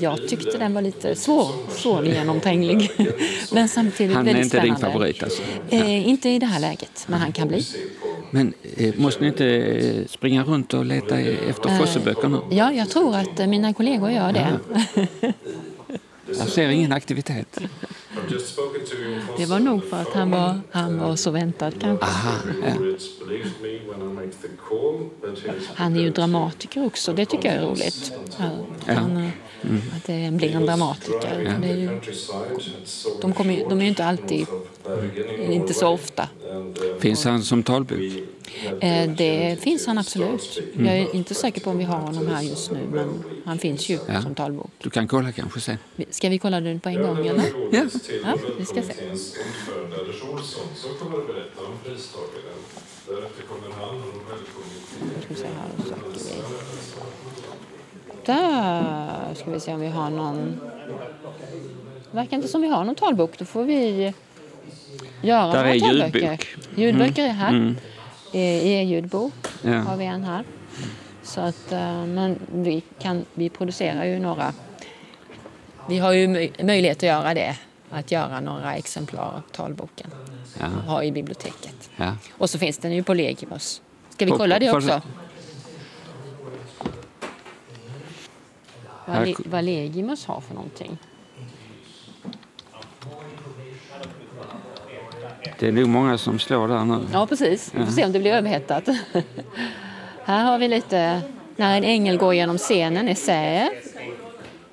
jag 0.00 0.28
tyckte 0.28 0.58
den 0.58 0.74
var 0.74 0.82
lite 0.82 1.14
svår, 1.14 1.48
svårgenomtränglig. 1.70 2.90
Men 3.52 3.68
samtidigt 3.68 4.16
Han 4.16 4.28
är 4.28 4.30
inte 4.30 4.40
din 4.42 4.50
spännande. 4.50 4.80
favorit 4.80 5.22
alltså? 5.22 5.42
Eh, 5.70 6.08
inte 6.08 6.28
i 6.28 6.38
det 6.38 6.46
här 6.46 6.60
läget, 6.60 7.04
men 7.08 7.20
han 7.20 7.32
kan 7.32 7.48
bli. 7.48 7.66
Men 8.30 8.52
eh, 8.76 8.94
måste 8.96 9.20
ni 9.20 9.26
inte 9.28 9.46
eh, 9.46 10.06
springa 10.06 10.44
runt 10.44 10.74
och 10.74 10.84
leta 10.84 11.18
efter 11.18 11.68
Eh, 11.68 11.78
Fosse-böcker 11.78 12.28
nu? 12.28 12.40
Ja, 12.50 12.72
jag 12.72 12.90
tror 12.90 13.16
att 13.16 13.40
eh, 13.40 13.46
mina 13.46 13.72
kollegor 13.72 14.10
gör 14.10 14.32
det. 14.32 14.58
Jag 16.28 16.48
ser 16.48 16.68
ingen 16.68 16.92
aktivitet. 16.92 17.58
Det 19.36 19.46
var 19.46 19.58
nog 19.58 19.84
för 19.84 20.02
att 20.02 20.12
han 20.12 20.30
var, 20.30 20.60
han 20.70 20.98
var 20.98 21.16
så 21.16 21.30
väntad 21.30 21.70
kanske. 21.80 22.06
Aha, 22.06 22.38
ja. 22.62 22.72
Han 25.74 25.96
är 25.96 26.00
ju 26.00 26.10
dramatiker 26.10 26.86
också, 26.86 27.12
det 27.12 27.26
tycker 27.26 27.48
jag 27.54 27.62
är 27.62 27.68
roligt. 27.68 28.12
Ja, 28.38 28.50
Han, 28.94 29.16
eh, 29.16 29.30
Mm. 29.66 29.82
Att 29.96 30.04
det 30.04 30.30
blir 30.32 30.54
en 30.56 30.66
dramatiker. 30.66 31.56
Det 31.62 31.68
är 31.68 31.76
ju, 31.76 32.00
de, 33.20 33.32
kommer, 33.32 33.54
ju- 33.56 33.64
de 33.68 33.78
är 33.78 33.82
ju 33.82 33.88
inte 33.88 34.04
alltid, 34.04 34.46
inte 35.50 35.74
så 35.74 35.88
ofta. 35.88 36.28
Finns 37.00 37.24
han 37.24 37.42
som 37.42 37.62
talbok? 37.62 37.98
Eh, 38.80 39.10
Det 39.10 39.56
finns 39.60 39.86
han 39.86 39.98
absolut. 39.98 40.58
Mm. 40.74 40.86
Jag 40.86 40.96
är 40.98 41.14
inte 41.16 41.34
säker 41.34 41.60
på 41.60 41.70
om 41.70 41.78
vi 41.78 41.84
har 41.84 41.98
honom 42.00 42.26
här 42.26 42.42
just 42.42 42.70
nu, 42.70 42.78
men 42.92 43.08
han 43.44 43.58
finns 43.58 43.88
ju 43.88 43.98
Ja. 44.08 44.22
som 44.22 44.34
talbok. 44.34 44.70
Du 44.78 44.90
kan 44.90 45.08
kolla 45.08 45.32
kanske 45.32 45.60
sen. 45.60 45.78
Ska 46.10 46.28
vi 46.28 46.38
kolla 46.38 46.60
den 46.60 46.80
på 46.80 46.88
en 46.88 47.02
gång 47.02 47.26
eller? 47.26 47.44
Ja. 47.72 47.82
ja 48.24 48.36
vi 48.58 48.64
ska 48.64 48.82
se. 48.82 48.92
Därefter 53.08 53.42
kommer 53.42 53.70
han 53.80 53.88
och 53.88 54.06
Nobelkommittén. 54.06 55.36
Ska 55.36 55.46
Där 58.26 59.34
ska 59.34 59.50
vi 59.50 59.60
se 59.60 59.74
om 59.74 59.80
vi 59.80 59.86
har 59.88 60.10
någon. 60.10 60.60
Det 62.10 62.16
verkar 62.16 62.36
inte 62.36 62.48
som 62.48 62.62
vi 62.62 62.68
har 62.68 62.84
någon 62.84 62.94
talbok. 62.94 63.38
Då 63.38 63.44
får 63.44 63.64
vi 63.64 64.12
göra 65.22 65.46
Där 65.46 65.54
några 65.54 65.74
är 65.74 65.80
talböcker. 65.80 66.20
ljudbok. 66.20 66.56
Ljudböcker 66.76 67.22
Mm. 67.24 67.30
är 67.30 67.40
här. 67.44 67.48
Mm. 67.50 67.76
E-ljudbok 68.32 69.32
Ja. 69.62 69.72
har 69.78 69.96
vi 69.96 70.04
en 70.04 70.24
här. 70.24 70.44
Så 71.22 71.40
att, 71.40 71.72
eh, 71.72 72.06
men 72.06 72.38
vi, 72.52 72.82
kan, 72.98 73.24
vi 73.34 73.48
producerar 73.48 74.04
ju 74.04 74.18
några. 74.18 74.52
Vi 75.88 75.98
har 75.98 76.12
ju 76.12 76.26
möj- 76.26 76.64
möjlighet 76.64 76.96
att 76.98 77.02
göra 77.02 77.34
det. 77.34 77.56
Att 77.90 78.10
göra 78.10 78.40
några 78.40 78.74
exemplar 78.74 79.22
av 79.22 79.42
talboken. 79.52 80.10
Ja. 80.60 80.66
Och 80.66 80.82
ha 80.90 81.02
i 81.02 81.12
biblioteket. 81.12 81.90
Ja. 81.96 82.16
Och 82.30 82.50
så 82.50 82.58
finns 82.58 82.78
den 82.78 82.92
ju 82.92 83.02
på 83.02 83.14
Legios. 83.14 83.82
Ska 84.10 84.24
vi 84.24 84.30
kolla 84.30 84.58
det 84.58 84.70
också? 84.72 85.00
Vad, 89.06 89.34
vad 89.44 89.64
Legimus 89.64 90.26
har 90.26 90.40
för 90.40 90.54
någonting. 90.54 90.98
Det 95.58 95.68
är 95.68 95.72
nog 95.72 95.88
många 95.88 96.18
som 96.18 96.38
slår 96.38 96.68
där 96.68 96.84
nu. 96.84 96.98
Ja, 97.12 97.26
precis. 97.26 97.74
Vi 97.74 97.84
får 97.84 97.92
se 97.92 98.04
om 98.04 98.12
det 98.12 98.18
blir 98.18 98.32
överhettat. 98.32 98.88
Här 100.24 100.44
har 100.44 100.58
vi 100.58 100.68
lite 100.68 101.22
när 101.56 101.76
en 101.76 101.84
ängel 101.84 102.16
går 102.18 102.34
genom 102.34 102.58
scenen, 102.58 103.08
essäer. 103.08 103.70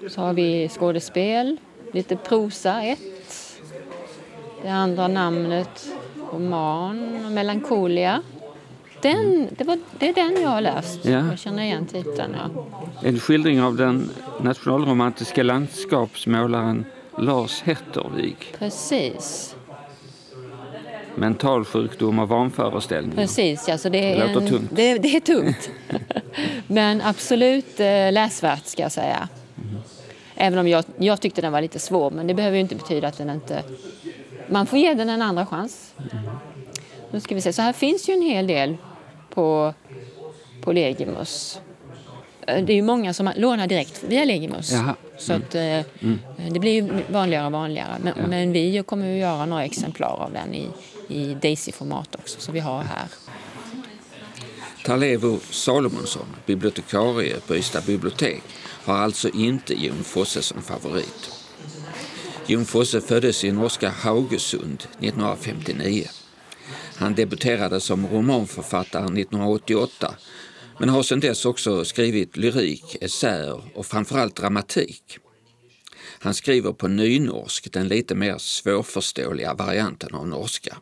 Så 0.09 0.21
har 0.21 0.33
vi 0.33 0.69
skådespel, 0.69 1.57
lite 1.91 2.15
prosa, 2.15 2.83
ett. 2.83 2.99
Det 4.61 4.69
andra 4.69 5.07
namnet, 5.07 5.87
roman, 6.33 7.33
melankolia. 7.33 8.21
Den, 9.03 9.47
det, 9.57 9.63
var, 9.63 9.79
det 9.99 10.09
är 10.09 10.13
den 10.13 10.41
jag 10.41 10.49
har 10.49 10.61
läst. 10.61 11.05
Ja. 11.05 11.11
Jag 11.11 11.39
känner 11.39 11.63
igen 11.63 11.85
titeln. 11.85 12.35
Ja. 12.37 12.65
En 13.01 13.19
skildring 13.19 13.61
av 13.61 13.75
den 13.75 14.09
nationalromantiska 14.41 15.43
landskapsmålaren 15.43 16.85
Lars 17.17 17.61
Hettervig. 17.61 18.35
Precis. 18.59 19.55
Mentalsjukdom 21.15 22.19
och 22.19 22.29
vanföreställningar. 22.29 23.15
Precis, 23.15 23.67
ja, 23.67 23.77
så 23.77 23.89
det, 23.89 24.13
är 24.13 24.19
Det 24.19 24.27
låter 24.27 24.41
en, 24.41 24.47
tungt. 24.47 24.71
Det, 24.73 24.97
det 24.97 25.15
är 25.15 25.19
tungt. 25.19 25.69
Men 26.67 27.01
absolut 27.01 27.79
eh, 27.79 28.11
läsvärt 28.11 28.65
ska 28.65 28.81
jag 28.81 28.91
säga. 28.91 29.29
Även 30.35 30.59
om 30.59 30.67
jag, 30.67 30.85
jag 30.97 31.21
tyckte 31.21 31.41
den 31.41 31.51
var 31.51 31.61
lite 31.61 31.79
svår, 31.79 32.11
men 32.11 32.27
det 32.27 32.33
behöver 32.33 32.57
ju 32.57 32.61
inte 32.61 32.75
betyda 32.75 33.07
att 33.07 33.17
den 33.17 33.29
inte... 33.29 33.63
Man 34.47 34.65
får 34.65 34.79
ge 34.79 34.93
den 34.93 35.09
en 35.09 35.21
andra 35.21 35.45
chans. 35.45 35.93
Nu 37.11 37.19
ska 37.19 37.35
vi 37.35 37.41
se, 37.41 37.53
så 37.53 37.61
här 37.61 37.73
finns 37.73 38.09
ju 38.09 38.13
en 38.13 38.21
hel 38.21 38.47
del 38.47 38.77
på, 39.33 39.73
på 40.61 40.71
Legimus. 40.73 41.59
Eh, 42.47 42.63
Det 42.65 42.73
är 42.73 42.75
ju 42.75 42.81
många 42.81 43.13
som 43.13 43.31
lånar 43.35 43.67
direkt 43.67 44.03
via 44.07 44.25
Legimus. 44.25 44.71
Jaha. 44.71 44.95
Så 45.17 45.33
att, 45.33 45.55
eh, 45.55 45.61
Mm. 45.99 46.19
det 46.51 46.59
blir 46.59 46.71
ju 46.71 47.03
vanligare 47.09 47.45
och 47.45 47.51
vanligare. 47.51 47.95
Men, 48.03 48.13
Ja. 48.17 48.27
men 48.27 48.51
vi 48.51 48.83
kommer 48.85 49.07
ju 49.07 49.17
göra 49.17 49.45
några 49.45 49.65
exemplar 49.65 50.07
av 50.07 50.31
den 50.33 50.53
i, 50.53 50.67
i 51.07 51.33
Daisy-format 51.33 52.15
också, 52.15 52.39
så 52.39 52.51
vi 52.51 52.59
har 52.59 52.83
här. 52.83 53.07
Talevo 54.85 55.39
Salomonsson, 55.49 56.25
bibliotekarie 56.45 57.35
på 57.47 57.55
Ystad 57.55 57.81
bibliotek, 57.85 58.41
har 58.85 58.97
alltså 58.97 59.29
inte 59.29 59.73
Jon 59.85 60.03
Fosse 60.03 60.41
som 60.41 60.61
favorit. 60.61 61.31
Jon 62.47 62.65
Fosse 62.65 63.01
föddes 63.01 63.43
i 63.43 63.51
norska 63.51 63.89
Haugesund 63.89 64.83
1959. 64.99 66.07
Han 66.95 67.15
debuterade 67.15 67.79
som 67.79 68.07
romanförfattare 68.07 69.03
1988 69.03 70.15
men 70.79 70.89
har 70.89 71.03
sedan 71.03 71.19
dess 71.19 71.45
också 71.45 71.85
skrivit 71.85 72.37
lyrik, 72.37 72.97
essäer 73.01 73.61
och 73.75 73.85
framförallt 73.85 74.35
dramatik. 74.35 75.17
Han 76.19 76.33
skriver 76.33 76.73
på 76.73 76.87
nynorsk, 76.87 77.71
den 77.71 77.87
lite 77.87 78.15
mer 78.15 78.37
svårförståeliga 78.37 79.53
varianten 79.53 80.13
av 80.13 80.27
norska. 80.27 80.77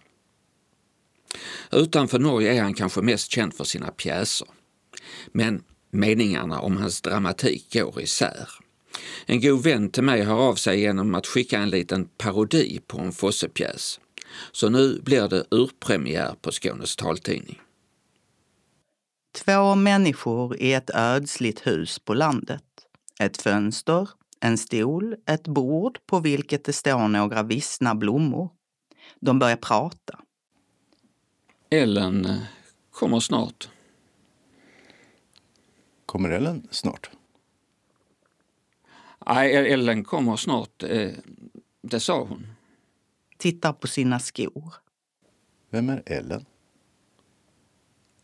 Utanför 1.72 2.20
Norge 2.20 2.54
är 2.54 2.62
han 2.62 2.74
kanske 2.74 3.02
mest 3.02 3.32
känd 3.32 3.54
för 3.54 3.64
sina 3.64 3.92
pjäser. 3.92 4.48
Men 5.32 5.64
meningarna 5.92 6.60
om 6.60 6.78
hans 6.78 7.02
dramatik 7.02 7.74
går 7.74 8.02
isär. 8.02 8.50
En 9.26 9.42
god 9.42 9.64
vän 9.64 9.90
till 9.90 10.04
mig 10.04 10.22
hör 10.22 10.36
av 10.36 10.56
sig 10.56 10.80
genom 10.80 11.16
att 11.16 11.28
skicka 11.28 11.60
en 11.60 11.70
liten 11.70 12.06
parodi 12.06 12.80
på 12.88 13.00
en 13.00 13.12
Fosse-pjäs. 13.12 14.00
Så 14.52 14.70
nu 14.70 15.00
blir 15.02 15.28
det 15.28 15.46
urpremiär 15.52 16.36
på 16.42 16.52
Skånes 16.52 16.96
taltidning. 16.96 17.62
Två 19.46 19.76
människor 19.76 20.58
i 20.58 20.74
ett 20.74 20.90
ödsligt 20.94 21.68
hus 21.68 22.00
på 22.00 22.14
landet. 22.14 22.64
Ett 23.20 23.42
fönster, 23.42 24.10
en 24.40 24.58
stol, 24.58 25.16
ett 25.26 25.48
bord 25.48 26.00
på 26.06 26.20
vilket 26.20 26.64
det 26.64 26.74
står 26.74 27.08
några 27.08 27.44
vissna 27.44 27.96
blommor. 27.96 28.50
De 29.20 29.40
börjar 29.40 29.56
prata. 29.58 30.20
Ellen 31.70 32.26
eh, 32.26 32.38
kommer 32.92 33.20
snart. 33.20 33.70
Kommer 36.06 36.30
Ellen 36.30 36.68
snart? 36.72 37.10
Nej, 39.26 39.56
Ellen 39.74 40.04
kommer 40.04 40.36
snart. 40.36 40.84
eh, 40.84 41.12
Det 41.82 42.00
sa 42.00 42.24
hon. 42.24 42.48
Tittar 43.42 43.74
på 43.74 43.88
sina 43.88 44.20
skor. 44.20 44.74
Vem 45.70 45.90
är 45.90 46.04
Ellen? 46.06 46.46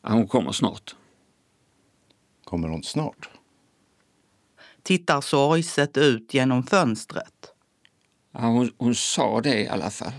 Hon 0.01 0.27
kommer 0.27 0.51
snart. 0.51 0.95
Kommer 2.43 2.67
hon 2.67 2.83
snart? 2.83 3.29
Tittar 4.83 5.21
sorgset 5.21 5.97
ut 5.97 6.33
genom 6.33 6.63
fönstret. 6.63 7.53
Ja, 8.31 8.39
hon, 8.39 8.71
hon 8.77 8.95
sa 8.95 9.41
det 9.41 9.61
i 9.61 9.67
alla 9.67 9.89
fall. 9.89 10.13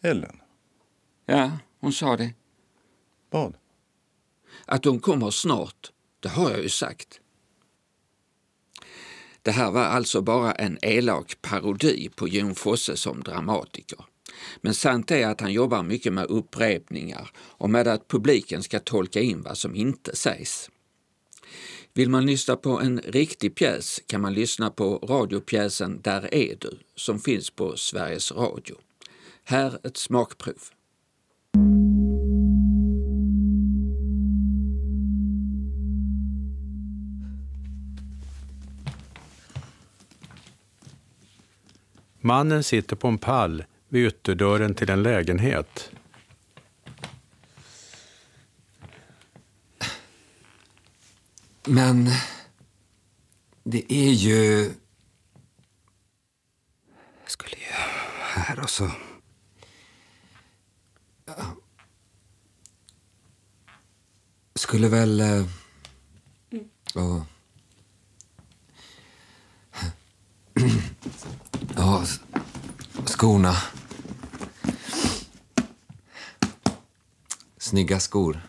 Ellen? 0.00 0.40
Ja, 1.26 1.50
hon 1.78 1.92
sa 1.92 2.16
det. 2.16 2.34
Vad? 3.30 3.56
Att 4.64 4.84
hon 4.84 5.00
kommer 5.00 5.30
snart, 5.30 5.92
det 6.20 6.28
har 6.28 6.50
jag 6.50 6.62
ju 6.62 6.68
sagt. 6.68 7.20
Det 9.42 9.50
här 9.50 9.70
var 9.70 9.84
alltså 9.84 10.22
bara 10.22 10.52
en 10.52 10.78
elak 10.82 11.36
parodi 11.42 12.08
på 12.16 12.28
Jon 12.28 12.54
Fosse 12.54 12.96
som 12.96 13.20
dramatiker. 13.22 13.98
Men 14.60 14.74
sant 14.74 15.10
är 15.10 15.26
att 15.26 15.40
han 15.40 15.52
jobbar 15.52 15.82
mycket 15.82 16.12
med 16.12 16.26
upprepningar 16.26 17.30
och 17.36 17.70
med 17.70 17.88
att 17.88 18.08
publiken 18.08 18.62
ska 18.62 18.80
tolka 18.80 19.20
in 19.20 19.42
vad 19.42 19.58
som 19.58 19.74
inte 19.74 20.16
sägs. 20.16 20.70
Vill 21.94 22.10
man 22.10 22.26
lyssna 22.26 22.56
på 22.56 22.80
en 22.80 23.00
riktig 23.00 23.54
pjäs 23.54 24.00
kan 24.06 24.20
man 24.20 24.34
lyssna 24.34 24.70
på 24.70 24.96
radiopjäsen 24.96 26.00
Där 26.02 26.34
är 26.34 26.56
du 26.60 26.78
som 26.94 27.20
finns 27.20 27.50
på 27.50 27.76
Sveriges 27.76 28.32
Radio. 28.32 28.76
Här 29.44 29.78
ett 29.82 29.96
smakprov. 29.96 30.58
Mannen 42.20 42.64
sitter 42.64 42.96
på 42.96 43.08
en 43.08 43.18
pall 43.18 43.64
vid 43.88 44.06
ytterdörren 44.06 44.74
till 44.74 44.90
en 44.90 45.02
lägenhet. 45.02 45.90
Men 51.64 52.10
det 53.64 53.92
är 53.92 54.10
ju... 54.10 54.72
Jag 57.22 57.30
skulle 57.30 57.56
ju 57.56 57.72
här 58.20 58.60
och 58.60 58.70
så... 58.70 58.90
Ja. 61.24 61.34
Skulle 64.54 64.88
väl... 64.88 65.20
eh, 65.20 65.46
Ja. 71.76 72.04
Skorna. 73.04 73.56
Snygga 77.58 78.00
skor. 78.00 78.40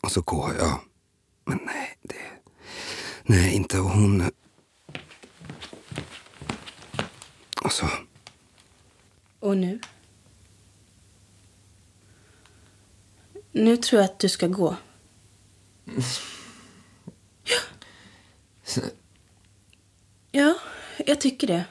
Och 0.00 0.12
så 0.12 0.20
går 0.20 0.54
jag. 0.54 0.80
Men 1.44 1.60
nej, 1.66 1.98
det... 2.02 2.14
Nej, 3.22 3.54
inte 3.54 3.80
och 3.80 3.90
hon... 3.90 4.30
Och 7.64 7.72
så... 7.72 7.88
Och 9.40 9.56
nu? 9.56 9.80
Nu 13.52 13.76
tror 13.76 14.02
jag 14.02 14.10
att 14.10 14.18
du 14.18 14.28
ska 14.28 14.46
gå. 14.46 14.76
Ja, 18.76 18.82
jag 21.06 21.20
tycker 21.20 21.46
det. 21.46 21.64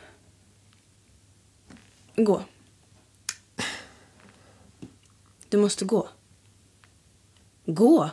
Gå. 2.16 2.44
Du 5.50 5.58
måste 5.58 5.86
gå. 5.86 6.10
Gå. 7.66 8.10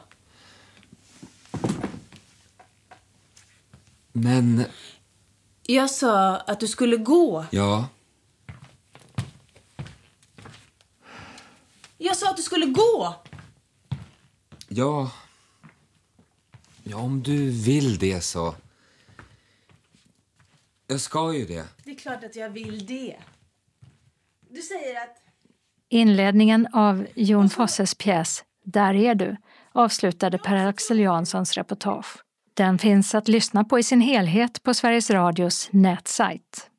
Men, 4.13 4.65
Jag 5.63 5.91
sa 5.91 6.37
att 6.37 6.61
du 6.61 6.69
skulle 6.69 6.97
gå. 6.97 7.45
ja. 7.51 7.89
Jag 12.03 12.17
sa 12.17 12.31
att 12.31 12.37
du 12.37 12.43
skulle 12.43 12.67
gå! 12.67 13.15
Ja. 14.69 15.11
Ja, 16.83 16.97
om 16.97 17.23
du 17.23 17.51
vill 17.51 17.99
det 17.99 18.21
så. 18.21 18.55
Jag 20.91 21.01
ska 21.01 21.35
ju 21.35 21.47
det. 21.47 21.65
Det 21.85 21.91
är 21.91 21.95
klart 21.95 22.25
att 22.25 22.37
jag 22.37 22.51
vill 22.51 22.87
det. 22.87 23.17
Du 24.49 24.63
säger 24.63 25.03
att... 25.03 25.17
Inledningen 25.89 26.67
av 26.73 27.07
Jon 27.15 27.51
Fosses 27.51 27.95
pjäs 27.95 28.45
Där 28.65 28.95
är 28.95 29.15
du 29.15 29.37
avslutade 29.73 30.39
Per-Axel 30.39 30.99
Janssons 30.99 31.55
reportage. 31.55 32.17
Den 32.55 32.79
finns 32.79 33.15
att 33.15 33.29
lyssna 33.29 33.65
på 33.65 33.79
i 33.79 33.83
sin 33.83 34.01
helhet 34.01 34.63
på 34.63 34.75
Sveriges 34.75 35.11
Radios 35.11 35.69
nätsajt. 35.73 36.71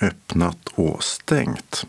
Öppnat 0.00 0.68
och 0.74 1.04
stängt. 1.04 1.86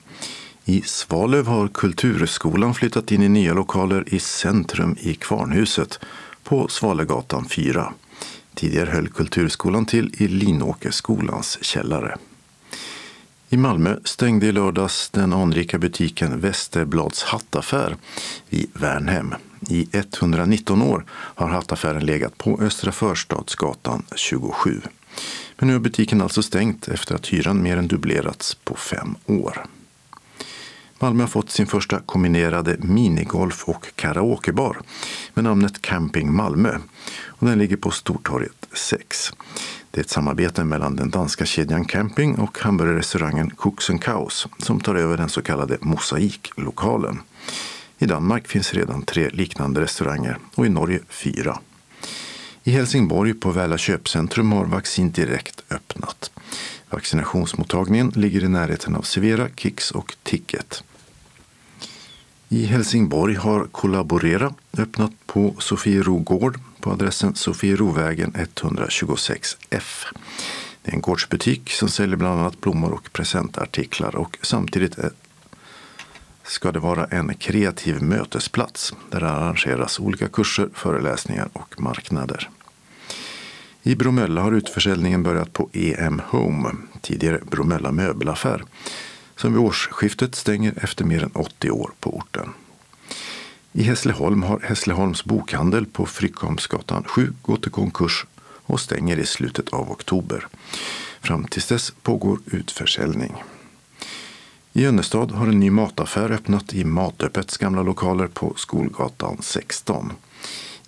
I 0.65 0.81
Svalöv 0.81 1.47
har 1.47 1.67
Kulturskolan 1.67 2.73
flyttat 2.73 3.11
in 3.11 3.23
i 3.23 3.29
nya 3.29 3.53
lokaler 3.53 4.13
i 4.13 4.19
centrum 4.19 4.97
i 4.99 5.13
Kvarnhuset 5.13 5.99
på 6.43 6.67
Svalegatan 6.67 7.49
4. 7.49 7.93
Tidigare 8.57 8.89
höll 8.89 9.07
Kulturskolan 9.07 9.85
till 9.85 10.15
i 10.17 10.27
Linåkerskolans 10.27 11.57
källare. 11.61 12.17
I 13.49 13.57
Malmö 13.57 13.99
stängde 14.03 14.45
i 14.45 14.51
lördags 14.51 15.09
den 15.09 15.33
anrika 15.33 15.77
butiken 15.77 16.39
Västerblads 16.39 17.23
hattaffär 17.23 17.97
vid 18.49 18.69
Värnhem. 18.73 19.35
I 19.69 19.87
119 19.91 20.81
år 20.81 21.05
har 21.09 21.49
hattaffären 21.49 22.05
legat 22.05 22.37
på 22.37 22.59
Östra 22.61 22.91
Förstadsgatan 22.91 24.03
27. 24.15 24.81
Men 25.57 25.67
nu 25.67 25.73
har 25.73 25.79
butiken 25.79 26.21
alltså 26.21 26.43
stängt 26.43 26.87
efter 26.87 27.15
att 27.15 27.27
hyran 27.27 27.63
mer 27.63 27.77
än 27.77 27.87
dubblerats 27.87 28.55
på 28.55 28.75
fem 28.75 29.15
år. 29.25 29.65
Malmö 30.99 31.23
har 31.23 31.27
fått 31.27 31.49
sin 31.49 31.67
första 31.67 31.99
kombinerade 31.99 32.77
minigolf 32.79 33.63
och 33.63 33.95
karaokebar 33.95 34.77
med 35.33 35.43
namnet 35.43 35.81
Camping 35.81 36.33
Malmö. 36.33 36.77
Och 37.25 37.47
den 37.47 37.59
ligger 37.59 37.77
på 37.77 37.91
Stortorget 37.91 38.67
6. 38.73 39.33
Det 39.91 39.99
är 39.99 40.03
ett 40.03 40.09
samarbete 40.09 40.63
mellan 40.63 40.95
den 40.95 41.09
danska 41.09 41.45
kedjan 41.45 41.85
Camping 41.85 42.35
och 42.35 42.59
hamburgerrestaurangen 42.59 43.49
Cooks 43.49 43.89
Chaos 44.01 44.47
som 44.57 44.79
tar 44.79 44.95
över 44.95 45.17
den 45.17 45.29
så 45.29 45.41
kallade 45.41 45.77
Mosaiklokalen. 45.81 47.19
I 47.97 48.05
Danmark 48.05 48.47
finns 48.47 48.73
redan 48.73 49.01
tre 49.01 49.29
liknande 49.29 49.81
restauranger 49.81 50.37
och 50.55 50.65
i 50.65 50.69
Norge 50.69 50.99
fyra. 51.09 51.59
I 52.63 52.71
Helsingborg 52.71 53.33
på 53.33 53.51
Väla 53.51 53.77
köpcentrum 53.77 54.51
har 54.51 54.65
Vaccin 54.65 55.11
Direkt 55.11 55.63
öppnat. 55.69 56.31
Vaccinationsmottagningen 56.89 58.09
ligger 58.15 58.43
i 58.43 58.47
närheten 58.47 58.95
av 58.95 59.01
Severa, 59.01 59.47
Kicks 59.55 59.91
och 59.91 60.15
Ticket. 60.23 60.83
I 62.49 62.65
Helsingborg 62.65 63.35
har 63.35 63.65
Kollaborera 63.65 64.53
öppnat 64.77 65.11
på 65.25 65.55
Sofiero 65.59 66.17
gård 66.17 66.59
på 66.81 66.91
adressen 66.91 67.35
Sofierovägen 67.35 68.33
126F. 68.33 70.05
Det 70.81 70.91
är 70.91 70.95
en 70.95 71.01
gårdsbutik 71.01 71.69
som 71.71 71.89
säljer 71.89 72.17
bland 72.17 72.39
annat 72.39 72.61
blommor 72.61 72.91
och 72.91 73.13
presentartiklar 73.13 74.15
och 74.15 74.37
samtidigt 74.41 74.97
ska 76.43 76.71
det 76.71 76.79
vara 76.79 77.05
en 77.05 77.33
kreativ 77.33 78.01
mötesplats 78.01 78.93
där 79.11 79.19
det 79.19 79.29
arrangeras 79.29 79.99
olika 79.99 80.27
kurser, 80.27 80.69
föreläsningar 80.73 81.49
och 81.53 81.81
marknader. 81.81 82.49
I 83.87 83.95
Bromölla 83.95 84.41
har 84.41 84.51
utförsäljningen 84.51 85.23
börjat 85.23 85.53
på 85.53 85.69
EM 85.73 86.21
Home, 86.27 86.71
tidigare 87.01 87.39
Bromölla 87.51 87.91
möbelaffär, 87.91 88.63
som 89.35 89.53
vid 89.53 89.61
årsskiftet 89.61 90.35
stänger 90.35 90.73
efter 90.81 91.05
mer 91.05 91.23
än 91.23 91.31
80 91.33 91.71
år 91.71 91.91
på 91.99 92.17
orten. 92.17 92.49
I 93.73 93.83
Hässleholm 93.83 94.43
har 94.43 94.59
Hässleholms 94.59 95.25
bokhandel 95.25 95.85
på 95.85 96.05
Fryckholmsgatan 96.05 97.03
7 97.03 97.33
gått 97.41 97.67
i 97.67 97.69
konkurs 97.69 98.25
och 98.39 98.79
stänger 98.79 99.19
i 99.19 99.25
slutet 99.25 99.69
av 99.69 99.91
oktober. 99.91 100.47
Fram 101.21 101.43
tills 101.43 101.67
dess 101.67 101.91
pågår 101.91 102.39
utförsäljning. 102.45 103.43
I 104.73 104.85
Önnestad 104.85 105.31
har 105.31 105.47
en 105.47 105.59
ny 105.59 105.69
mataffär 105.69 106.31
öppnat 106.31 106.73
i 106.73 106.83
Matöppets 106.83 107.57
gamla 107.57 107.81
lokaler 107.81 108.27
på 108.27 108.53
Skolgatan 108.55 109.37
16. 109.41 110.13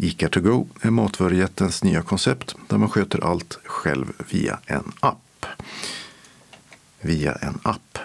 Ica 0.01 0.29
to 0.29 0.39
go 0.39 0.67
är 0.81 0.89
matvarujättens 0.89 1.83
nya 1.83 2.01
koncept 2.01 2.55
där 2.67 2.77
man 2.77 2.89
sköter 2.89 3.25
allt 3.25 3.59
själv 3.65 4.05
via 4.29 4.59
en 4.65 4.91
app. 4.99 5.45
Via 7.01 7.33
en 7.33 7.59
app. 7.63 7.97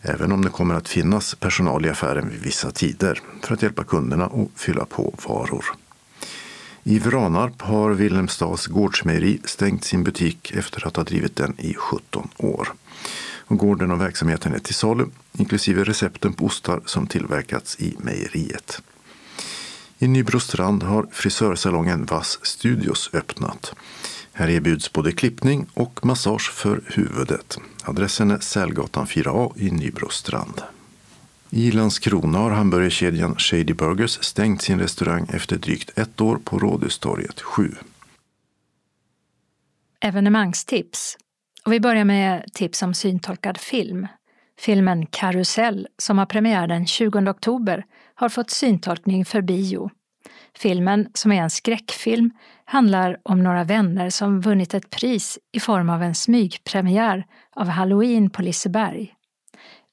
Även 0.00 0.32
om 0.32 0.44
det 0.44 0.50
kommer 0.50 0.74
att 0.74 0.88
finnas 0.88 1.34
personal 1.34 1.86
i 1.86 1.88
affären 1.88 2.28
vid 2.28 2.40
vissa 2.40 2.70
tider 2.70 3.20
för 3.42 3.54
att 3.54 3.62
hjälpa 3.62 3.84
kunderna 3.84 4.24
att 4.24 4.48
fylla 4.54 4.84
på 4.84 5.14
varor. 5.28 5.64
I 6.82 6.98
Vranarp 6.98 7.62
har 7.62 7.90
Wilhelmstads 7.90 8.66
gårdsmejeri 8.66 9.40
stängt 9.44 9.84
sin 9.84 10.04
butik 10.04 10.52
efter 10.52 10.86
att 10.86 10.96
ha 10.96 11.04
drivit 11.04 11.36
den 11.36 11.54
i 11.58 11.74
17 11.74 12.28
år. 12.36 12.72
Och 13.38 13.58
gården 13.58 13.90
och 13.90 14.00
verksamheten 14.00 14.54
är 14.54 14.58
till 14.58 14.74
salu, 14.74 15.06
inklusive 15.32 15.84
recepten 15.84 16.32
på 16.32 16.44
ostar 16.44 16.80
som 16.84 17.06
tillverkats 17.06 17.80
i 17.80 17.96
mejeriet. 17.98 18.82
I 19.98 20.08
Nybrostrand 20.08 20.82
har 20.82 21.06
frisörsalongen 21.10 22.04
Vass 22.04 22.38
Studios 22.42 23.10
öppnat. 23.12 23.74
Här 24.32 24.48
erbjuds 24.48 24.92
både 24.92 25.12
klippning 25.12 25.66
och 25.74 26.06
massage 26.06 26.52
för 26.52 26.80
huvudet. 26.86 27.58
Adressen 27.84 28.30
är 28.30 28.38
Sälgatan 28.38 29.06
4A 29.06 29.52
i 29.56 29.70
Nybrostrand. 29.70 30.62
I 31.50 31.70
Landskrona 31.70 32.38
har 32.38 32.50
hamburgerkedjan 32.50 33.34
Shady 33.38 33.74
Burgers 33.74 34.24
stängt 34.24 34.62
sin 34.62 34.78
restaurang 34.78 35.26
efter 35.32 35.56
drygt 35.56 35.98
ett 35.98 36.20
år 36.20 36.36
på 36.44 36.58
Rådhustorget 36.58 37.40
7. 37.40 37.74
Evenemangstips. 40.00 41.16
Och 41.64 41.72
vi 41.72 41.80
börjar 41.80 42.04
med 42.04 42.44
tips 42.52 42.82
om 42.82 42.94
syntolkad 42.94 43.58
film. 43.58 44.06
Filmen 44.58 45.06
Karusell, 45.06 45.88
som 45.98 46.18
har 46.18 46.26
premiär 46.26 46.66
den 46.66 46.86
20 46.86 47.30
oktober, 47.30 47.84
har 48.16 48.28
fått 48.28 48.50
syntolkning 48.50 49.24
för 49.24 49.40
bio. 49.42 49.90
Filmen, 50.54 51.08
som 51.14 51.32
är 51.32 51.42
en 51.42 51.50
skräckfilm, 51.50 52.30
handlar 52.64 53.20
om 53.22 53.42
några 53.42 53.64
vänner 53.64 54.10
som 54.10 54.40
vunnit 54.40 54.74
ett 54.74 54.90
pris 54.90 55.38
i 55.52 55.60
form 55.60 55.90
av 55.90 56.02
en 56.02 56.14
smygpremiär 56.14 57.26
av 57.56 57.68
Halloween 57.68 58.30
på 58.30 58.42
Liseberg. 58.42 59.14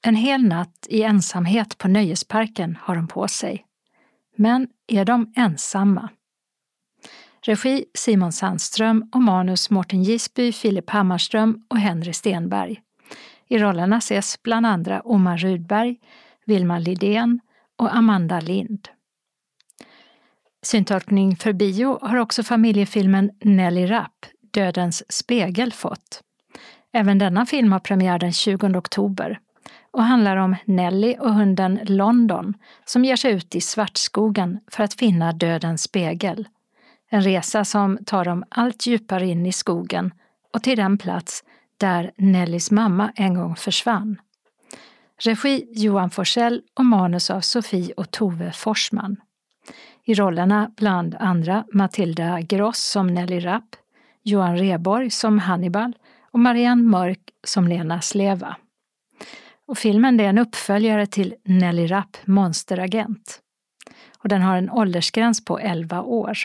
En 0.02 0.16
hel 0.16 0.44
natt 0.44 0.86
i 0.88 1.02
ensamhet 1.02 1.78
på 1.78 1.88
nöjesparken 1.88 2.78
har 2.80 2.96
de 2.96 3.08
på 3.08 3.28
sig. 3.28 3.64
Men 4.36 4.68
är 4.86 5.04
de 5.04 5.32
ensamma? 5.36 6.08
Regi 7.46 7.84
Simon 7.94 8.32
Sandström 8.32 9.08
och 9.12 9.22
manus 9.22 9.70
Mårten 9.70 10.02
Gisby, 10.02 10.52
Filip 10.52 10.90
Hammarström 10.90 11.64
och 11.68 11.78
Henry 11.78 12.12
Stenberg. 12.12 12.80
I 13.48 13.58
rollerna 13.58 13.96
ses 13.96 14.42
bland 14.42 14.66
andra 14.66 15.00
Omar 15.00 15.36
Rudberg, 15.36 15.96
Vilma 16.46 16.78
Lidén 16.78 17.40
och 17.78 17.96
Amanda 17.96 18.40
Lind. 18.40 18.88
Syntolkning 20.62 21.36
för 21.36 21.52
bio 21.52 21.98
har 22.02 22.16
också 22.16 22.42
familjefilmen 22.42 23.30
Nelly 23.40 23.86
Rapp, 23.86 24.26
Dödens 24.52 25.12
spegel, 25.12 25.72
fått. 25.72 26.20
Även 26.92 27.18
denna 27.18 27.46
film 27.46 27.72
har 27.72 27.80
premiär 27.80 28.18
den 28.18 28.32
20 28.32 28.66
oktober 28.78 29.38
och 29.90 30.02
handlar 30.02 30.36
om 30.36 30.56
Nelly 30.64 31.16
och 31.20 31.34
hunden 31.34 31.80
London 31.84 32.54
som 32.84 33.04
ger 33.04 33.16
sig 33.16 33.32
ut 33.32 33.54
i 33.54 33.60
Svartskogen 33.60 34.60
för 34.70 34.84
att 34.84 34.94
finna 34.94 35.32
dödens 35.32 35.82
spegel. 35.82 36.48
En 37.10 37.22
resa 37.22 37.64
som 37.64 37.98
tar 38.06 38.24
dem 38.24 38.44
allt 38.48 38.86
djupare 38.86 39.26
in 39.26 39.46
i 39.46 39.52
skogen 39.52 40.14
och 40.52 40.62
till 40.62 40.76
den 40.76 40.98
plats 40.98 41.44
där 41.76 42.12
Nellys 42.16 42.70
mamma 42.70 43.12
en 43.16 43.34
gång 43.34 43.56
försvann. 43.56 44.16
Regi 45.20 45.66
Johan 45.72 46.10
Forsell 46.10 46.62
och 46.74 46.84
manus 46.84 47.30
av 47.30 47.40
Sofie 47.40 47.92
och 47.96 48.10
Tove 48.10 48.52
Forsman. 48.52 49.16
I 50.04 50.14
rollerna 50.14 50.70
bland 50.76 51.14
andra 51.20 51.64
Matilda 51.72 52.40
Gross 52.40 52.78
som 52.78 53.06
Nelly 53.06 53.40
Rapp, 53.40 53.76
Johan 54.22 54.58
Reborg 54.58 55.10
som 55.10 55.38
Hannibal 55.38 55.92
och 56.30 56.40
Marianne 56.40 56.82
Mörk 56.82 57.20
som 57.44 57.68
Lena 57.68 58.00
Sleva. 58.00 58.56
Och 59.66 59.78
filmen 59.78 60.20
är 60.20 60.24
en 60.24 60.38
uppföljare 60.38 61.06
till 61.06 61.34
Nelly 61.44 61.86
Rapp 61.86 62.16
Monsteragent. 62.24 63.40
Och 64.18 64.28
den 64.28 64.42
har 64.42 64.56
en 64.56 64.70
åldersgräns 64.70 65.44
på 65.44 65.58
11 65.58 66.02
år. 66.02 66.38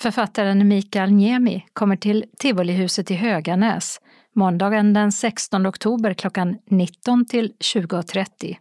Författaren 0.00 0.68
Mikael 0.68 1.12
Niemi 1.12 1.66
kommer 1.72 1.96
till 1.96 2.24
Tivolihuset 2.38 3.10
i 3.10 3.14
Höganäs 3.14 4.00
måndagen 4.34 4.92
den 4.92 5.12
16 5.12 5.66
oktober 5.66 6.14
klockan 6.14 6.58
19 6.66 7.26
till 7.26 7.52
20.30. 7.60 8.56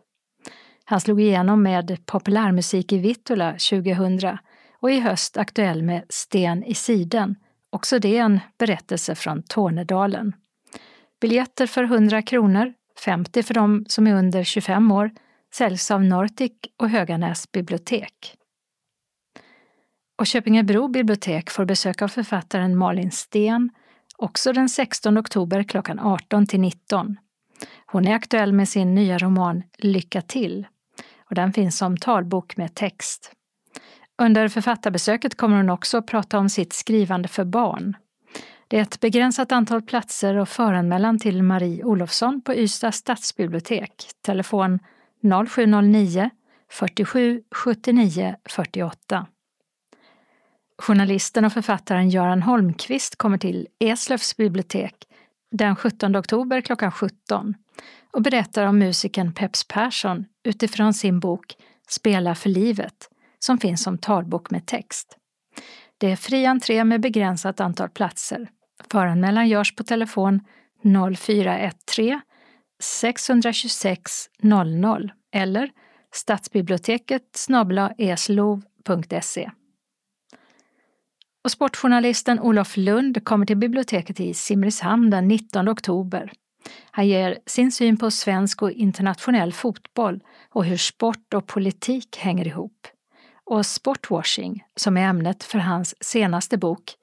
Han 0.85 1.01
slog 1.01 1.21
igenom 1.21 1.63
med 1.63 2.05
populärmusik 2.05 2.93
i 2.93 2.97
Vittula 2.97 3.51
2000 3.51 4.37
och 4.81 4.91
i 4.91 4.99
höst 4.99 5.37
aktuell 5.37 5.83
med 5.83 6.03
Sten 6.09 6.63
i 6.63 6.73
siden, 6.73 7.35
också 7.69 7.99
det 7.99 8.17
en 8.17 8.39
berättelse 8.57 9.15
från 9.15 9.43
Tornedalen. 9.43 10.33
Biljetter 11.21 11.67
för 11.67 11.83
100 11.83 12.21
kronor, 12.21 12.73
50 13.05 13.43
för 13.43 13.53
de 13.53 13.85
som 13.87 14.07
är 14.07 14.13
under 14.13 14.43
25 14.43 14.91
år, 14.91 15.11
säljs 15.53 15.91
av 15.91 16.03
Nortic 16.03 16.51
och 16.77 16.89
Höganäs 16.89 17.51
bibliotek. 17.51 18.35
Och 20.17 20.27
Köpingebro 20.27 20.87
bibliotek 20.87 21.49
får 21.49 21.65
besök 21.65 22.01
av 22.01 22.07
författaren 22.07 22.77
Malin 22.77 23.11
Sten, 23.11 23.69
också 24.21 24.53
den 24.53 24.69
16 24.69 25.17
oktober 25.17 25.63
klockan 25.63 25.99
18 25.99 26.47
till 26.47 26.59
19. 26.59 27.17
Hon 27.85 28.07
är 28.07 28.15
aktuell 28.15 28.53
med 28.53 28.69
sin 28.69 28.95
nya 28.95 29.17
roman 29.17 29.63
Lycka 29.77 30.21
till 30.21 30.67
och 31.29 31.35
den 31.35 31.53
finns 31.53 31.77
som 31.77 31.97
talbok 31.97 32.57
med 32.57 32.75
text. 32.75 33.31
Under 34.21 34.47
författarbesöket 34.47 35.37
kommer 35.37 35.57
hon 35.57 35.69
också 35.69 35.97
att 35.97 36.07
prata 36.07 36.39
om 36.39 36.49
sitt 36.49 36.73
skrivande 36.73 37.27
för 37.27 37.45
barn. 37.45 37.97
Det 38.67 38.77
är 38.77 38.81
ett 38.81 38.99
begränsat 38.99 39.51
antal 39.51 39.81
platser 39.81 40.37
och 40.37 40.49
föranmälan 40.49 41.19
till 41.19 41.43
Marie 41.43 41.83
Olofsson 41.83 42.41
på 42.41 42.53
Ystad 42.53 42.91
stadsbibliotek. 42.91 44.09
Telefon 44.21 44.79
0709 45.47 46.29
47 46.69 47.43
79 47.51 48.35
48. 48.49 49.27
Journalisten 50.81 51.45
och 51.45 51.53
författaren 51.53 52.09
Göran 52.09 52.41
Holmqvist 52.41 53.15
kommer 53.15 53.37
till 53.37 53.67
Eslövs 53.79 54.37
bibliotek 54.37 54.95
den 55.51 55.75
17 55.75 56.15
oktober 56.15 56.61
klockan 56.61 56.91
17 56.91 57.53
och 58.11 58.21
berättar 58.21 58.65
om 58.65 58.79
musikern 58.79 59.33
Peps 59.33 59.67
Persson 59.67 60.25
utifrån 60.43 60.93
sin 60.93 61.19
bok 61.19 61.55
Spela 61.89 62.35
för 62.35 62.49
livet 62.49 63.09
som 63.39 63.57
finns 63.57 63.83
som 63.83 63.97
talbok 63.97 64.51
med 64.51 64.65
text. 64.65 65.17
Det 65.97 66.11
är 66.11 66.15
fri 66.15 66.45
entré 66.45 66.83
med 66.83 67.01
begränsat 67.01 67.59
antal 67.59 67.89
platser. 67.89 68.49
Föranmälan 68.91 69.49
görs 69.49 69.75
på 69.75 69.83
telefon 69.83 70.39
0413 71.17 72.21
626 72.83 74.11
00 74.41 75.11
eller 75.33 75.69
stadsbiblioteket 76.13 77.47
eslov.se. 77.97 79.51
Och 81.43 81.51
sportjournalisten 81.51 82.39
Olof 82.39 82.77
Lund 82.77 83.25
kommer 83.25 83.45
till 83.45 83.57
biblioteket 83.57 84.19
i 84.19 84.33
Simrishamn 84.33 85.09
den 85.09 85.27
19 85.27 85.69
oktober. 85.69 86.31
Han 86.91 87.07
ger 87.07 87.39
sin 87.45 87.71
syn 87.71 87.97
på 87.97 88.11
svensk 88.11 88.61
och 88.61 88.71
internationell 88.71 89.53
fotboll 89.53 90.19
och 90.49 90.65
hur 90.65 90.77
sport 90.77 91.33
och 91.33 91.47
politik 91.47 92.17
hänger 92.17 92.47
ihop. 92.47 92.87
Och 93.45 93.65
sportwashing, 93.65 94.63
som 94.75 94.97
är 94.97 95.01
ämnet 95.01 95.43
för 95.43 95.59
hans 95.59 96.03
senaste 96.03 96.57
bok 96.57 96.95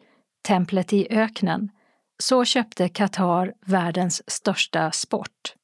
Templet 0.48 0.92
i 0.92 1.06
öknen, 1.10 1.70
så 2.18 2.44
köpte 2.44 2.88
Qatar 2.88 3.52
världens 3.66 4.30
största 4.30 4.90
sport. 4.90 5.54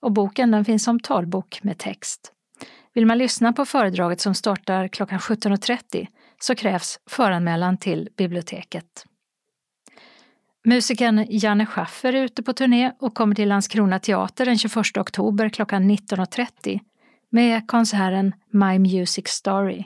Och 0.00 0.12
boken 0.12 0.50
den 0.50 0.64
finns 0.64 0.84
som 0.84 1.00
talbok 1.00 1.62
med 1.62 1.78
text. 1.78 2.32
Vill 2.94 3.06
man 3.06 3.18
lyssna 3.18 3.52
på 3.52 3.64
föredraget 3.64 4.20
som 4.20 4.34
startar 4.34 4.88
klockan 4.88 5.18
17.30 5.18 6.06
så 6.44 6.54
krävs 6.54 6.98
föranmälan 7.06 7.76
till 7.76 8.08
biblioteket. 8.16 9.06
Musikern 10.64 11.26
Janne 11.30 11.66
Schaffer 11.66 12.12
är 12.12 12.24
ute 12.24 12.42
på 12.42 12.52
turné 12.52 12.92
och 12.98 13.14
kommer 13.14 13.34
till 13.34 13.48
Landskrona 13.48 13.98
teater 13.98 14.46
den 14.46 14.58
21 14.58 14.76
oktober 14.96 15.48
klockan 15.48 15.90
19.30 15.90 16.80
med 17.30 17.68
konserten 17.68 18.34
My 18.50 18.78
Music 18.78 19.28
Story. 19.28 19.84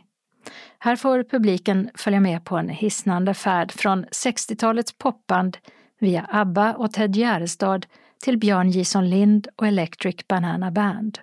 Här 0.79 0.97
får 0.97 1.23
publiken 1.23 1.91
följa 1.95 2.21
med 2.21 2.45
på 2.45 2.57
en 2.57 2.69
hisnande 2.69 3.35
färd 3.35 3.73
från 3.73 4.05
60-talets 4.05 4.99
popband 4.99 5.59
via 5.99 6.27
ABBA 6.31 6.75
och 6.75 6.93
Ted 6.93 7.17
Gärdestad 7.17 7.87
till 8.25 8.39
Björn 8.39 8.71
Gison 8.71 9.11
Lind 9.11 9.49
och 9.57 9.67
Electric 9.67 10.29
Banana 10.29 10.71
Band. 10.71 11.19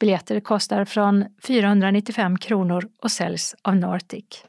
Biljetter 0.00 0.40
kostar 0.40 0.84
från 0.84 1.24
495 1.42 2.38
kronor 2.38 2.88
och 3.02 3.10
säljs 3.10 3.54
av 3.62 3.76
Nortic. 3.76 4.44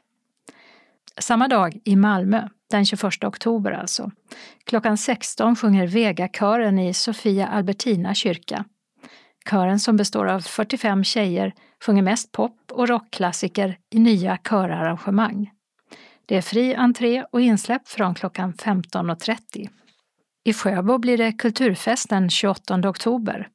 Samma 1.20 1.48
dag 1.48 1.78
i 1.84 1.96
Malmö, 1.96 2.48
den 2.70 2.86
21 2.86 3.24
oktober 3.24 3.72
alltså, 3.72 4.10
klockan 4.64 4.98
16 4.98 5.56
sjunger 5.56 5.86
Vegakören 5.86 6.78
i 6.78 6.94
Sofia 6.94 7.46
Albertina 7.46 8.14
kyrka. 8.14 8.64
Kören 9.50 9.78
som 9.80 9.96
består 9.96 10.26
av 10.26 10.40
45 10.40 11.04
tjejer 11.04 11.52
sjunger 11.86 12.02
mest 12.02 12.32
pop 12.32 12.72
och 12.72 12.88
rockklassiker 12.88 13.78
i 13.90 13.98
nya 13.98 14.36
körarrangemang. 14.36 15.50
Det 16.26 16.36
är 16.36 16.42
fri 16.42 16.74
entré 16.74 17.24
och 17.32 17.40
insläpp 17.40 17.88
från 17.88 18.14
klockan 18.14 18.54
15.30. 18.54 19.68
I 20.44 20.52
Sjöbo 20.52 20.98
blir 20.98 21.18
det 21.18 21.32
kulturfest 21.32 22.08
den 22.08 22.30
28 22.30 22.88
oktober. 22.88 23.48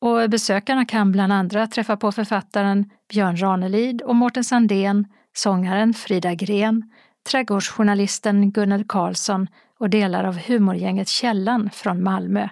Och 0.00 0.30
besökarna 0.30 0.84
kan 0.84 1.12
bland 1.12 1.32
andra 1.32 1.66
träffa 1.66 1.96
på 1.96 2.12
författaren 2.12 2.90
Björn 3.12 3.36
Ranelid 3.36 4.02
och 4.02 4.16
Mårten 4.16 4.44
Sandén, 4.44 5.06
sångaren 5.38 5.94
Frida 5.94 6.34
Gren, 6.34 6.90
trädgårdsjournalisten 7.30 8.50
Gunnel 8.50 8.84
Karlsson 8.84 9.48
och 9.78 9.90
delar 9.90 10.24
av 10.24 10.38
humorgänget 10.38 11.08
Källan 11.08 11.70
från 11.72 12.02
Malmö 12.02 12.48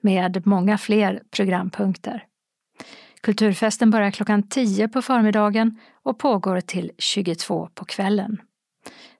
med 0.00 0.46
många 0.46 0.78
fler 0.78 1.22
programpunkter. 1.30 2.24
Kulturfesten 3.20 3.90
börjar 3.90 4.10
klockan 4.10 4.42
10 4.42 4.88
på 4.88 5.02
förmiddagen 5.02 5.80
och 6.02 6.18
pågår 6.18 6.60
till 6.60 6.90
22 6.98 7.68
på 7.74 7.84
kvällen. 7.84 8.40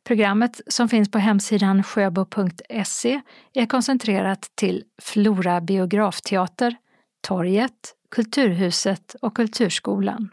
Programmet 0.04 0.60
som 0.66 0.88
finns 0.88 1.10
på 1.10 1.18
hemsidan 1.18 1.82
sjöbo.se 1.82 3.20
är 3.54 3.66
koncentrerat 3.66 4.50
till 4.54 4.84
Flora 5.02 5.60
biografteater, 5.60 6.76
Torget, 7.20 7.94
Kulturhuset 8.10 9.14
och 9.22 9.36
Kulturskolan. 9.36 10.28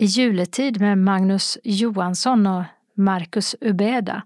I 0.00 0.04
juletid 0.04 0.80
med 0.80 0.98
Magnus 0.98 1.58
Johansson 1.64 2.46
och 2.46 2.62
Marcus 2.94 3.56
Ubeda 3.60 4.22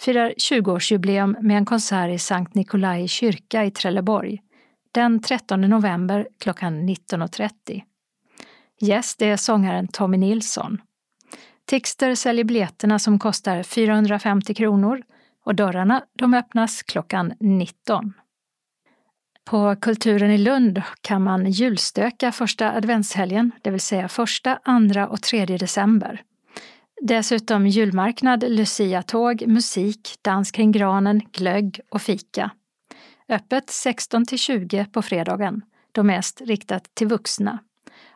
firar 0.00 0.30
20-årsjubileum 0.30 1.36
med 1.42 1.56
en 1.56 1.64
konsert 1.64 2.10
i 2.10 2.18
Sankt 2.18 2.54
Nikolai 2.54 3.08
kyrka 3.08 3.64
i 3.64 3.70
Trelleborg 3.70 4.42
den 4.92 5.22
13 5.22 5.60
november 5.60 6.28
klockan 6.38 6.88
19.30. 6.88 7.82
Gäst 8.80 9.22
är 9.22 9.36
sångaren 9.36 9.88
Tommy 9.88 10.16
Nilsson. 10.16 10.80
Tixter 11.64 12.14
säljer 12.14 12.44
biljetterna 12.44 12.98
som 12.98 13.18
kostar 13.18 13.62
450 13.62 14.54
kronor 14.54 15.02
och 15.44 15.54
dörrarna 15.54 16.04
de 16.18 16.34
öppnas 16.34 16.82
klockan 16.82 17.32
19. 17.40 18.12
På 19.50 19.76
Kulturen 19.76 20.30
i 20.30 20.38
Lund 20.38 20.82
kan 21.00 21.22
man 21.22 21.50
julstöka 21.50 22.32
första 22.32 22.72
adventshelgen, 22.72 23.52
det 23.62 23.70
vill 23.70 23.80
säga 23.80 24.08
första, 24.08 24.60
andra 24.62 25.08
och 25.08 25.22
tredje 25.22 25.58
december. 25.58 26.22
Dessutom 27.02 27.66
julmarknad, 27.66 28.44
luciatåg, 28.48 29.46
musik, 29.46 30.18
dans 30.22 30.50
kring 30.50 30.72
granen, 30.72 31.20
glögg 31.32 31.80
och 31.90 32.02
fika. 32.02 32.50
Öppet 33.28 33.70
16 33.70 34.26
till 34.26 34.38
20 34.38 34.86
på 34.92 35.02
fredagen, 35.02 35.62
då 35.92 36.02
mest 36.02 36.40
riktat 36.40 36.94
till 36.94 37.08
vuxna. 37.08 37.58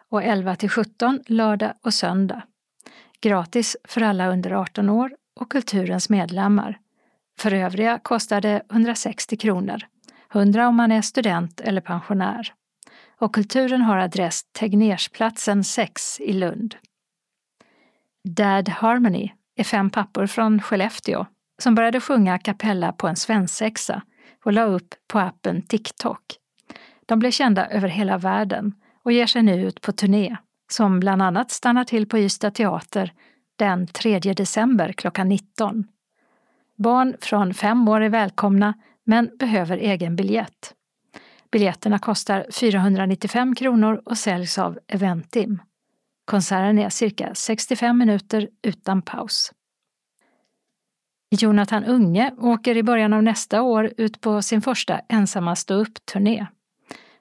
Och 0.09 0.23
11 0.23 0.57
till 0.57 0.71
17 0.71 1.21
lördag 1.27 1.73
och 1.83 1.95
söndag. 1.95 2.43
Gratis 3.21 3.77
för 3.85 4.01
alla 4.01 4.29
under 4.29 4.51
18 4.51 4.91
år 4.91 5.17
och 5.41 5.51
Kulturens 5.51 6.09
medlemmar. 6.09 6.79
För 7.39 7.55
övriga 7.55 7.99
kostar 8.03 8.41
det 8.41 8.63
160 8.71 9.37
kronor. 9.37 9.83
100 10.33 10.69
om 10.69 10.77
man 10.77 10.93
är 10.93 11.03
student 11.03 11.61
eller 11.61 11.81
pensionär. 11.81 12.53
Och 13.19 13.35
Kulturen 13.35 13.83
har 13.83 13.99
adress 13.99 14.43
Tegnérsplatsen 14.53 15.65
6 15.65 16.21
i 16.21 16.33
Lund. 16.33 16.75
Dad 18.29 18.69
Harmony 18.69 19.31
är 19.57 19.65
fem 19.65 19.91
pappor 19.91 20.27
från 20.27 20.63
Skellefteå 20.63 21.27
som 21.63 21.75
började 21.75 22.01
sjunga 22.01 22.35
a 22.35 22.39
cappella 22.39 22.93
på 22.93 23.09
en 23.09 23.17
svensexa 23.17 24.03
och 24.45 24.53
la 24.53 24.63
upp 24.63 24.95
på 25.09 25.19
appen 25.19 25.63
TikTok. 25.63 26.23
De 27.07 27.19
blev 27.19 27.31
kända 27.31 27.67
över 27.67 27.89
hela 27.89 28.19
världen 28.19 28.75
och 29.03 29.13
ger 29.13 29.27
sig 29.27 29.43
nu 29.43 29.63
ut 29.63 29.81
på 29.81 29.93
turné 29.93 30.37
som 30.71 31.01
bland 31.01 31.23
annat 31.23 31.51
stannar 31.51 31.85
till 31.85 32.09
på 32.09 32.19
Ystad 32.19 32.51
teater 32.51 33.13
den 33.57 33.87
3 33.87 34.19
december 34.19 34.93
klockan 34.93 35.29
19. 35.29 35.85
Barn 36.77 37.15
från 37.21 37.55
fem 37.55 37.89
år 37.89 38.01
är 38.01 38.09
välkomna 38.09 38.75
men 39.05 39.31
behöver 39.39 39.77
egen 39.77 40.17
biljett. 40.17 40.75
Biljetterna 41.51 41.99
kostar 41.99 42.47
495 42.53 43.55
kronor 43.55 44.03
och 44.05 44.19
säljs 44.19 44.59
av 44.59 44.79
Eventim. 44.89 45.63
Konserten 46.25 46.79
är 46.79 46.89
cirka 46.89 47.35
65 47.35 47.99
minuter 47.99 48.49
utan 48.63 49.03
paus. 49.03 49.53
Jonathan 51.31 51.85
Unge 51.85 52.35
åker 52.39 52.77
i 52.77 52.83
början 52.83 53.13
av 53.13 53.23
nästa 53.23 53.63
år 53.63 53.93
ut 53.97 54.21
på 54.21 54.43
sin 54.43 54.63
första 54.63 55.01
ensamma 55.09 55.57
ståupp-turné. 55.57 56.47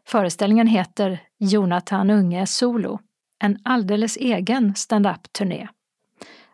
Föreställningen 0.08 0.68
heter 0.68 1.20
Jonathan 1.38 2.10
Unge 2.10 2.48
Solo, 2.48 3.00
en 3.44 3.58
alldeles 3.64 4.18
egen 4.18 4.76
stand-up-turné. 4.76 5.68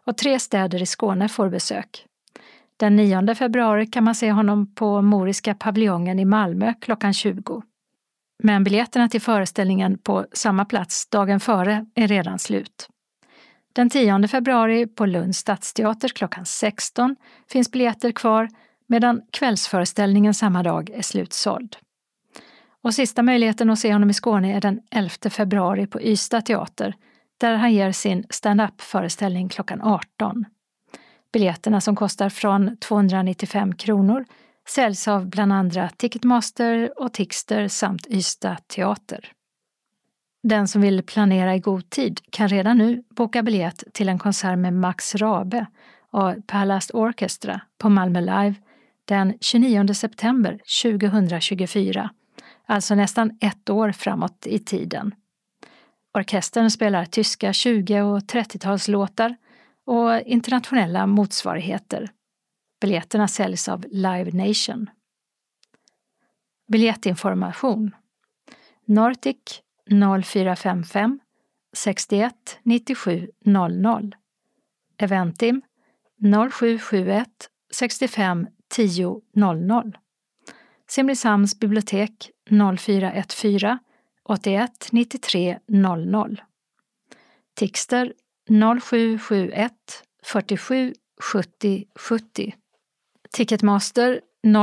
Och 0.06 0.18
tre 0.18 0.40
städer 0.40 0.82
i 0.82 0.86
Skåne 0.86 1.30
får 1.30 1.50
besök. 1.50 2.06
Den 2.78 2.96
9 2.96 3.36
februari 3.36 3.88
kan 3.88 4.04
man 4.04 4.16
se 4.16 4.32
honom 4.32 4.74
på 4.76 5.02
Moriska 5.02 5.54
paviljongen 5.54 6.20
i 6.20 6.26
Malmö 6.26 6.74
klockan 6.82 7.14
20. 7.14 7.64
Men 8.44 8.64
biljetterna 8.64 9.10
till 9.10 9.22
föreställningen 9.22 9.98
på 9.98 10.26
samma 10.32 10.66
plats 10.66 11.10
dagen 11.10 11.40
före 11.40 11.86
är 11.96 12.08
redan 12.08 12.40
slut. 12.40 12.88
Den 13.74 13.90
10 13.90 14.28
februari 14.28 14.88
på 14.88 15.06
Lunds 15.06 15.38
stadsteater 15.38 16.08
klockan 16.08 16.46
16 16.46 17.16
finns 17.52 17.72
biljetter 17.72 18.12
kvar 18.12 18.50
medan 18.88 19.22
kvällsföreställningen 19.32 20.34
samma 20.34 20.64
dag 20.64 20.90
är 20.90 21.02
slutsåld. 21.02 21.78
Och 22.84 22.94
sista 22.94 23.24
möjligheten 23.24 23.70
att 23.70 23.80
se 23.80 23.94
honom 23.94 24.10
i 24.10 24.14
Skåne 24.14 24.56
är 24.56 24.62
den 24.62 24.80
11 24.92 25.10
februari 25.30 25.88
på 25.88 26.02
Ystad 26.02 26.42
teater 26.42 26.96
där 27.38 27.56
han 27.56 27.74
ger 27.74 27.92
sin 27.92 28.26
stand-up-föreställning 28.30 29.50
klockan 29.50 29.82
18. 29.82 30.46
Biljetterna 31.34 31.82
som 31.82 31.96
kostar 31.96 32.30
från 32.30 32.78
295 32.78 33.76
kronor 33.76 34.26
säljs 34.70 35.08
av 35.08 35.26
bland 35.30 35.54
andra 35.54 35.90
Ticketmaster 35.90 37.02
och 37.02 37.14
Tixter 37.14 37.68
samt 37.68 38.08
Ystad 38.08 38.58
Teater. 38.68 39.32
Den 40.44 40.68
som 40.68 40.82
vill 40.82 41.04
planera 41.04 41.56
i 41.56 41.60
god 41.60 41.90
tid 41.90 42.20
kan 42.32 42.48
redan 42.48 42.78
nu 42.78 43.04
boka 43.10 43.44
biljett 43.44 43.84
till 43.94 44.10
en 44.10 44.20
konsert 44.20 44.58
med 44.58 44.74
Max 44.74 45.16
Rabe 45.16 45.66
och 46.12 46.34
Palace 46.48 46.94
Orchestra 46.94 47.62
på 47.78 47.90
Malmö 47.90 48.22
Live 48.22 48.56
den 49.06 49.34
29 49.42 49.94
september 49.94 50.60
2024, 50.84 52.10
alltså 52.66 52.96
nästan 52.96 53.38
ett 53.42 53.70
år 53.70 53.92
framåt 53.92 54.48
i 54.48 54.60
tiden. 54.60 55.16
Orkestern 56.18 56.72
spelar 56.72 57.06
tyska 57.06 57.54
20 57.54 58.02
och 58.02 58.20
30-talslåtar 58.20 59.36
och 59.88 60.22
internationella 60.22 61.08
motsvarigheter. 61.08 62.10
Biljetterna 62.82 63.28
säljs 63.28 63.70
av 63.70 63.86
Live 63.92 64.48
Nation. 64.48 64.90
Biljettinformation 66.68 67.96
Nortic 68.86 69.62
0455 70.24 71.20
61 71.74 72.60
97 72.64 73.32
00 73.46 74.16
Eventim 74.98 75.62
0771 76.52 77.50
65 77.72 78.48
10 78.68 79.22
00 79.34 79.98
Simrishamns 80.88 81.60
bibliotek 81.60 82.32
0414 82.78 83.80
81 84.24 84.88
93 84.92 85.60
00 85.68 86.42
Tixter 87.56 88.14
0771 88.48 89.72
47 90.24 90.94
70 91.22 91.86
70 91.96 92.56
Ticketmaster 93.32 94.22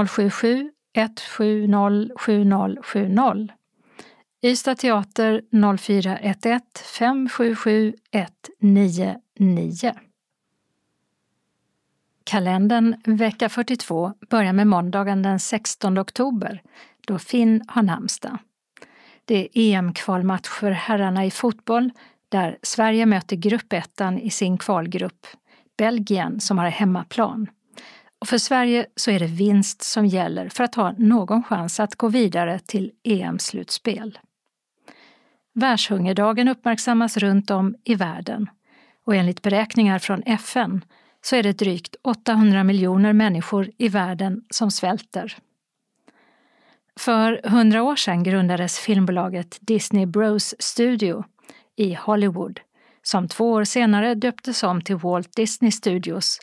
077 0.09 0.71
170 0.95 2.11
7070 2.19 3.49
Ystad 4.43 4.79
Teater 4.79 5.43
0411 5.79 6.61
577 6.99 7.95
199 8.13 9.95
Kalendern 12.25 12.97
vecka 13.05 13.49
42 13.49 14.13
börjar 14.31 14.53
med 14.53 14.67
måndagen 14.67 15.23
den 15.23 15.41
16 15.41 15.99
oktober 15.99 16.63
då 17.07 17.19
Finn 17.19 17.65
har 17.69 17.83
namnsdag. 17.83 18.39
Det 19.25 19.39
är 19.39 19.49
EM-kvalmatch 19.55 20.49
för 20.49 20.71
herrarna 20.71 21.25
i 21.25 21.31
fotboll 21.31 21.91
där 22.35 22.59
Sverige 22.63 23.07
möter 23.07 23.37
gruppettan 23.37 24.19
i 24.19 24.31
sin 24.31 24.59
kvalgrupp, 24.59 25.27
Belgien 25.79 26.41
som 26.41 26.59
har 26.59 26.69
hemmaplan. 26.69 27.47
Och 28.19 28.29
för 28.29 28.39
Sverige 28.39 28.87
så 28.97 29.11
är 29.11 29.19
det 29.19 29.27
vinst 29.27 29.83
som 29.83 30.07
gäller 30.07 30.49
för 30.49 30.65
att 30.65 30.75
ha 30.75 30.95
någon 30.99 31.43
chans 31.43 31.81
att 31.81 31.95
gå 31.95 32.09
vidare 32.09 32.59
till 32.59 32.93
EM-slutspel. 33.05 34.19
Världshungerdagen 35.55 36.49
uppmärksammas 36.49 37.17
runt 37.17 37.51
om 37.51 37.75
i 37.85 37.95
världen 37.95 38.51
och 39.07 39.15
enligt 39.15 39.43
beräkningar 39.43 39.99
från 39.99 40.23
FN 40.23 40.85
så 41.23 41.37
är 41.37 41.43
det 41.43 41.59
drygt 41.59 41.97
800 42.03 42.65
miljoner 42.65 43.13
människor 43.13 43.71
i 43.79 43.89
världen 43.89 44.45
som 44.51 44.71
svälter. 44.71 45.37
För 46.97 47.41
hundra 47.45 47.83
år 47.83 47.97
sedan 47.97 48.23
grundades 48.23 48.79
filmbolaget 48.79 49.59
Disney 49.61 50.07
Bros 50.07 50.55
Studio 50.59 51.25
i 51.77 51.95
Hollywood 51.95 52.61
som 53.03 53.29
två 53.29 53.53
år 53.53 53.65
senare 53.65 54.15
döptes 54.15 54.63
om 54.63 54.83
till 54.83 54.97
Walt 54.97 55.37
Disney 55.37 55.71
Studios 55.71 56.41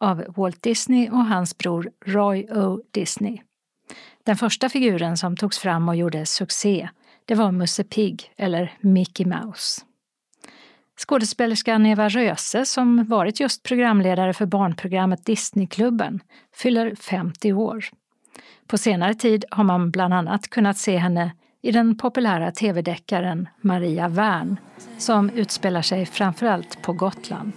av 0.00 0.24
Walt 0.36 0.62
Disney 0.62 1.10
och 1.10 1.24
hans 1.24 1.58
bror 1.58 1.90
Roy 2.06 2.46
O. 2.50 2.82
Disney. 2.90 3.38
Den 4.24 4.36
första 4.36 4.68
figuren 4.68 5.16
som 5.16 5.36
togs 5.36 5.58
fram 5.58 5.88
och 5.88 5.96
gjorde 5.96 6.26
succé 6.26 6.88
det 7.24 7.34
var 7.34 7.52
Musse 7.52 7.84
Pigg, 7.84 8.32
eller 8.36 8.72
Mickey 8.80 9.24
Mouse. 9.24 9.80
Skådespelerskan 10.98 11.86
Eva 11.86 12.08
Röse, 12.08 12.66
som 12.66 13.04
varit 13.04 13.40
just 13.40 13.62
programledare 13.62 14.32
för 14.32 14.46
barnprogrammet 14.46 15.26
Disneyklubben, 15.26 16.20
fyller 16.54 16.94
50 16.94 17.52
år. 17.52 17.84
På 18.66 18.78
senare 18.78 19.14
tid 19.14 19.44
har 19.50 19.64
man 19.64 19.90
bland 19.90 20.14
annat 20.14 20.50
kunnat 20.50 20.78
se 20.78 20.96
henne 20.96 21.32
i 21.62 21.72
den 21.72 21.96
populära 21.96 22.50
tv-deckaren 22.50 23.48
Maria 23.60 24.08
Wern 24.08 24.56
som 24.98 25.30
utspelar 25.30 25.82
sig 25.82 26.06
framförallt 26.06 26.82
på 26.82 26.92
Gotland. 26.92 27.52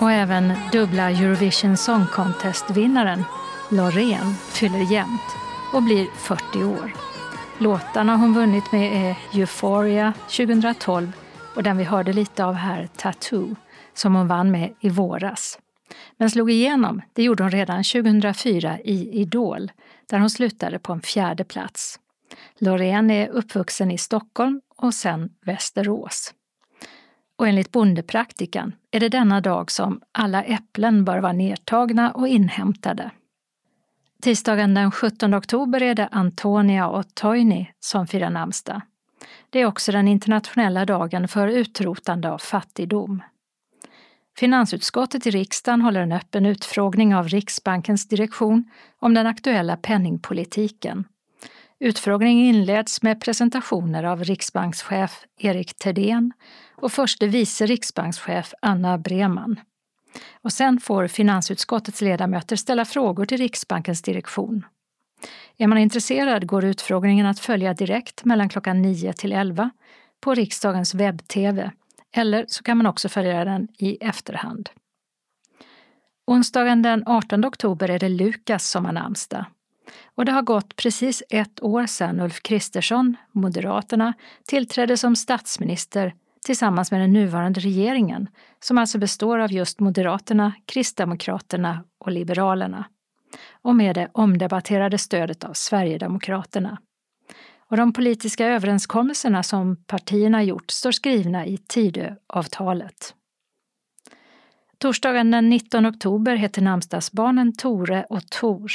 Och 0.00 0.12
även 0.12 0.52
dubbla 0.72 1.10
Eurovision 1.10 1.76
Song 1.76 2.06
Contest-vinnaren 2.06 3.24
Loreen 3.70 4.34
fyller 4.34 4.92
jämnt 4.92 5.36
och 5.72 5.82
blir 5.82 6.06
40 6.16 6.64
år. 6.64 6.92
Låtarna 7.58 8.16
hon 8.16 8.34
vunnit 8.34 8.72
med 8.72 9.06
är 9.06 9.16
Euphoria 9.34 10.12
2012 10.36 11.12
och 11.56 11.62
den 11.62 11.76
vi 11.76 11.84
hörde 11.84 12.12
lite 12.12 12.44
av 12.44 12.54
här, 12.54 12.88
Tattoo, 12.96 13.56
som 13.94 14.14
hon 14.14 14.28
vann 14.28 14.50
med 14.50 14.74
i 14.80 14.88
våras. 14.88 15.58
Men 16.16 16.30
slog 16.30 16.50
igenom, 16.50 17.02
det 17.12 17.22
gjorde 17.22 17.42
hon 17.42 17.50
redan 17.50 17.84
2004 17.84 18.78
i 18.84 19.20
Idol, 19.20 19.72
där 20.10 20.18
hon 20.18 20.30
slutade 20.30 20.78
på 20.78 20.92
en 20.92 21.00
fjärde 21.00 21.44
plats. 21.44 22.00
Loreen 22.58 23.10
är 23.10 23.28
uppvuxen 23.28 23.90
i 23.90 23.98
Stockholm 23.98 24.60
och 24.76 24.94
sen 24.94 25.30
Västerås. 25.44 26.34
Och 27.40 27.48
enligt 27.48 27.72
bondepraktikan 27.72 28.72
är 28.90 29.00
det 29.00 29.08
denna 29.08 29.40
dag 29.40 29.70
som 29.70 30.00
alla 30.12 30.42
äpplen 30.42 31.04
bör 31.04 31.18
vara 31.18 31.32
nedtagna 31.32 32.12
och 32.12 32.28
inhämtade. 32.28 33.10
Tisdagen 34.22 34.74
den 34.74 34.90
17 34.90 35.34
oktober 35.34 35.82
är 35.82 35.94
det 35.94 36.08
Antonia 36.12 36.88
och 36.88 37.14
Toini 37.14 37.70
som 37.78 38.06
firar 38.06 38.30
namnsdag. 38.30 38.80
Det 39.50 39.60
är 39.60 39.66
också 39.66 39.92
den 39.92 40.08
internationella 40.08 40.84
dagen 40.84 41.28
för 41.28 41.48
utrotande 41.48 42.30
av 42.30 42.38
fattigdom. 42.38 43.22
Finansutskottet 44.38 45.26
i 45.26 45.30
riksdagen 45.30 45.80
håller 45.80 46.00
en 46.00 46.12
öppen 46.12 46.46
utfrågning 46.46 47.14
av 47.14 47.28
Riksbankens 47.28 48.08
direktion 48.08 48.70
om 48.98 49.14
den 49.14 49.26
aktuella 49.26 49.76
penningpolitiken. 49.76 51.04
Utfrågningen 51.82 52.54
inleds 52.54 53.02
med 53.02 53.20
presentationer 53.20 54.04
av 54.04 54.24
riksbankschef 54.24 55.24
Erik 55.38 55.74
Thedéen 55.78 56.32
och 56.76 56.92
förste 56.92 57.26
vice 57.26 57.66
riksbankschef 57.66 58.54
Anna 58.62 58.98
Breman. 58.98 59.60
Och 60.42 60.52
sen 60.52 60.80
får 60.80 61.06
finansutskottets 61.06 62.00
ledamöter 62.00 62.56
ställa 62.56 62.84
frågor 62.84 63.26
till 63.26 63.38
Riksbankens 63.38 64.02
direktion. 64.02 64.66
Är 65.56 65.66
man 65.66 65.78
intresserad 65.78 66.46
går 66.46 66.64
utfrågningen 66.64 67.26
att 67.26 67.38
följa 67.38 67.74
direkt 67.74 68.24
mellan 68.24 68.48
klockan 68.48 68.82
9 68.82 69.12
till 69.12 69.32
11 69.32 69.70
på 70.20 70.34
riksdagens 70.34 70.94
webb-tv 70.94 71.70
eller 72.12 72.44
så 72.48 72.62
kan 72.62 72.76
man 72.76 72.86
också 72.86 73.08
följa 73.08 73.44
den 73.44 73.68
i 73.78 73.96
efterhand. 74.00 74.70
Onsdagen 76.26 76.82
den 76.82 77.02
18 77.06 77.44
oktober 77.44 77.90
är 77.90 77.98
det 77.98 78.08
Lukas 78.08 78.70
som 78.70 78.84
har 78.84 78.92
namnsdag. 78.92 79.44
Och 80.14 80.24
det 80.24 80.32
har 80.32 80.42
gått 80.42 80.76
precis 80.76 81.22
ett 81.30 81.62
år 81.62 81.86
sedan 81.86 82.20
Ulf 82.20 82.42
Kristersson, 82.42 83.16
Moderaterna, 83.32 84.12
tillträdde 84.46 84.96
som 84.96 85.16
statsminister 85.16 86.14
tillsammans 86.46 86.90
med 86.90 87.00
den 87.00 87.12
nuvarande 87.12 87.60
regeringen, 87.60 88.28
som 88.60 88.78
alltså 88.78 88.98
består 88.98 89.38
av 89.38 89.52
just 89.52 89.80
Moderaterna, 89.80 90.52
Kristdemokraterna 90.66 91.84
och 91.98 92.12
Liberalerna. 92.12 92.84
Och 93.62 93.76
med 93.76 93.94
det 93.94 94.10
omdebatterade 94.12 94.98
stödet 94.98 95.44
av 95.44 95.52
Sverigedemokraterna. 95.52 96.78
Och 97.70 97.76
de 97.76 97.92
politiska 97.92 98.46
överenskommelserna 98.46 99.42
som 99.42 99.76
partierna 99.76 100.42
gjort 100.42 100.70
står 100.70 100.92
skrivna 100.92 101.46
i 101.46 101.58
Tidöavtalet. 101.58 103.14
Torsdagen 104.78 105.30
den 105.30 105.48
19 105.48 105.86
oktober 105.86 106.36
heter 106.36 106.62
namnsdagsbarnen 106.62 107.52
Tore 107.52 108.06
och 108.08 108.30
Tor. 108.30 108.72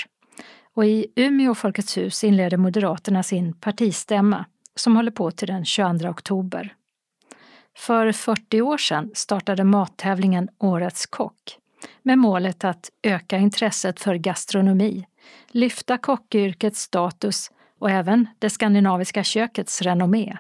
Och 0.76 0.86
i 0.86 1.08
Umeå 1.16 1.56
Folkets 1.56 1.98
hus 1.98 2.24
inleder 2.24 2.58
Moderaterna 2.58 3.24
sin 3.24 3.54
partistämma 3.54 4.46
som 4.76 4.96
håller 4.96 5.12
på 5.12 5.32
till 5.32 5.48
den 5.48 5.66
22 5.66 6.10
oktober. 6.10 6.76
För 7.78 8.12
40 8.12 8.62
år 8.62 8.78
sedan 8.78 9.12
startade 9.14 9.64
mattävlingen 9.64 10.50
Årets 10.58 11.06
kock 11.06 11.58
med 12.04 12.18
målet 12.18 12.64
att 12.64 12.90
öka 13.04 13.38
intresset 13.38 14.00
för 14.00 14.16
gastronomi, 14.16 15.06
lyfta 15.48 15.98
kockyrkets 15.98 16.82
status 16.82 17.52
och 17.80 17.92
även 17.92 18.28
det 18.40 18.50
skandinaviska 18.50 19.24
kökets 19.24 19.82
renommé. 19.82 20.38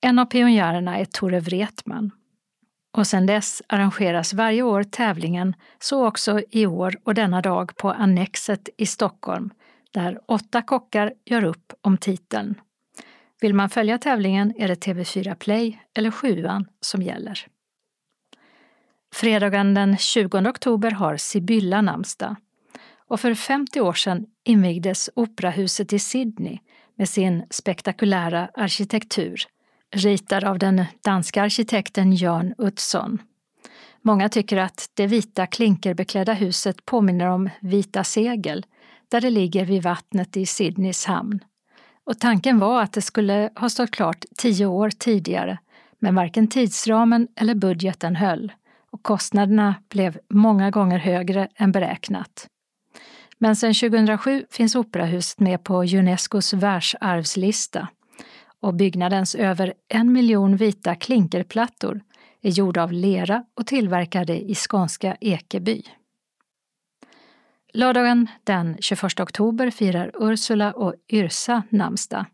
En 0.00 0.18
av 0.18 0.24
pionjärerna 0.24 0.98
är 0.98 1.04
Tore 1.04 1.40
Wretman. 1.40 2.10
Och 2.96 3.06
sedan 3.06 3.26
dess 3.26 3.62
arrangeras 3.66 4.34
varje 4.34 4.62
år 4.62 4.82
tävlingen, 4.82 5.54
så 5.78 6.06
också 6.06 6.40
i 6.50 6.66
år 6.66 6.96
och 7.04 7.14
denna 7.14 7.42
dag 7.42 7.76
på 7.76 7.90
Annexet 7.90 8.68
i 8.76 8.86
Stockholm, 8.86 9.50
där 9.92 10.20
åtta 10.26 10.62
kockar 10.62 11.12
gör 11.24 11.44
upp 11.44 11.72
om 11.80 11.96
titeln. 11.96 12.54
Vill 13.40 13.54
man 13.54 13.70
följa 13.70 13.98
tävlingen 13.98 14.54
är 14.58 14.68
det 14.68 14.86
TV4 14.86 15.34
Play 15.34 15.78
eller 15.94 16.10
7 16.10 16.46
som 16.80 17.02
gäller. 17.02 17.46
Fredagen 19.14 19.74
den 19.74 19.96
20 19.96 20.38
oktober 20.38 20.90
har 20.90 21.16
Sibylla 21.16 21.80
namnsdag. 21.82 22.36
Och 23.08 23.20
för 23.20 23.34
50 23.34 23.80
år 23.80 23.92
sedan 23.92 24.26
invigdes 24.44 25.10
Operahuset 25.14 25.92
i 25.92 25.98
Sydney 25.98 26.58
med 26.96 27.08
sin 27.08 27.44
spektakulära 27.50 28.50
arkitektur, 28.54 29.40
ritad 29.96 30.44
av 30.44 30.58
den 30.58 30.84
danska 31.04 31.42
arkitekten 31.42 32.16
Jan 32.16 32.54
Utzon. 32.58 33.18
Många 34.02 34.28
tycker 34.28 34.56
att 34.56 34.90
det 34.94 35.06
vita 35.06 35.46
klinkerbeklädda 35.46 36.32
huset 36.32 36.86
påminner 36.86 37.26
om 37.26 37.50
Vita 37.60 38.04
segel, 38.04 38.66
där 39.08 39.20
det 39.20 39.30
ligger 39.30 39.64
vid 39.64 39.82
vattnet 39.82 40.36
i 40.36 40.46
Sydneys 40.46 41.04
hamn. 41.04 41.40
Och 42.06 42.18
tanken 42.18 42.58
var 42.58 42.82
att 42.82 42.92
det 42.92 43.02
skulle 43.02 43.50
ha 43.56 43.68
stått 43.68 43.90
klart 43.90 44.24
tio 44.36 44.66
år 44.66 44.90
tidigare, 44.90 45.58
men 45.98 46.14
varken 46.14 46.48
tidsramen 46.48 47.28
eller 47.36 47.54
budgeten 47.54 48.16
höll 48.16 48.52
och 48.90 49.02
kostnaderna 49.02 49.74
blev 49.88 50.18
många 50.30 50.70
gånger 50.70 50.98
högre 50.98 51.48
än 51.56 51.72
beräknat. 51.72 52.46
Men 53.38 53.56
sedan 53.56 53.74
2007 53.74 54.44
finns 54.50 54.76
operahuset 54.76 55.40
med 55.40 55.64
på 55.64 55.84
Unescos 55.84 56.52
världsarvslista 56.52 57.88
och 58.64 58.74
byggnadens 58.74 59.34
över 59.34 59.74
en 59.88 60.12
miljon 60.12 60.56
vita 60.56 60.94
klinkerplattor 60.94 62.00
är 62.42 62.50
gjorda 62.50 62.82
av 62.82 62.92
lera 62.92 63.44
och 63.54 63.66
tillverkade 63.66 64.50
i 64.50 64.54
skånska 64.54 65.16
Ekeby. 65.20 65.82
Lördagen 67.72 68.26
den 68.44 68.76
21 68.80 69.20
oktober 69.20 69.70
firar 69.70 70.10
Ursula 70.14 70.72
och 70.72 70.94
Yrsa 71.08 71.62
namnsdag. 71.68 72.24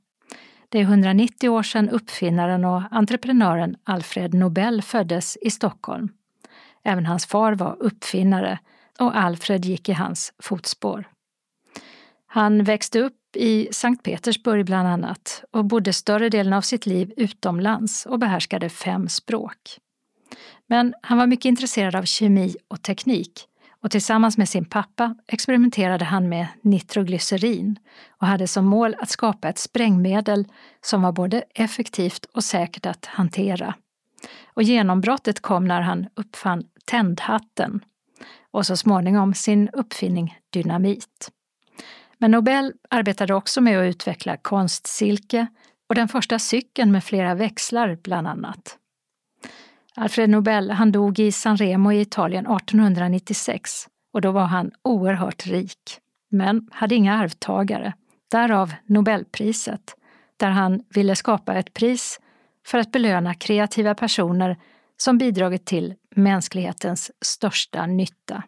Det 0.68 0.78
är 0.78 0.82
190 0.82 1.48
år 1.48 1.62
sedan 1.62 1.88
uppfinnaren 1.88 2.64
och 2.64 2.82
entreprenören 2.90 3.76
Alfred 3.84 4.34
Nobel 4.34 4.82
föddes 4.82 5.36
i 5.36 5.50
Stockholm. 5.50 6.08
Även 6.82 7.06
hans 7.06 7.26
far 7.26 7.52
var 7.52 7.76
uppfinnare 7.80 8.58
och 8.98 9.16
Alfred 9.16 9.64
gick 9.64 9.88
i 9.88 9.92
hans 9.92 10.32
fotspår. 10.38 11.08
Han 12.26 12.64
växte 12.64 13.00
upp 13.00 13.19
i 13.36 13.68
Sankt 13.72 14.02
Petersburg 14.02 14.66
bland 14.66 14.88
annat 14.88 15.44
och 15.50 15.64
bodde 15.64 15.92
större 15.92 16.28
delen 16.28 16.52
av 16.52 16.60
sitt 16.60 16.86
liv 16.86 17.12
utomlands 17.16 18.06
och 18.06 18.18
behärskade 18.18 18.68
fem 18.68 19.08
språk. 19.08 19.78
Men 20.66 20.94
han 21.02 21.18
var 21.18 21.26
mycket 21.26 21.44
intresserad 21.44 21.94
av 21.94 22.04
kemi 22.04 22.56
och 22.68 22.82
teknik 22.82 23.46
och 23.82 23.90
tillsammans 23.90 24.38
med 24.38 24.48
sin 24.48 24.64
pappa 24.64 25.14
experimenterade 25.26 26.04
han 26.04 26.28
med 26.28 26.46
nitroglycerin 26.62 27.78
och 28.08 28.26
hade 28.26 28.48
som 28.48 28.66
mål 28.66 28.94
att 28.98 29.10
skapa 29.10 29.48
ett 29.48 29.58
sprängmedel 29.58 30.44
som 30.80 31.02
var 31.02 31.12
både 31.12 31.44
effektivt 31.54 32.24
och 32.24 32.44
säkert 32.44 32.86
att 32.86 33.06
hantera. 33.06 33.74
Och 34.54 34.62
genombrottet 34.62 35.40
kom 35.40 35.64
när 35.64 35.80
han 35.80 36.06
uppfann 36.14 36.64
tändhatten 36.84 37.80
och 38.50 38.66
så 38.66 38.76
småningom 38.76 39.34
sin 39.34 39.68
uppfinning 39.68 40.38
dynamit. 40.50 41.30
Men 42.20 42.30
Nobel 42.30 42.72
arbetade 42.90 43.34
också 43.34 43.60
med 43.60 43.78
att 43.78 43.84
utveckla 43.84 44.36
konstsilke 44.36 45.46
och 45.88 45.94
den 45.94 46.08
första 46.08 46.38
cykeln 46.38 46.92
med 46.92 47.04
flera 47.04 47.34
växlar 47.34 47.98
bland 48.02 48.26
annat. 48.28 48.76
Alfred 49.94 50.30
Nobel 50.30 50.70
han 50.70 50.92
dog 50.92 51.18
i 51.18 51.32
San 51.32 51.56
Remo 51.56 51.92
i 51.92 52.00
Italien 52.00 52.46
1896 52.46 53.70
och 54.12 54.20
då 54.20 54.30
var 54.32 54.44
han 54.44 54.70
oerhört 54.82 55.46
rik, 55.46 55.98
men 56.30 56.68
hade 56.72 56.94
inga 56.94 57.14
arvtagare. 57.18 57.92
Därav 58.30 58.74
Nobelpriset, 58.86 59.94
där 60.36 60.50
han 60.50 60.82
ville 60.94 61.16
skapa 61.16 61.54
ett 61.54 61.74
pris 61.74 62.20
för 62.66 62.78
att 62.78 62.92
belöna 62.92 63.34
kreativa 63.34 63.94
personer 63.94 64.56
som 64.96 65.18
bidragit 65.18 65.66
till 65.66 65.94
mänsklighetens 66.16 67.10
största 67.20 67.86
nytta. 67.86 68.42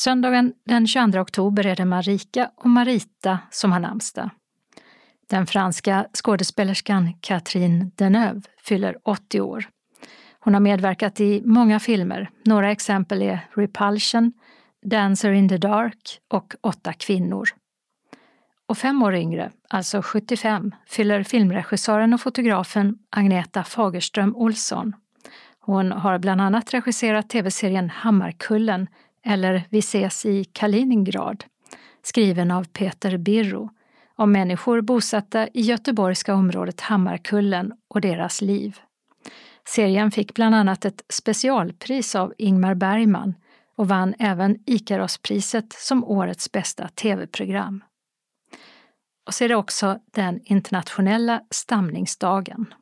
Söndagen 0.00 0.52
den 0.66 0.86
22 0.86 1.20
oktober 1.20 1.66
är 1.66 1.76
det 1.76 1.84
Marika 1.84 2.50
och 2.56 2.70
Marita 2.70 3.38
som 3.50 3.72
har 3.72 3.80
namnsdag. 3.80 4.30
Den 5.30 5.46
franska 5.46 6.06
skådespelerskan 6.12 7.14
Catherine 7.20 7.90
Deneuve 7.94 8.42
fyller 8.62 8.96
80 9.04 9.40
år. 9.40 9.68
Hon 10.40 10.54
har 10.54 10.60
medverkat 10.60 11.20
i 11.20 11.42
många 11.44 11.80
filmer. 11.80 12.30
Några 12.44 12.70
exempel 12.70 13.22
är 13.22 13.48
Repulsion, 13.56 14.32
Dancer 14.86 15.32
in 15.32 15.48
the 15.48 15.58
Dark 15.58 16.20
och 16.28 16.54
Åtta 16.60 16.92
kvinnor. 16.92 17.48
Och 18.66 18.78
fem 18.78 19.02
år 19.02 19.14
yngre, 19.14 19.50
alltså 19.68 20.02
75, 20.02 20.74
fyller 20.86 21.22
filmregissören 21.22 22.14
och 22.14 22.20
fotografen 22.20 22.98
Agneta 23.10 23.64
Fagerström 23.64 24.36
Olsson. 24.36 24.92
Hon 25.60 25.92
har 25.92 26.18
bland 26.18 26.40
annat 26.40 26.74
regisserat 26.74 27.28
tv-serien 27.28 27.90
Hammarkullen 27.90 28.86
eller 29.24 29.64
Vi 29.70 29.78
ses 29.78 30.26
i 30.26 30.44
Kaliningrad, 30.44 31.44
skriven 32.02 32.50
av 32.50 32.64
Peter 32.64 33.16
Birro, 33.16 33.70
om 34.16 34.32
människor 34.32 34.80
bosatta 34.80 35.48
i 35.48 35.60
göteborgska 35.60 36.34
området 36.34 36.80
Hammarkullen 36.80 37.72
och 37.88 38.00
deras 38.00 38.40
liv. 38.40 38.78
Serien 39.68 40.10
fick 40.10 40.34
bland 40.34 40.54
annat 40.54 40.84
ett 40.84 41.02
specialpris 41.08 42.14
av 42.14 42.34
Ingmar 42.38 42.74
Bergman 42.74 43.34
och 43.76 43.88
vann 43.88 44.14
även 44.18 44.58
Ikarospriset 44.66 45.72
som 45.72 46.04
årets 46.04 46.52
bästa 46.52 46.88
tv-program. 46.88 47.84
Och 49.26 49.34
så 49.34 49.44
är 49.44 49.48
det 49.48 49.56
också 49.56 49.98
den 50.14 50.40
internationella 50.44 51.42
stamningsdagen. 51.50 52.74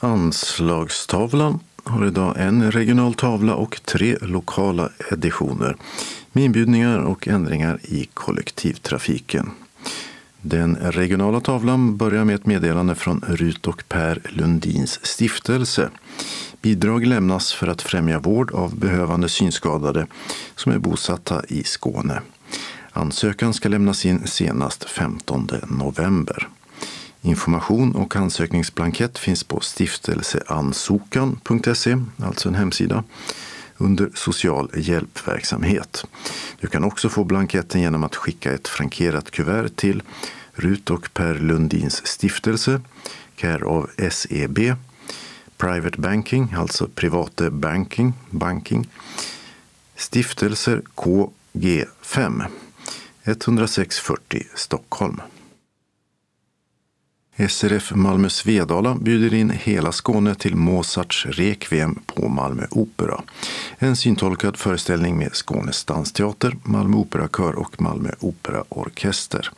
Anslagstavlan 0.00 1.60
har 1.88 2.06
idag 2.06 2.34
en 2.38 2.72
regional 2.72 3.14
tavla 3.14 3.54
och 3.54 3.80
tre 3.84 4.16
lokala 4.20 4.88
editioner 5.12 5.76
med 6.32 6.44
inbjudningar 6.44 6.98
och 6.98 7.28
ändringar 7.28 7.78
i 7.82 8.08
kollektivtrafiken. 8.14 9.50
Den 10.42 10.76
regionala 10.76 11.40
tavlan 11.40 11.96
börjar 11.96 12.24
med 12.24 12.34
ett 12.34 12.46
meddelande 12.46 12.94
från 12.94 13.24
Rut 13.28 13.66
och 13.66 13.84
Per 13.88 14.20
Lundins 14.28 15.06
stiftelse. 15.06 15.90
Bidrag 16.62 17.06
lämnas 17.06 17.52
för 17.52 17.66
att 17.66 17.82
främja 17.82 18.18
vård 18.18 18.50
av 18.50 18.76
behövande 18.78 19.28
synskadade 19.28 20.06
som 20.54 20.72
är 20.72 20.78
bosatta 20.78 21.42
i 21.48 21.64
Skåne. 21.64 22.20
Ansökan 22.92 23.54
ska 23.54 23.68
lämnas 23.68 24.06
in 24.06 24.26
senast 24.26 24.84
15 24.84 25.48
november. 25.68 26.48
Information 27.28 27.96
och 27.96 28.16
ansökningsblankett 28.16 29.18
finns 29.18 29.44
på 29.44 29.60
stiftelseansokan.se, 29.60 31.98
alltså 32.22 32.48
en 32.48 32.54
hemsida, 32.54 33.04
under 33.76 34.10
social 34.14 34.70
hjälpverksamhet. 34.74 36.04
Du 36.60 36.66
kan 36.66 36.84
också 36.84 37.08
få 37.08 37.24
blanketten 37.24 37.80
genom 37.80 38.04
att 38.04 38.16
skicka 38.16 38.52
ett 38.52 38.68
frankerat 38.68 39.30
kuvert 39.30 39.68
till 39.76 40.02
Rut 40.52 40.90
och 40.90 41.14
Per 41.14 41.34
Lundins 41.34 42.06
stiftelse, 42.06 42.80
Care 43.36 43.64
of 43.64 43.90
SEB, 44.10 44.58
Private 45.56 46.00
Banking, 46.00 46.54
alltså 46.56 46.88
Private 46.94 47.50
Banking, 47.50 48.12
banking 48.30 48.88
Stiftelser 49.96 50.82
KG5, 50.94 52.44
10640 53.24 54.42
Stockholm. 54.54 55.20
SRF 57.38 57.92
Malmö 57.94 58.28
Svedala 58.28 58.94
bjuder 58.94 59.34
in 59.34 59.50
hela 59.50 59.92
Skåne 59.92 60.34
till 60.34 60.56
Mozarts 60.56 61.26
Requiem 61.26 61.98
på 62.06 62.28
Malmö 62.28 62.66
Opera. 62.70 63.20
En 63.78 63.96
syntolkad 63.96 64.56
föreställning 64.56 65.18
med 65.18 65.34
Skånes 65.34 65.84
dansteater, 65.84 66.56
Malmö 66.62 66.96
Operakör 66.96 67.58
och 67.58 67.80
Malmö 67.80 68.10
Operaorkester. 68.20 69.50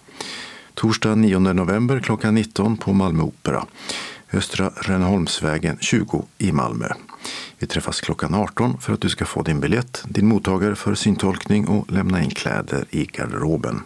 Torsdag 0.75 1.15
9 1.15 1.39
november 1.39 2.01
klockan 2.01 2.35
19 2.35 2.77
på 2.77 2.93
Malmö 2.93 3.23
Opera. 3.23 3.67
Östra 4.33 4.71
Rönneholmsvägen 4.77 5.79
20 5.81 6.25
i 6.39 6.53
Malmö. 6.53 6.89
Vi 7.59 7.67
träffas 7.67 8.01
klockan 8.01 8.35
18 8.35 8.81
för 8.81 8.93
att 8.93 9.01
du 9.01 9.09
ska 9.09 9.25
få 9.25 9.43
din 9.43 9.61
biljett, 9.61 10.05
din 10.09 10.27
mottagare 10.27 10.77
för 10.77 10.95
syntolkning 10.95 11.69
och 11.69 11.93
lämna 11.93 12.23
in 12.23 12.31
kläder 12.31 12.85
i 12.91 13.05
garderoben. 13.05 13.83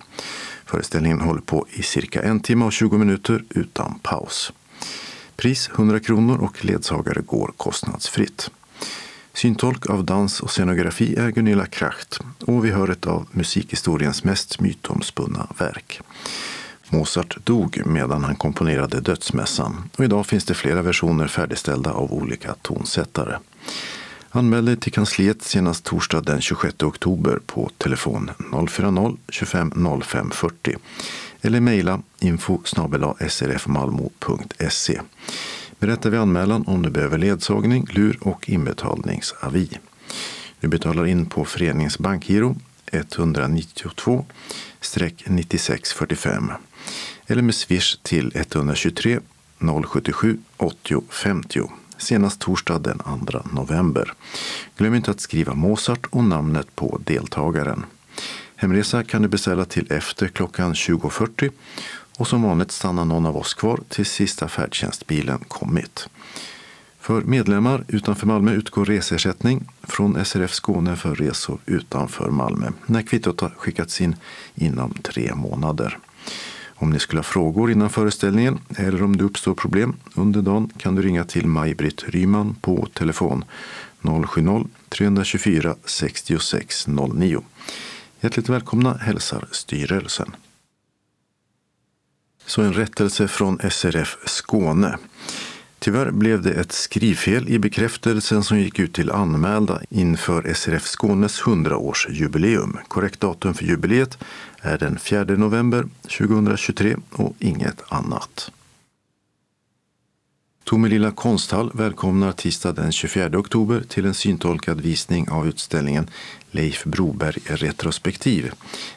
Föreställningen 0.67 1.21
håller 1.21 1.41
på 1.41 1.67
i 1.73 1.83
cirka 1.83 2.23
en 2.23 2.41
timme 2.41 2.65
och 2.65 2.73
20 2.73 2.99
minuter 2.99 3.45
utan 3.51 3.99
paus. 4.03 4.53
Pris 5.37 5.71
100 5.75 6.01
kronor 6.01 6.39
och 6.39 6.65
ledsagare 6.65 7.21
går 7.21 7.53
kostnadsfritt. 7.57 8.51
Syntolk 9.33 9.87
av 9.87 10.05
dans 10.05 10.41
och 10.41 10.51
scenografi 10.51 11.17
är 11.17 11.31
Gunilla 11.31 11.67
Kracht 11.67 12.21
och 12.47 12.65
vi 12.65 12.71
hör 12.71 12.89
ett 12.89 13.07
av 13.07 13.27
musikhistoriens 13.31 14.25
mest 14.25 14.61
mytomspunna 14.61 15.47
verk. 15.59 16.01
Mozart 16.89 17.37
dog 17.45 17.83
medan 17.87 18.25
han 18.25 18.37
komponerade 18.37 19.01
Dödsmässan 19.01 19.91
och 19.97 20.05
idag 20.05 20.27
finns 20.27 20.45
det 20.45 20.55
flera 20.55 20.83
versioner 20.83 21.27
färdigställda 21.27 21.93
av 21.93 22.13
olika 22.13 22.55
tonsättare. 22.63 23.37
Anmäl 24.37 24.65
dig 24.65 24.77
till 24.77 24.93
kansliet 24.93 25.43
senast 25.43 25.85
torsdag 25.85 26.21
den 26.21 26.41
26 26.41 26.83
oktober 26.83 27.41
på 27.47 27.71
telefon 27.79 28.31
040-25 28.39 30.03
05 30.03 30.31
40 30.31 30.77
eller 31.41 31.61
mejla 31.61 32.03
info 32.21 32.61
srfmalmo.se. 33.29 35.01
Berätta 35.79 36.11
vid 36.11 36.21
anmälan 36.21 36.65
om 36.67 36.83
du 36.83 36.91
behöver 36.91 37.19
ledsagning, 37.19 37.87
lur 37.91 38.19
och 38.21 38.49
inbetalningsavi. 38.49 39.79
Du 40.61 40.69
betalar 40.69 41.07
in 41.07 41.27
på 41.27 41.45
föreningens 41.45 41.99
bankgiro 41.99 42.57
192 42.93 44.25
9645 45.27 46.53
eller 47.27 47.43
med 47.43 47.55
swish 47.55 47.99
till 48.03 48.33
123 48.35 49.21
077 49.85 50.39
80 50.57 51.03
50 51.11 51.69
senast 51.99 52.41
torsdag 52.41 52.79
den 52.79 52.99
2 52.99 53.43
november. 53.53 54.13
Glöm 54.77 54.95
inte 54.95 55.11
att 55.11 55.21
skriva 55.21 55.55
Mozart 55.55 56.07
och 56.11 56.25
namnet 56.25 56.77
på 56.77 57.01
deltagaren. 57.05 57.87
Hemresa 58.57 59.05
kan 59.05 59.23
du 59.23 59.29
beställa 59.29 59.65
till 59.65 59.93
efter 59.93 60.29
klockan 60.29 60.75
20.40 60.75 61.51
och 62.19 62.29
som 62.29 62.43
vanligt 62.43 62.71
stannar 62.71 63.05
någon 63.05 63.27
av 63.27 63.37
oss 63.37 63.55
kvar 63.55 63.81
tills 63.89 64.11
sista 64.11 64.49
färdtjänstbilen 64.49 65.39
kommit. 65.49 66.09
För 67.01 67.23
medlemmar 67.23 67.85
utanför 67.89 68.27
Malmö 68.27 68.53
utgår 68.53 68.85
reseersättning 68.85 69.69
från 69.83 70.25
SRF 70.25 70.53
Skåne 70.53 70.97
för 70.97 71.15
resor 71.15 71.59
utanför 71.67 72.31
Malmö 72.31 72.71
när 72.87 73.03
kvittot 73.03 73.41
har 73.41 73.55
skickats 73.57 74.01
in 74.01 74.17
inom 74.55 74.95
tre 74.95 75.35
månader. 75.35 75.99
Om 76.77 76.91
ni 76.91 76.99
skulle 76.99 77.19
ha 77.19 77.25
frågor 77.25 77.71
innan 77.71 77.91
föreställningen 77.91 78.61
eller 78.77 79.03
om 79.03 79.17
det 79.17 79.25
uppstår 79.25 79.55
problem 79.55 79.97
under 80.15 80.43
dagen 80.43 80.71
kan 80.79 80.95
du 80.95 81.03
ringa 81.03 81.25
till 81.25 81.47
Maj-Britt 81.47 82.05
Ryman 82.07 82.57
på 82.61 82.87
telefon 82.95 83.45
070-324 84.03 85.77
6609. 85.85 87.43
Hjärtligt 88.21 88.49
välkomna 88.49 88.95
hälsar 88.95 89.49
styrelsen. 89.51 90.37
Så 92.47 92.63
en 92.63 92.73
rättelse 92.73 93.29
från 93.29 93.59
SRF 93.71 94.17
Skåne. 94.27 94.99
Tyvärr 95.79 96.11
blev 96.11 96.43
det 96.43 96.53
ett 96.53 96.73
skrivfel 96.73 97.49
i 97.49 97.59
bekräftelsen 97.59 98.45
som 98.45 98.61
gick 98.61 98.79
ut 98.79 98.93
till 98.93 99.11
anmälda 99.11 99.81
inför 99.91 100.55
SRF 100.55 100.87
Skånes 100.87 101.43
100-årsjubileum. 101.43 102.79
Korrekt 102.89 103.21
datum 103.21 103.55
för 103.55 103.65
jubileet 103.65 104.19
är 104.65 104.79
den 104.79 104.99
4 104.99 105.25
november 105.25 105.85
2023 106.03 106.97
och 107.13 107.35
inget 107.39 107.93
annat. 107.93 108.51
Tomelilla 110.65 111.11
konsthall 111.11 111.71
välkomnar 111.75 112.33
tisdag 112.33 112.73
den 112.73 112.93
24 112.93 113.39
oktober 113.39 113.85
till 113.89 114.07
en 114.07 114.15
syntolkad 114.15 114.81
visning 114.81 115.31
av 115.31 115.47
utställningen 115.47 116.11
Leif 116.51 116.85
Broberg 116.85 117.39
retrospektiv. 117.47 118.53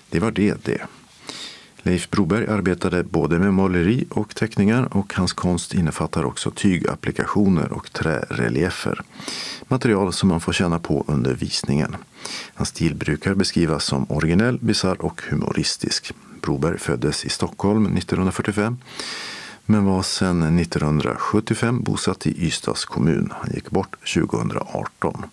Det 0.10 0.20
var 0.20 0.32
det 0.32 0.66
det. 0.66 0.82
Leif 1.88 2.10
Broberg 2.10 2.48
arbetade 2.48 3.04
både 3.04 3.40
med 3.40 3.54
måleri 3.54 4.06
och 4.10 4.36
teckningar 4.36 4.98
och 4.98 5.14
hans 5.14 5.34
konst 5.34 5.74
innefattar 5.74 6.26
också 6.26 6.52
tygapplikationer 6.52 7.72
och 7.72 7.94
träreliefer. 7.94 9.02
Material 9.68 10.14
som 10.14 10.30
man 10.30 10.40
får 10.40 10.54
känna 10.54 10.80
på 10.80 11.06
under 11.08 11.34
visningen. 11.34 11.96
Hans 12.54 12.70
stil 12.70 12.96
brukar 12.96 13.34
beskrivas 13.34 13.86
som 13.86 14.06
originell, 14.12 14.60
bisarr 14.62 15.02
och 15.02 15.22
humoristisk. 15.30 16.14
Broberg 16.42 16.78
föddes 16.78 17.26
i 17.26 17.30
Stockholm 17.30 17.86
1945 17.98 18.78
men 19.66 19.86
var 19.86 20.02
sedan 20.02 20.60
1975 20.60 21.84
bosatt 21.84 22.28
i 22.28 22.46
Ystads 22.46 22.86
kommun. 22.86 23.34
Han 23.40 23.52
gick 23.54 23.70
bort 23.70 23.96
2018. 24.14 25.26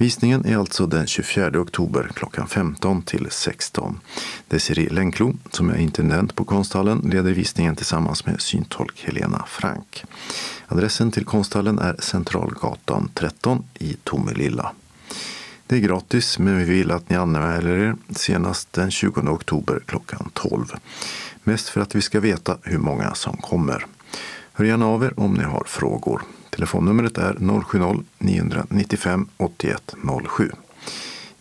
Visningen 0.00 0.46
är 0.46 0.56
alltså 0.56 0.86
den 0.86 1.06
24 1.06 1.60
oktober 1.60 2.10
klockan 2.14 2.48
15 2.48 3.02
till 3.02 3.26
16. 3.30 4.00
Desiree 4.48 4.88
Lenklo 4.88 5.34
som 5.50 5.70
är 5.70 5.76
intendent 5.76 6.34
på 6.34 6.44
konsthallen, 6.44 6.98
leder 6.98 7.32
visningen 7.32 7.76
tillsammans 7.76 8.26
med 8.26 8.40
syntolk 8.40 9.04
Helena 9.04 9.44
Frank. 9.48 10.04
Adressen 10.68 11.10
till 11.10 11.24
konsthallen 11.24 11.78
är 11.78 11.96
Centralgatan 11.98 13.10
13 13.14 13.64
i 13.74 13.96
Tomelilla. 14.04 14.72
Det 15.66 15.76
är 15.76 15.80
gratis, 15.80 16.38
men 16.38 16.58
vi 16.58 16.64
vill 16.64 16.90
att 16.90 17.10
ni 17.10 17.16
anmäler 17.16 17.78
er 17.78 17.96
senast 18.10 18.72
den 18.72 18.90
20 18.90 19.20
oktober 19.20 19.80
klockan 19.86 20.30
12. 20.34 20.66
Mest 21.42 21.68
för 21.68 21.80
att 21.80 21.94
vi 21.94 22.00
ska 22.00 22.20
veta 22.20 22.56
hur 22.62 22.78
många 22.78 23.14
som 23.14 23.36
kommer. 23.36 23.86
Hör 24.52 24.64
gärna 24.64 24.86
av 24.86 25.04
er 25.04 25.20
om 25.20 25.34
ni 25.34 25.44
har 25.44 25.64
frågor. 25.66 26.22
Telefonnumret 26.58 27.18
är 27.18 27.34
070-995 27.34 29.26
8107. 29.36 30.50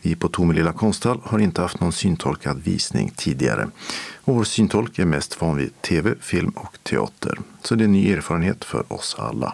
Vi 0.02 0.16
på 0.16 0.28
Tomelilla 0.28 0.74
konsthall 0.74 1.22
har 1.24 1.40
inte 1.40 1.62
haft 1.62 1.80
någon 1.80 1.92
syntolkad 1.92 2.62
visning 2.64 3.12
tidigare. 3.16 3.68
Och 4.16 4.36
vår 4.36 4.44
syntolk 4.44 5.00
är 5.00 5.06
mest 5.06 5.42
van 5.42 5.58
vid 5.58 5.82
tv, 5.82 6.16
film 6.20 6.50
och 6.50 6.78
teater. 6.84 7.40
Så 7.64 7.76
det 7.76 7.84
är 7.84 7.86
en 7.86 7.92
ny 7.92 8.12
erfarenhet 8.12 8.66
för 8.66 8.94
oss 8.94 9.16
alla. 9.20 9.54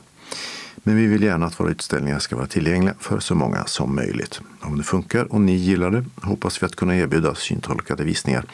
Men 0.75 0.95
vi 0.95 1.05
vill 1.05 1.23
gärna 1.23 1.45
att 1.45 1.59
våra 1.59 1.69
utställningar 1.69 2.19
ska 2.19 2.35
vara 2.35 2.47
tillgängliga 2.47 2.95
för 2.99 3.19
så 3.19 3.35
många 3.35 3.65
som 3.65 3.95
möjligt. 3.95 4.41
Om 4.61 4.77
det 4.77 4.83
funkar 4.83 5.33
och 5.33 5.41
ni 5.41 5.55
gillar 5.55 5.91
det 5.91 6.05
hoppas 6.21 6.63
vi 6.63 6.65
att 6.65 6.75
kunna 6.75 6.95
erbjuda 6.95 7.35
syntolkade 7.35 8.03
visningar 8.03 8.45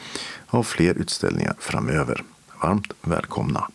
av 0.46 0.62
fler 0.62 0.94
utställningar 0.94 1.54
framöver. 1.58 2.22
Varmt 2.62 2.92
välkomna! 3.02 3.68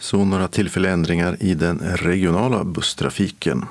Så 0.00 0.24
några 0.24 0.48
tillfälliga 0.48 0.92
ändringar 0.92 1.36
i 1.40 1.54
den 1.54 1.78
regionala 1.78 2.64
busstrafiken. 2.64 3.64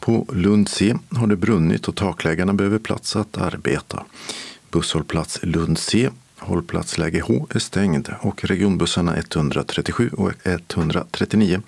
På 0.00 0.26
Lund 0.32 0.68
C 0.68 0.94
har 1.10 1.26
det 1.26 1.36
brunnit 1.36 1.88
och 1.88 1.96
taklägarna 1.96 2.54
behöver 2.54 2.78
plats 2.78 3.16
att 3.16 3.38
arbeta. 3.38 4.04
Busshållplats 4.70 5.38
Lund 5.42 5.78
C 5.78 6.10
Hållplatsläge 6.38 7.20
H 7.20 7.46
är 7.50 7.58
stängd 7.58 8.12
och 8.20 8.44
regionbussarna 8.44 9.16
137 9.16 10.10
och 10.12 10.32
139 10.44 11.62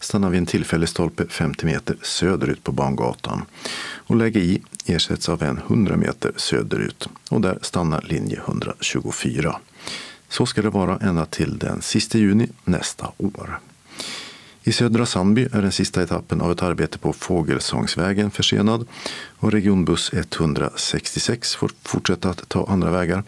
stannar 0.00 0.30
vid 0.30 0.38
en 0.38 0.46
tillfällig 0.46 0.88
stolpe 0.88 1.26
50 1.28 1.66
meter 1.66 1.96
söderut 2.02 2.64
på 2.64 2.72
bangatan. 2.72 3.44
Och 3.82 4.16
läge 4.16 4.40
I 4.40 4.62
ersätts 4.86 5.28
av 5.28 5.42
en 5.42 5.58
100 5.58 5.96
meter 5.96 6.32
söderut 6.36 7.08
och 7.30 7.40
där 7.40 7.58
stannar 7.62 8.02
linje 8.02 8.40
124. 8.46 9.56
Så 10.30 10.46
ska 10.46 10.62
det 10.62 10.70
vara 10.70 10.98
ända 10.98 11.26
till 11.26 11.58
den 11.58 11.82
sista 11.82 12.18
juni 12.18 12.48
nästa 12.64 13.12
år. 13.18 13.60
I 14.62 14.72
södra 14.72 15.06
Sandby 15.06 15.48
är 15.52 15.62
den 15.62 15.72
sista 15.72 16.02
etappen 16.02 16.40
av 16.40 16.52
ett 16.52 16.62
arbete 16.62 16.98
på 16.98 17.12
Fågelsångsvägen 17.12 18.30
försenad 18.30 18.86
och 19.38 19.52
regionbuss 19.52 20.10
166 20.12 21.54
får 21.54 21.70
fortsätta 21.82 22.30
att 22.30 22.48
ta 22.48 22.66
andra 22.66 22.90
vägar 22.90 23.24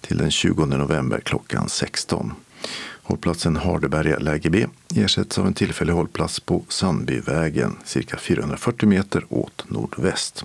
till 0.00 0.16
den 0.16 0.30
20 0.30 0.64
november 0.64 1.20
klockan 1.20 1.68
16. 1.68 2.32
Hållplatsen 3.02 3.56
Hardeberga 3.56 4.18
läge 4.18 4.50
B 4.50 4.66
ersätts 4.94 5.38
av 5.38 5.46
en 5.46 5.54
tillfällig 5.54 5.92
hållplats 5.92 6.40
på 6.40 6.64
Sandbyvägen 6.68 7.76
cirka 7.84 8.16
440 8.16 8.88
meter 8.88 9.24
åt 9.28 9.64
nordväst. 9.68 10.44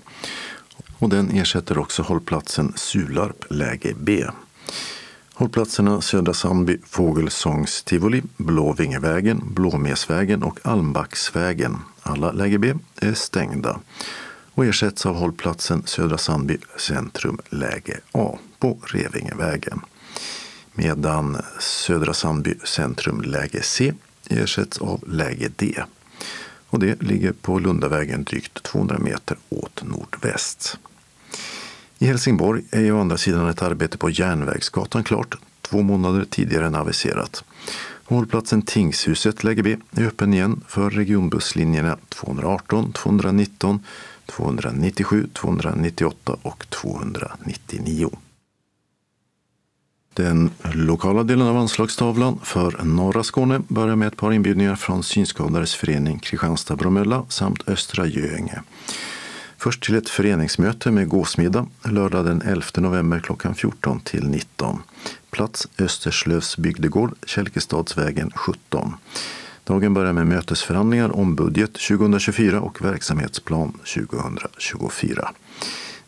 Och 0.98 1.08
den 1.08 1.30
ersätter 1.30 1.78
också 1.78 2.02
hållplatsen 2.02 2.72
Sularp 2.76 3.44
läge 3.50 3.94
B. 3.96 4.24
Hållplatserna 5.42 6.00
Södra 6.00 6.34
Sandby, 6.34 6.78
Fågelsångstivoli, 6.84 8.22
Blåvingevägen, 8.36 9.42
Blåmesvägen 9.54 10.42
och 10.42 10.60
Almbacksvägen, 10.62 11.78
alla 12.02 12.32
läge 12.32 12.58
B, 12.58 12.74
är 13.00 13.14
stängda 13.14 13.80
och 14.54 14.66
ersätts 14.66 15.06
av 15.06 15.14
hållplatsen 15.16 15.82
Södra 15.86 16.18
Sandby 16.18 16.58
centrum 16.76 17.38
läge 17.50 18.00
A 18.12 18.38
på 18.58 18.78
Revingevägen. 18.86 19.80
Medan 20.72 21.36
Södra 21.60 22.14
Sandby 22.14 22.54
centrum 22.64 23.20
läge 23.20 23.62
C 23.62 23.92
ersätts 24.30 24.78
av 24.78 25.04
läge 25.08 25.50
D. 25.56 25.82
Och 26.68 26.78
det 26.78 27.02
ligger 27.02 27.32
på 27.32 27.58
Lundavägen 27.58 28.24
drygt 28.24 28.62
200 28.62 28.98
meter 28.98 29.36
åt 29.48 29.82
nordväst. 29.82 30.78
I 32.02 32.06
Helsingborg 32.06 32.62
är 32.70 32.80
ju 32.80 32.92
å 32.92 33.00
andra 33.00 33.16
sidan 33.16 33.48
ett 33.48 33.62
arbete 33.62 33.98
på 33.98 34.10
Järnvägsgatan 34.10 35.04
klart 35.04 35.34
två 35.60 35.82
månader 35.82 36.24
tidigare 36.30 36.66
än 36.66 36.74
aviserat. 36.74 37.44
Hållplatsen 38.04 38.62
Tingshuset 38.62 39.44
läge 39.44 39.62
B 39.62 39.76
är 39.90 40.06
öppen 40.06 40.34
igen 40.34 40.60
för 40.68 40.90
regionbusslinjerna 40.90 41.98
218, 42.08 42.92
219, 42.92 43.84
297, 44.26 45.28
298 45.32 46.36
och 46.42 46.66
299. 46.70 48.10
Den 50.14 50.50
lokala 50.74 51.22
delen 51.22 51.46
av 51.46 51.56
anslagstavlan 51.56 52.38
för 52.42 52.84
norra 52.84 53.22
Skåne 53.22 53.60
börjar 53.68 53.96
med 53.96 54.08
ett 54.08 54.16
par 54.16 54.32
inbjudningar 54.32 54.76
från 54.76 55.02
Synskadades 55.02 55.74
förening 55.74 56.18
Kristianstad-Bromölla 56.18 57.24
samt 57.28 57.68
Östra 57.68 58.06
Göinge. 58.06 58.62
Först 59.62 59.82
till 59.82 59.94
ett 59.94 60.08
föreningsmöte 60.08 60.90
med 60.90 61.08
gåsmiddag 61.08 61.66
lördag 61.84 62.24
den 62.24 62.42
11 62.42 62.64
november 62.76 63.20
klockan 63.20 63.54
14 63.54 64.00
till 64.00 64.28
19. 64.28 64.82
Plats 65.30 65.68
Österslövs 65.78 66.56
bygdegård, 66.56 67.14
Kälkestadsvägen 67.26 68.30
17. 68.34 68.94
Dagen 69.64 69.94
börjar 69.94 70.12
med 70.12 70.26
mötesförhandlingar 70.26 71.16
om 71.16 71.34
budget 71.34 71.74
2024 71.74 72.60
och 72.60 72.84
verksamhetsplan 72.84 73.72
2024. 73.72 75.32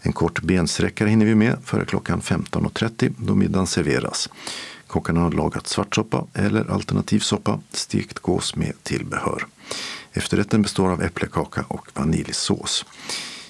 En 0.00 0.12
kort 0.12 0.42
bensträckare 0.42 1.08
hinner 1.08 1.26
vi 1.26 1.34
med 1.34 1.56
före 1.64 1.84
klockan 1.84 2.20
15.30 2.20 3.14
då 3.18 3.34
middagen 3.34 3.66
serveras. 3.66 4.28
Kockarna 4.86 5.20
har 5.20 5.30
lagat 5.30 5.66
svartsoppa 5.66 6.26
eller 6.32 6.70
alternativ 6.70 7.20
soppa, 7.20 7.60
stekt 7.72 8.18
gås 8.18 8.56
med 8.56 8.72
tillbehör. 8.82 9.46
Efterrätten 10.12 10.62
består 10.62 10.90
av 10.90 11.02
äpplekaka 11.02 11.64
och 11.68 11.88
vaniljsås. 11.94 12.84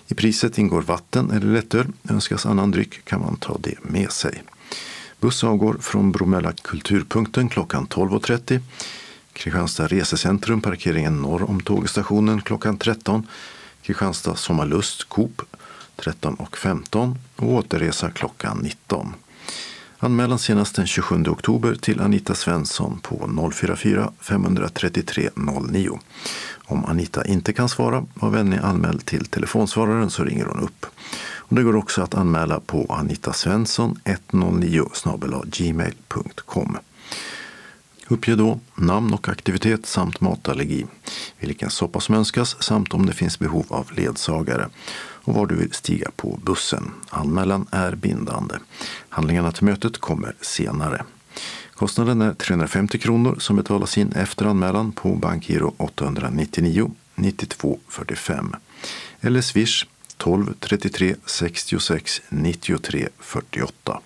I 0.09 0.15
priset 0.15 0.59
ingår 0.59 0.83
vatten 0.83 1.31
eller 1.31 1.47
lättöl. 1.47 1.87
Önskas 2.09 2.47
annan 2.47 2.71
dryck 2.71 3.05
kan 3.05 3.21
man 3.21 3.37
ta 3.37 3.59
det 3.61 3.75
med 3.83 4.13
sig. 4.13 4.43
Buss 5.21 5.45
avgår 5.45 5.77
från 5.81 6.13
Bromölla 6.13 6.53
Kulturpunkten 6.53 7.49
klockan 7.49 7.87
12.30. 7.87 8.61
Kristianstad 9.33 9.87
Resecentrum, 9.87 10.61
parkeringen 10.61 11.23
norr 11.23 11.51
om 11.51 11.61
tågstationen 11.61 12.41
klockan 12.41 12.79
13. 12.79 13.27
Kristianstad 13.83 14.37
Sommarlust, 14.37 15.09
Coop 15.09 15.43
13.15 15.97 17.17
och 17.37 17.49
återresa 17.49 18.11
klockan 18.11 18.59
19. 18.59 19.15
Anmälan 19.99 20.39
senast 20.39 20.77
den 20.77 20.87
27 20.87 21.25
oktober 21.27 21.75
till 21.75 22.01
Anita 22.01 22.35
Svensson 22.35 23.01
på 23.03 23.51
044 23.53 24.13
533 24.21 25.31
09. 25.71 25.99
Om 26.67 26.85
Anita 26.85 27.25
inte 27.25 27.53
kan 27.53 27.69
svara, 27.69 28.07
var 28.15 28.31
vänlig 28.31 28.59
anmäl 28.59 29.01
till 29.01 29.27
telefonsvararen 29.27 30.11
så 30.11 30.25
ringer 30.25 30.45
hon 30.45 30.61
upp. 30.61 30.87
Och 31.47 31.57
det 31.57 31.63
går 31.63 31.77
också 31.77 32.03
att 32.03 32.15
anmäla 32.15 32.61
på 32.61 32.87
anitasvensson 32.89 33.99
109 34.05 34.89
gmail.com. 35.45 36.77
Uppge 38.09 38.35
då 38.35 38.61
namn 38.75 39.15
och 39.15 39.29
aktivitet 39.29 39.87
samt 39.87 40.21
matallergi, 40.21 40.87
vilken 41.39 41.71
soppa 41.71 42.01
som 42.01 42.15
önskas 42.15 42.63
samt 42.63 42.95
om 42.95 43.07
det 43.07 43.13
finns 43.13 43.39
behov 43.39 43.67
av 43.69 43.93
ledsagare 43.97 44.69
och 45.25 45.35
var 45.35 45.47
du 45.47 45.55
vill 45.55 45.73
stiga 45.73 46.11
på 46.17 46.39
bussen. 46.43 46.91
Anmälan 47.11 47.67
är 47.71 47.95
bindande. 47.95 48.55
Handlingarna 49.09 49.53
till 49.53 49.65
mötet 49.65 49.99
kommer 49.99 50.35
senare. 50.41 51.05
Kostnaden 51.85 52.23
är 52.23 52.35
350 52.35 52.99
kronor 52.99 53.37
som 53.39 53.57
betalas 53.57 53.99
in 53.99 54.13
efter 54.13 54.45
anmälan 54.47 54.93
på 54.93 55.15
bankgiro 55.15 55.75
899 55.77 56.91
92 57.15 57.79
45 57.89 58.55
eller 59.21 59.41
swish 59.41 59.87
12 60.17 60.55
33 60.61 61.15
66 61.27 62.23
93 62.29 63.09
48. 63.19 64.01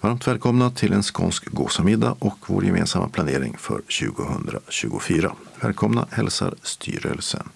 Varmt 0.00 0.26
välkomna 0.26 0.70
till 0.70 0.92
en 0.92 1.02
skånsk 1.02 1.50
gåsamiddag 1.50 2.16
och 2.18 2.38
vår 2.46 2.64
gemensamma 2.64 3.08
planering 3.08 3.56
för 3.58 3.82
2024. 4.10 5.32
Välkomna 5.60 6.06
hälsar 6.10 6.54
styrelsen. 6.62 7.48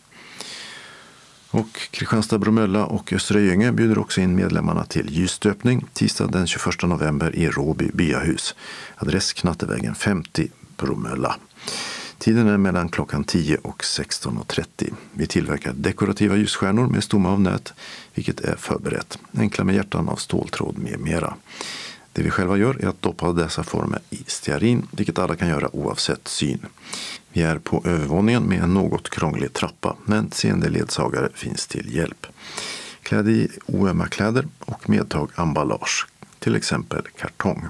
Och 1.56 1.78
Kristianstad, 1.90 2.38
Bromölla 2.38 2.86
och 2.86 3.12
Östra 3.12 3.40
Göinge 3.40 3.72
bjuder 3.72 3.98
också 3.98 4.20
in 4.20 4.36
medlemmarna 4.36 4.84
till 4.84 5.10
ljusstöpning 5.10 5.84
tisdag 5.92 6.26
den 6.26 6.46
21 6.46 6.82
november 6.82 7.36
i 7.36 7.48
Råby 7.48 7.90
byahus. 7.94 8.54
Adress 8.96 9.32
Knattevägen 9.32 9.94
50, 9.94 10.48
Bromölla. 10.76 11.36
Tiden 12.18 12.48
är 12.48 12.56
mellan 12.56 12.88
klockan 12.88 13.24
10 13.24 13.58
och 13.62 13.82
16.30. 13.82 14.94
Vi 15.12 15.26
tillverkar 15.26 15.72
dekorativa 15.72 16.36
ljusstjärnor 16.36 16.86
med 16.86 17.04
stomme 17.04 17.28
av 17.28 17.40
nät, 17.40 17.72
vilket 18.14 18.40
är 18.40 18.56
förberett. 18.56 19.18
Enkla 19.38 19.64
med 19.64 19.74
hjärtan 19.74 20.08
av 20.08 20.16
ståltråd 20.16 20.78
med 20.78 21.00
mera. 21.00 21.34
Det 22.12 22.22
vi 22.22 22.30
själva 22.30 22.56
gör 22.56 22.84
är 22.84 22.86
att 22.86 23.02
doppa 23.02 23.32
dessa 23.32 23.62
former 23.62 24.00
i 24.10 24.24
stearin, 24.26 24.86
vilket 24.90 25.18
alla 25.18 25.36
kan 25.36 25.48
göra 25.48 25.76
oavsett 25.76 26.28
syn. 26.28 26.66
Vi 27.36 27.42
är 27.42 27.58
på 27.58 27.82
övervåningen 27.84 28.42
med 28.42 28.62
en 28.62 28.74
något 28.74 29.10
krånglig 29.10 29.52
trappa, 29.52 29.96
men 30.04 30.30
seende 30.30 30.68
ledsagare 30.68 31.28
finns 31.34 31.66
till 31.66 31.94
hjälp. 31.94 32.26
Klädd 33.02 33.28
i 33.28 33.48
oömma 33.66 34.06
kläder 34.06 34.48
och 34.58 34.88
medtag 34.88 35.30
emballage, 35.36 36.06
till 36.38 36.56
exempel 36.56 37.02
kartong. 37.18 37.66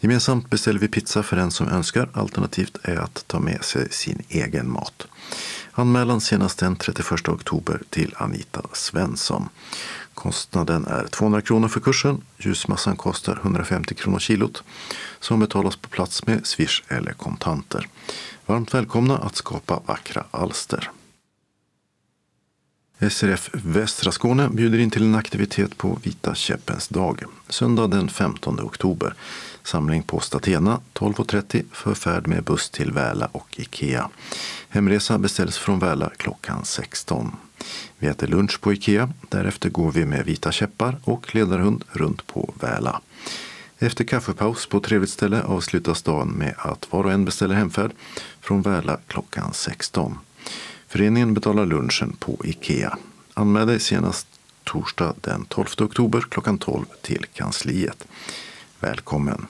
Gemensamt 0.00 0.50
beställer 0.50 0.80
vi 0.80 0.88
pizza 0.88 1.22
för 1.22 1.36
den 1.36 1.50
som 1.50 1.68
önskar. 1.68 2.08
Alternativt 2.12 2.78
är 2.82 2.96
att 2.96 3.24
ta 3.26 3.40
med 3.40 3.64
sig 3.64 3.90
sin 3.90 4.22
egen 4.28 4.70
mat. 4.70 5.06
Anmälan 5.72 6.20
senast 6.20 6.58
den 6.58 6.76
31 6.76 7.28
oktober 7.28 7.82
till 7.90 8.14
Anita 8.16 8.62
Svensson. 8.72 9.48
Kostnaden 10.14 10.86
är 10.86 11.06
200 11.06 11.40
kronor 11.40 11.68
för 11.68 11.80
kursen. 11.80 12.22
Ljusmassan 12.38 12.96
kostar 12.96 13.40
150 13.42 13.94
kronor 13.94 14.18
kilot 14.18 14.62
som 15.20 15.40
betalas 15.40 15.76
på 15.76 15.88
plats 15.88 16.26
med 16.26 16.46
swish 16.46 16.82
eller 16.88 17.12
kontanter. 17.12 17.88
Varmt 18.46 18.74
välkomna 18.74 19.18
att 19.18 19.36
skapa 19.36 19.82
vackra 19.86 20.24
alster. 20.30 20.90
SRF 23.10 23.50
Västra 23.52 24.12
Skåne 24.12 24.48
bjuder 24.48 24.78
in 24.78 24.90
till 24.90 25.02
en 25.02 25.14
aktivitet 25.14 25.76
på 25.76 25.98
Vita 26.02 26.34
käppens 26.34 26.88
dag. 26.88 27.22
Söndag 27.48 27.86
den 27.86 28.08
15 28.08 28.60
oktober. 28.60 29.14
Samling 29.62 30.02
på 30.02 30.20
Statena 30.20 30.80
12.30 30.94 31.64
för 31.72 31.94
färd 31.94 32.26
med 32.26 32.44
buss 32.44 32.70
till 32.70 32.92
Väla 32.92 33.28
och 33.32 33.60
Ikea. 33.60 34.10
Hemresa 34.68 35.18
beställs 35.18 35.58
från 35.58 35.78
Väla 35.78 36.10
klockan 36.16 36.64
16. 36.64 37.36
Vi 37.98 38.06
äter 38.06 38.26
lunch 38.26 38.60
på 38.60 38.72
Ikea. 38.72 39.12
Därefter 39.28 39.70
går 39.70 39.92
vi 39.92 40.04
med 40.04 40.24
vita 40.24 40.52
käppar 40.52 40.96
och 41.04 41.34
ledarhund 41.34 41.84
runt 41.92 42.26
på 42.26 42.54
Väla. 42.60 43.00
Efter 43.84 44.04
kaffepaus 44.04 44.66
på 44.66 44.80
trevligt 44.80 45.10
ställe 45.10 45.42
avslutas 45.42 46.02
dagen 46.02 46.28
med 46.28 46.54
att 46.58 46.92
var 46.92 47.04
och 47.04 47.12
en 47.12 47.24
beställer 47.24 47.54
hemfärd 47.54 47.92
från 48.40 48.62
Väla 48.62 48.98
klockan 49.06 49.54
16. 49.54 50.18
Föreningen 50.88 51.34
betalar 51.34 51.66
lunchen 51.66 52.16
på 52.18 52.40
Ikea. 52.44 52.98
Anmäl 53.34 53.66
dig 53.66 53.80
senast 53.80 54.26
torsdag 54.64 55.14
den 55.20 55.44
12 55.44 55.66
oktober 55.78 56.24
klockan 56.30 56.58
12 56.58 56.84
till 57.02 57.26
kansliet. 57.32 58.06
Välkommen! 58.80 59.46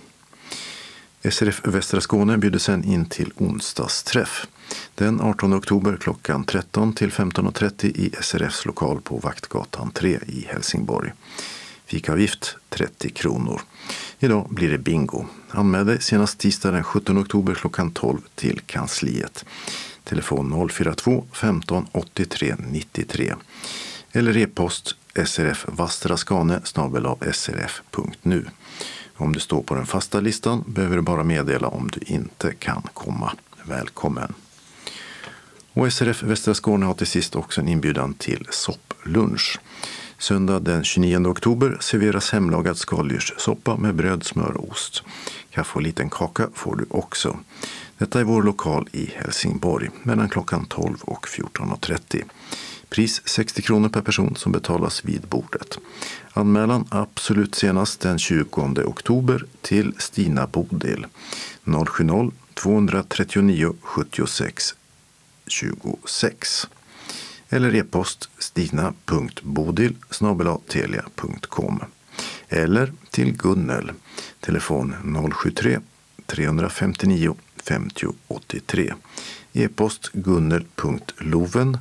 SRF 1.31 1.61
Västra 1.65 2.01
Skåne 2.01 2.39
bjuder 2.39 2.59
sen 2.59 2.85
in 2.85 3.07
till 3.07 3.33
onsdagsträff. 3.37 4.47
Den 4.95 5.21
18 5.21 5.55
oktober 5.55 5.97
klockan 6.01 6.45
13 6.45 6.93
till 6.93 7.11
15.30 7.11 7.87
i 7.87 8.15
SRFs 8.21 8.65
lokal 8.67 9.01
på 9.01 9.17
Vaktgatan 9.17 9.91
3 9.91 10.19
i 10.27 10.47
Helsingborg. 10.49 11.13
Fikavgift 11.87 12.57
30 12.69 13.11
kronor. 13.11 13.61
Idag 14.19 14.47
blir 14.51 14.71
det 14.71 14.79
bingo. 14.79 15.25
Anmäl 15.51 15.87
dig 15.87 16.03
senast 16.03 16.39
tisdag 16.39 16.71
den 16.71 16.85
17 16.85 17.19
oktober 17.19 17.55
klockan 17.55 17.91
12 17.91 18.19
till 18.35 18.61
kansliet. 18.61 19.45
Telefon 20.05 20.69
042 20.69 21.25
15 21.33 21.87
83 21.93 22.55
93 22.59 23.35
eller 24.13 24.37
e-post 24.37 24.97
srfvastraskane 25.25 26.61
srf.nu. 27.33 28.47
Om 29.17 29.33
du 29.33 29.41
står 29.41 29.63
på 29.63 29.75
den 29.75 29.87
fasta 29.87 30.21
listan 30.21 30.65
behöver 30.67 30.97
du 30.97 31.03
bara 31.03 31.25
meddela 31.25 31.69
om 31.69 31.91
du 31.93 32.01
inte 32.07 32.55
kan 32.59 32.83
komma. 32.95 33.33
Välkommen! 33.63 34.35
Och 35.73 35.93
SRF 35.93 36.23
Västra 36.23 36.55
Skåne 36.55 36.87
har 36.87 36.95
till 36.95 37.07
sist 37.07 37.37
också 37.37 37.61
en 37.61 37.69
inbjudan 37.69 38.15
till 38.15 38.47
sopplunch. 38.51 39.59
Söndag 40.25 40.61
den 40.61 40.85
29 40.85 41.27
oktober 41.27 41.77
serveras 41.81 42.31
hemlagad 42.31 42.77
skaldjurssoppa 42.77 43.77
med 43.77 43.95
bröd, 43.95 44.25
smör 44.25 44.57
och 44.57 44.69
ost. 44.69 45.03
Kaffe 45.51 45.75
och 45.75 45.83
liten 45.83 46.11
kaka 46.11 46.49
får 46.55 46.77
du 46.77 46.87
också. 46.91 47.39
Detta 47.99 48.21
är 48.21 48.25
vår 48.25 48.43
lokal 48.43 48.89
i 48.93 49.11
Helsingborg 49.17 49.91
mellan 50.03 50.29
klockan 50.29 50.67
12 50.67 50.97
och 51.01 51.27
14.30. 51.27 52.23
Pris 52.89 53.29
60 53.29 53.63
kronor 53.63 53.89
per 53.89 54.01
person 54.01 54.37
som 54.37 54.53
betalas 54.53 55.05
vid 55.05 55.23
bordet. 55.23 55.79
Anmälan 56.33 56.87
absolut 56.91 57.55
senast 57.55 58.01
den 58.01 58.19
20 58.19 58.83
oktober 58.85 59.45
till 59.63 59.95
Stina 59.99 60.47
Bodil 60.47 61.07
070-239 61.65 63.77
76 63.83 64.75
26 65.47 66.69
eller 67.55 67.75
e-post 67.75 68.29
stina.bodil 68.39 69.97
telia.com 70.67 71.81
eller 72.49 72.93
till 73.11 73.37
Gunnel, 73.37 73.93
telefon 74.41 74.95
073 75.33 75.81
359 76.27 77.35
50 77.57 78.07
83. 78.27 78.95
E-post 79.53 80.11
gunnel.loven 80.13 81.79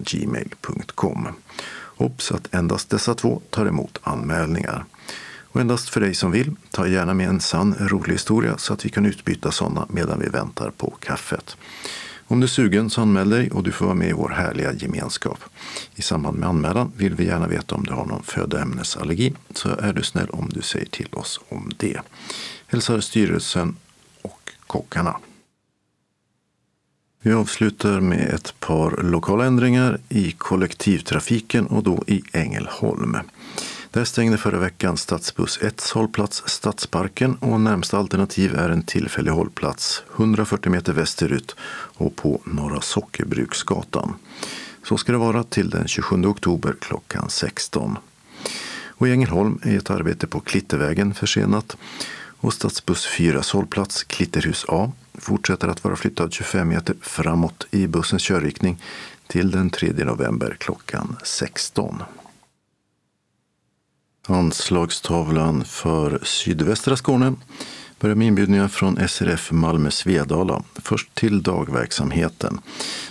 gmail.com. 0.00 1.28
Obs 1.96 2.32
att 2.32 2.54
endast 2.54 2.90
dessa 2.90 3.14
två 3.14 3.42
tar 3.50 3.66
emot 3.66 3.98
anmälningar. 4.02 4.84
Och 5.42 5.60
endast 5.60 5.88
för 5.88 6.00
dig 6.00 6.14
som 6.14 6.30
vill, 6.30 6.56
ta 6.70 6.86
gärna 6.86 7.14
med 7.14 7.28
en 7.28 7.40
sann 7.40 7.74
rolig 7.80 8.12
historia 8.12 8.58
så 8.58 8.72
att 8.72 8.84
vi 8.84 8.88
kan 8.88 9.06
utbyta 9.06 9.50
sådana 9.50 9.86
medan 9.88 10.20
vi 10.20 10.28
väntar 10.28 10.70
på 10.70 10.90
kaffet. 11.00 11.56
Om 12.26 12.40
du 12.40 12.44
är 12.44 12.48
sugen 12.48 12.90
så 12.90 13.00
anmäl 13.00 13.30
dig 13.30 13.50
och 13.50 13.62
du 13.62 13.72
får 13.72 13.84
vara 13.86 13.94
med 13.94 14.08
i 14.08 14.12
vår 14.12 14.28
härliga 14.28 14.72
gemenskap. 14.72 15.38
I 15.94 16.02
samband 16.02 16.38
med 16.38 16.48
anmälan 16.48 16.92
vill 16.96 17.14
vi 17.14 17.26
gärna 17.26 17.46
veta 17.46 17.74
om 17.74 17.84
du 17.84 17.92
har 17.92 18.06
någon 18.06 18.22
födoämnesallergi 18.22 19.34
så 19.54 19.68
är 19.68 19.92
du 19.92 20.02
snäll 20.02 20.30
om 20.30 20.48
du 20.48 20.62
säger 20.62 20.86
till 20.86 21.08
oss 21.12 21.40
om 21.48 21.70
det. 21.76 22.00
Hälsar 22.66 23.00
styrelsen 23.00 23.76
och 24.22 24.50
kockarna. 24.66 25.16
Vi 27.24 27.32
avslutar 27.32 28.00
med 28.00 28.34
ett 28.34 28.60
par 28.60 29.02
lokala 29.02 29.44
ändringar 29.44 30.00
i 30.08 30.32
kollektivtrafiken 30.32 31.66
och 31.66 31.82
då 31.82 32.04
i 32.06 32.22
Ängelholm. 32.32 33.16
Där 33.92 34.04
stängde 34.04 34.38
förra 34.38 34.58
veckan 34.58 34.96
stadsbuss 34.96 35.58
1 35.62 35.90
hållplats 35.94 36.42
Stadsparken 36.46 37.34
och 37.34 37.60
närmsta 37.60 37.98
alternativ 37.98 38.54
är 38.54 38.68
en 38.68 38.82
tillfällig 38.82 39.30
hållplats 39.30 40.02
140 40.16 40.72
meter 40.72 40.92
västerut 40.92 41.56
och 41.96 42.16
på 42.16 42.40
Norra 42.44 42.80
Sockerbruksgatan. 42.80 44.14
Så 44.84 44.96
ska 44.96 45.12
det 45.12 45.18
vara 45.18 45.44
till 45.44 45.70
den 45.70 45.88
27 45.88 46.24
oktober 46.24 46.74
klockan 46.80 47.30
16. 47.30 47.98
Och 48.86 49.08
i 49.08 49.10
Ängelholm 49.10 49.60
är 49.62 49.76
ett 49.76 49.90
arbete 49.90 50.26
på 50.26 50.40
Klittervägen 50.40 51.14
försenat 51.14 51.76
och 52.40 52.52
stadsbuss 52.52 53.06
4 53.06 53.42
hållplats 53.52 54.04
Klitterhus 54.04 54.64
A 54.68 54.92
fortsätter 55.14 55.68
att 55.68 55.84
vara 55.84 55.96
flyttad 55.96 56.32
25 56.32 56.68
meter 56.68 56.96
framåt 57.00 57.66
i 57.70 57.86
bussens 57.86 58.22
körriktning 58.22 58.82
till 59.26 59.50
den 59.50 59.70
3 59.70 59.92
november 59.92 60.56
klockan 60.58 61.16
16. 61.24 62.02
Anslagstavlan 64.26 65.64
för 65.64 66.20
sydvästra 66.22 66.96
Skåne 66.96 67.34
börjar 68.00 68.16
med 68.16 68.26
inbjudningar 68.26 68.68
från 68.68 69.08
SRF 69.08 69.52
Malmö 69.52 69.90
Svedala. 69.90 70.62
Först 70.74 71.14
till 71.14 71.42
dagverksamheten. 71.42 72.60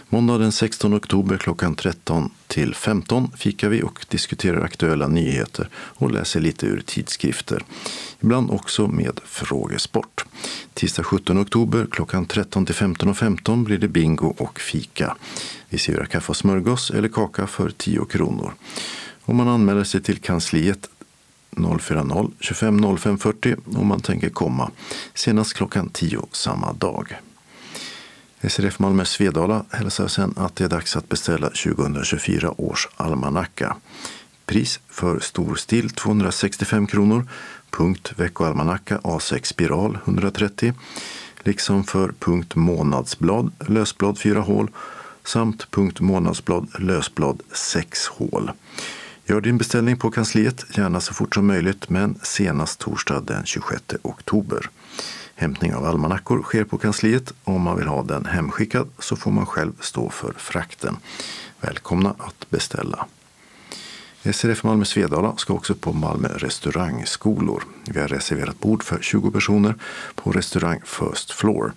Måndag 0.10 0.38
den 0.38 0.52
16 0.52 0.94
oktober 0.94 1.38
klockan 1.38 1.76
13 1.76 2.32
till 2.48 2.76
15 2.76 3.32
fikar 3.38 3.70
vi 3.70 3.84
och 3.84 4.06
diskuterar 4.10 4.62
aktuella 4.62 5.08
nyheter 5.08 5.70
och 5.74 6.12
läser 6.12 6.40
lite 6.40 6.66
ur 6.66 6.82
tidskrifter. 6.86 7.64
Ibland 8.20 8.52
också 8.52 8.88
med 8.88 9.20
frågesport. 9.26 10.26
Tisdag 10.74 11.04
17 11.04 11.42
oktober 11.42 11.88
klockan 11.92 12.26
13 12.26 12.66
till 12.66 12.76
15.15 12.76 13.14
15 13.14 13.64
blir 13.64 13.78
det 13.78 13.88
bingo 13.88 14.36
och 14.38 14.60
fika. 14.60 15.16
Vi 15.70 15.78
serverar 15.78 16.06
kaffe 16.06 16.30
och 16.30 16.38
smörgås 16.38 16.92
eller 16.92 17.08
kaka 17.08 17.48
för 17.48 17.70
10 17.70 18.06
kronor. 18.06 18.54
Om 19.26 19.36
man 19.36 19.48
anmäler 19.48 19.84
sig 19.84 20.02
till 20.02 20.18
kansliet 20.18 20.90
040 21.58 22.32
25 22.40 22.98
05 22.98 23.18
40 23.18 23.56
om 23.76 23.88
man 23.88 24.02
tänker 24.02 24.30
komma 24.30 24.72
senast 25.14 25.54
klockan 25.54 25.90
10 25.90 26.22
samma 26.32 26.74
dag. 26.74 27.20
SRF 28.50 28.80
Malmö 28.80 29.06
Svedala 29.06 29.66
hälsar 29.70 30.08
sen 30.08 30.34
att 30.38 30.56
det 30.56 30.64
är 30.64 30.70
dags 30.70 30.96
att 30.96 31.10
beställa 31.10 31.50
2024 31.50 32.62
års 32.62 32.88
almanacka. 32.98 33.76
Pris 34.46 34.80
för 34.90 35.20
stor 35.20 35.56
stil 35.56 35.90
265 35.90 36.88
kronor, 36.88 37.28
punkt 37.70 38.14
veckoalmanacka 38.16 38.98
A6 38.98 39.44
spiral 39.44 39.98
130, 40.06 40.74
liksom 41.40 41.84
för 41.84 42.14
punkt 42.20 42.56
månadsblad 42.56 43.52
lösblad 43.68 44.18
4 44.20 44.40
hål 44.40 44.70
samt 45.24 45.72
punkt 45.72 46.00
månadsblad 46.00 46.68
lösblad 46.80 47.42
6 47.52 48.08
hål. 48.08 48.52
Gör 49.32 49.42
din 49.42 49.58
beställning 49.58 49.98
på 49.98 50.12
kansliet, 50.12 50.66
gärna 50.78 51.00
så 51.00 51.14
fort 51.14 51.36
som 51.36 51.48
möjligt, 51.48 51.90
men 51.90 52.20
senast 52.22 52.80
torsdag 52.80 53.22
den 53.22 53.46
26 53.46 53.84
oktober. 54.02 54.70
Hämtning 55.36 55.74
av 55.74 55.86
almanackor 55.86 56.44
sker 56.44 56.64
på 56.64 56.78
kansliet. 56.78 57.34
Om 57.44 57.62
man 57.62 57.78
vill 57.78 57.88
ha 57.88 58.04
den 58.04 58.26
hemskickad 58.26 58.90
så 59.00 59.16
får 59.16 59.32
man 59.32 59.46
själv 59.46 59.74
stå 59.80 60.10
för 60.10 60.34
frakten. 60.38 60.98
Välkomna 61.62 62.10
att 62.10 62.50
beställa. 62.50 63.08
SRF 64.24 64.64
Malmö 64.64 64.86
Svedala 64.86 65.38
ska 65.38 65.54
också 65.54 65.76
på 65.76 65.94
Malmö 65.94 66.28
restaurangskolor. 66.28 67.64
Vi 67.86 68.00
har 68.00 68.08
reserverat 68.08 68.60
bord 68.60 68.84
för 68.84 69.00
20 69.02 69.32
personer 69.32 69.76
på 70.16 70.32
restaurang 70.32 70.82
First 70.86 71.32
Floor 71.32 71.74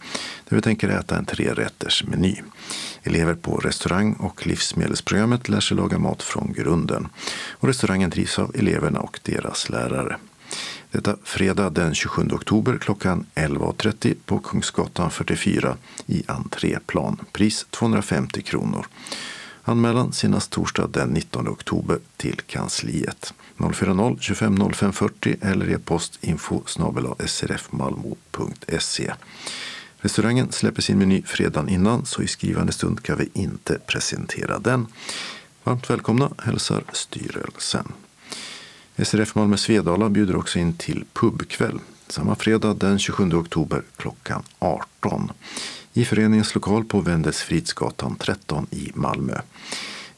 där 0.49 0.57
vi 0.57 0.63
tänker 0.63 0.89
äta 0.89 1.19
en 1.19 1.25
trerätters 1.25 2.05
meny. 2.05 2.37
Elever 3.07 3.35
på 3.35 3.57
restaurang 3.57 4.13
och 4.13 4.47
livsmedelsprogrammet 4.47 5.49
lär 5.49 5.61
sig 5.61 5.77
laga 5.77 5.99
mat 5.99 6.23
från 6.23 6.53
grunden. 6.53 7.09
Och 7.51 7.69
restaurangen 7.69 8.11
drivs 8.11 8.39
av 8.39 8.57
eleverna 8.57 9.01
och 9.01 9.21
deras 9.23 9.69
lärare. 9.69 10.17
Detta 10.91 11.17
fredag 11.25 11.71
den 11.71 11.95
27 11.95 12.29
oktober 12.33 12.79
klockan 12.79 13.27
11.30 13.35 14.17
på 14.27 14.39
Kungsgatan 14.39 15.11
44 15.11 15.77
i 16.07 16.23
entréplan. 16.27 17.17
Pris 17.33 17.67
250 17.71 18.43
kronor. 18.43 18.87
Anmälan 19.65 20.13
senast 20.13 20.51
torsdag 20.51 20.87
den 20.87 21.09
19 21.09 21.49
oktober 21.49 21.99
till 22.17 22.41
kansliet. 22.47 23.35
040 23.57 24.17
25 24.21 24.73
05 24.73 24.93
40 24.93 25.37
eller 25.41 25.71
e-post 25.71 26.19
info 26.21 26.63
srfmalmo.se. 27.27 29.13
Restaurangen 30.05 30.53
släpper 30.53 30.83
sin 30.83 30.99
meny 30.99 31.23
fredagen 31.23 31.69
innan 31.69 32.07
så 32.07 32.23
i 32.23 32.27
skrivande 32.27 32.73
stund 32.73 33.03
kan 33.03 33.19
vi 33.19 33.29
inte 33.33 33.79
presentera 33.87 34.59
den. 34.59 34.87
Varmt 35.63 35.91
välkomna 35.91 36.31
hälsar 36.39 36.85
styrelsen. 36.93 37.93
SRF 38.97 39.35
Malmö 39.35 39.57
Svedala 39.57 40.09
bjuder 40.09 40.37
också 40.37 40.59
in 40.59 40.77
till 40.77 41.05
pubkväll 41.13 41.79
samma 42.09 42.35
fredag 42.35 42.75
den 42.75 42.99
27 42.99 43.33
oktober 43.33 43.83
klockan 43.97 44.43
18 44.59 45.33
i 45.93 46.05
föreningens 46.05 46.55
lokal 46.55 46.85
på 46.85 47.01
Wendelsfridsgatan 47.01 48.17
13 48.17 48.67
i 48.71 48.93
Malmö. 48.95 49.41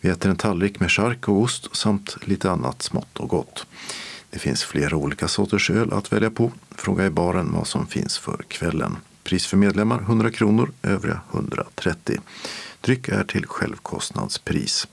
Vi 0.00 0.08
äter 0.08 0.30
en 0.30 0.36
tallrik 0.36 0.80
med 0.80 0.90
chark 0.90 1.28
och 1.28 1.40
ost 1.40 1.76
samt 1.76 2.16
lite 2.24 2.50
annat 2.50 2.82
smått 2.82 3.18
och 3.18 3.28
gott. 3.28 3.66
Det 4.30 4.38
finns 4.38 4.64
flera 4.64 4.96
olika 4.96 5.28
sorters 5.28 5.70
öl 5.70 5.92
att 5.92 6.12
välja 6.12 6.30
på. 6.30 6.52
Fråga 6.70 7.06
i 7.06 7.10
baren 7.10 7.52
vad 7.52 7.66
som 7.66 7.86
finns 7.86 8.18
för 8.18 8.44
kvällen. 8.48 8.96
Pris 9.26 9.46
för 9.46 9.56
medlemmar 9.56 10.00
100 10.00 10.30
kronor, 10.30 10.70
övriga 10.82 11.20
130. 11.32 12.20
Dryck 12.80 13.08
är 13.08 13.24
till 13.24 13.46
självkostnadspris. 13.46 14.88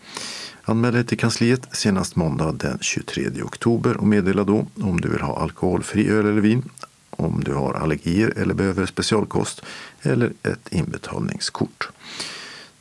Anmäl 0.64 0.94
dig 0.94 1.06
till 1.06 1.18
kansliet 1.18 1.68
senast 1.72 2.16
måndag 2.16 2.52
den 2.52 2.78
23 2.82 3.42
oktober 3.44 3.98
och 3.98 4.08
meddela 4.08 4.44
då 4.44 4.68
om 4.82 5.02
du 5.02 5.10
vill 5.10 5.22
ha 5.22 5.40
alkoholfri 5.40 6.10
öl 6.10 6.26
eller 6.26 6.42
vin, 6.42 6.70
om 7.10 7.44
du 7.44 7.54
har 7.54 7.74
allergier 7.74 8.34
eller 8.38 8.54
behöver 8.54 8.86
specialkost 8.86 9.62
eller 10.02 10.34
ett 10.44 10.70
inbetalningskort. 10.70 11.90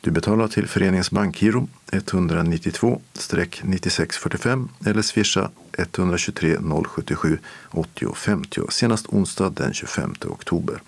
Du 0.01 0.11
betalar 0.11 0.47
till 0.47 0.67
föreningens 0.67 1.11
bankgiro 1.11 1.67
192-9645 1.91 4.67
eller 4.85 5.01
swisha 5.01 5.49
123 5.77 6.57
077 6.87 7.39
80 7.71 8.13
50 8.15 8.61
senast 8.69 9.07
onsdag 9.07 9.49
den 9.49 9.73
25 9.73 10.15
oktober. 10.25 10.81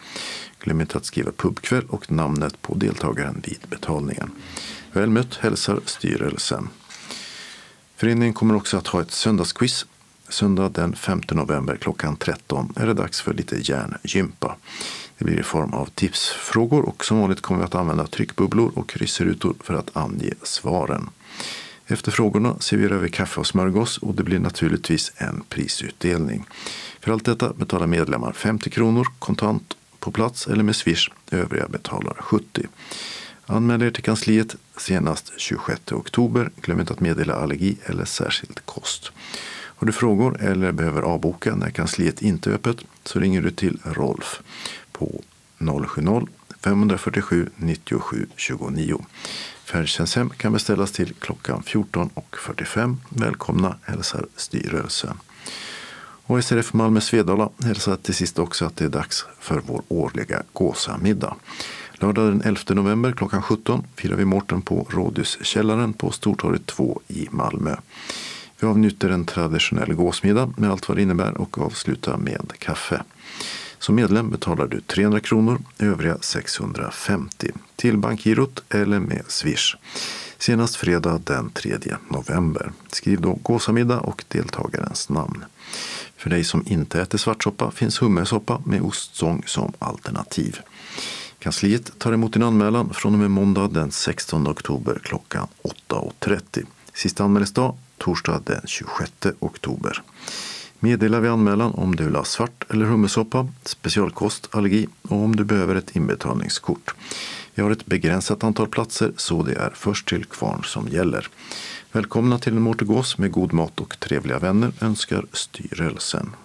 Glöm 0.66 0.82
inte 0.82 0.98
att 0.98 1.06
skriva 1.06 1.32
pubkväll 1.32 1.86
och 1.90 2.12
namnet 2.12 2.62
på 2.62 2.76
deltagaren 2.76 3.42
vid 3.44 3.60
betalningen. 3.70 4.32
Väl 4.92 5.10
mött 5.10 5.36
hälsar 5.36 5.80
styrelsen. 5.86 6.70
Föreningen 7.96 8.34
kommer 8.34 8.56
också 8.56 8.78
att 8.78 8.88
ha 8.88 9.02
ett 9.02 9.12
söndagsquiz. 9.12 9.86
Söndag 10.30 10.70
den 10.70 10.96
5 10.96 11.22
november 11.32 11.78
klockan 11.78 12.16
13 12.16 12.74
är 12.76 12.88
det 12.88 12.94
dags 12.94 13.22
för 13.22 13.34
lite 13.34 13.56
hjärngympa. 13.72 14.56
Det 15.18 15.26
blir 15.26 15.40
i 15.40 15.44
form 15.44 15.74
av 15.74 15.86
tipsfrågor 15.86 16.86
och 16.86 17.06
som 17.06 17.20
vanligt 17.20 17.42
kommer 17.42 17.60
vi 17.60 17.66
att 17.66 17.76
använda 17.76 18.08
tryckbubblor 18.08 18.72
och 18.76 18.90
kryssrutor 18.90 19.56
för 19.60 19.74
att 19.74 19.98
ange 19.98 20.34
svaren. 20.44 21.10
Efter 21.88 22.12
frågorna 22.12 22.60
serverar 22.60 22.98
vi 22.98 23.10
kaffe 23.10 23.40
och 23.40 23.48
smörgås 23.48 23.98
och 23.98 24.16
det 24.16 24.24
blir 24.24 24.40
naturligtvis 24.40 25.12
en 25.16 25.44
prisutdelning. 25.50 26.46
För 27.00 27.12
allt 27.12 27.26
detta 27.26 27.54
betalar 27.54 27.88
medlemmar 27.88 28.32
50 28.32 28.70
kronor 28.70 29.08
kontant 29.20 29.76
på 30.06 30.12
plats 30.12 30.48
eller 30.48 30.64
med 30.64 30.76
swish. 30.76 31.10
Övriga 31.32 31.68
betalar 31.68 32.16
70. 32.20 32.68
Anmäl 33.46 33.82
er 33.82 33.92
till 33.92 34.04
kansliet 34.04 34.56
senast 34.78 35.34
26 35.38 35.92
oktober. 35.92 36.52
Glöm 36.62 36.80
inte 36.80 36.94
att 36.94 37.00
meddela 37.00 37.34
allergi 37.34 37.78
eller 37.86 38.06
särskild 38.06 38.66
kost. 38.66 39.12
Har 39.78 39.88
du 39.88 39.94
frågor 39.94 40.42
eller 40.42 40.72
behöver 40.72 41.02
avboka 41.02 41.56
när 41.56 41.70
kansliet 41.70 42.22
inte 42.22 42.50
är 42.50 42.54
öppet 42.54 42.78
så 43.04 43.20
ringer 43.20 43.42
du 43.42 43.52
till 43.52 43.80
Rolf 43.84 44.42
på 44.92 45.22
070-547 45.60 47.50
97 47.56 48.28
29. 48.36 49.06
Färdtjänsthem 49.64 50.30
kan 50.30 50.54
beställas 50.54 50.92
till 50.92 51.14
klockan 51.14 51.64
14.45. 51.66 52.96
Välkomna 53.10 53.78
hälsar 53.82 54.26
styrelsen. 54.36 55.18
Och 56.28 56.44
SRF 56.44 56.74
Malmö 56.74 57.02
Svedala 57.02 57.50
hälsar 57.64 57.96
till 57.96 58.14
sist 58.14 58.40
också 58.40 58.66
att 58.66 58.76
det 58.76 58.86
är 58.86 58.90
dags 58.90 59.26
för 59.40 59.62
vår 59.66 59.82
årliga 59.88 60.44
gåsamiddag. 60.54 61.36
Lördag 61.94 62.28
den 62.28 62.42
11 62.42 62.62
november 62.68 63.12
klockan 63.12 63.42
17 63.42 63.84
firar 63.96 64.16
vi 64.16 64.26
Mårten 64.26 64.62
på 64.62 64.88
Rådhuskällaren 64.90 65.94
på 65.94 66.12
Stortorget 66.12 66.66
2 66.66 67.02
i 67.08 67.28
Malmö. 67.32 67.76
Vi 68.60 68.68
avnjuter 68.68 69.10
en 69.10 69.26
traditionell 69.26 69.94
gåsmiddag 69.94 70.54
med 70.58 70.72
allt 70.72 70.88
vad 70.88 70.98
det 70.98 71.02
innebär 71.02 71.38
och 71.38 71.58
avslutar 71.58 72.18
med 72.18 72.54
kaffe. 72.60 73.02
Som 73.80 73.96
medlem 73.96 74.30
betalar 74.30 74.68
du 74.68 74.82
300 74.82 75.20
kronor, 75.20 75.62
övriga 75.80 76.18
650 76.22 77.52
till 77.76 77.98
bankgirot 77.98 78.64
eller 78.70 79.00
med 79.00 79.24
Swish. 79.28 79.76
Senast 80.38 80.76
fredag 80.76 81.22
den 81.24 81.50
3 81.50 81.78
november. 82.10 82.72
Skriv 82.92 83.22
då 83.22 83.34
gåsamiddag 83.34 84.00
och 84.00 84.24
deltagarens 84.28 85.10
namn. 85.10 85.46
För 86.26 86.30
dig 86.30 86.44
som 86.44 86.64
inte 86.68 87.02
äter 87.02 87.18
svartsoppa 87.18 87.72
finns 87.72 88.02
hummersoppa 88.02 88.62
med 88.66 88.82
ostsång 88.82 89.44
som 89.46 89.74
alternativ. 89.80 90.60
Kansliet 91.40 92.00
tar 92.00 92.14
emot 92.14 92.34
din 92.34 92.44
anmälan 92.44 92.94
från 92.94 93.14
och 93.14 93.20
med 93.20 93.32
måndag 93.32 93.68
den 93.68 93.92
16 93.92 94.48
oktober 94.48 95.00
klockan 95.04 95.48
8.30. 95.90 96.66
Sista 96.94 97.24
anmälningsdag 97.24 97.78
torsdag 97.98 98.42
den 98.46 98.62
26 98.66 99.12
oktober. 99.40 100.02
Meddela 100.80 101.20
vid 101.20 101.32
anmälan 101.32 101.74
om 101.74 101.96
du 101.96 102.04
vill 102.04 102.16
ha 102.16 102.24
svart 102.24 102.66
eller 102.70 102.86
hummersoppa, 102.86 103.48
specialkost, 103.64 104.48
allergi 104.52 104.88
och 105.02 105.18
om 105.18 105.36
du 105.36 105.44
behöver 105.44 105.76
ett 105.76 105.96
inbetalningskort. 105.96 106.96
Vi 107.56 107.62
har 107.62 107.72
ett 107.72 107.86
begränsat 107.86 108.44
antal 108.44 108.68
platser 108.68 109.12
så 109.18 109.44
det 109.44 109.54
är 109.54 109.72
först 109.76 110.08
till 110.08 110.26
kvarn 110.26 110.64
som 110.64 110.88
gäller. 110.88 111.28
Välkomna 111.96 112.40
till 112.40 112.54
en 112.54 112.62
Mårtegås 112.62 113.18
med 113.18 113.32
god 113.32 113.54
mat 113.54 113.80
och 113.80 114.00
trevliga 114.00 114.40
vänner 114.40 114.72
önskar 114.82 115.26
styrelsen. 115.34 116.36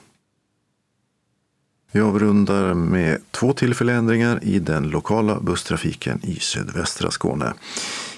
Vi 1.93 2.01
avrundar 2.01 2.75
med 2.75 3.19
två 3.31 3.53
tillfälliga 3.53 3.97
ändringar 3.97 4.45
i 4.45 4.59
den 4.59 4.89
lokala 4.89 5.41
busstrafiken 5.41 6.21
i 6.25 6.35
sydvästra 6.41 7.11
Skåne. 7.11 7.55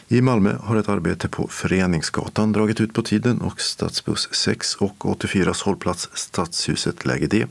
I 0.09 0.21
Malmö 0.21 0.57
har 0.61 0.77
ett 0.77 0.89
arbete 0.89 1.29
på 1.29 1.49
Föreningsgatan 1.49 2.53
dragit 2.53 2.81
ut 2.81 2.95
på 2.95 3.03
tiden 3.03 3.41
och 3.41 3.61
stadsbuss 3.61 4.29
6 4.33 4.75
och 4.75 5.11
84 5.11 5.53
hållplats 5.65 6.09
Stadshuset 6.15 7.05
läge 7.05 7.27
D 7.27 7.47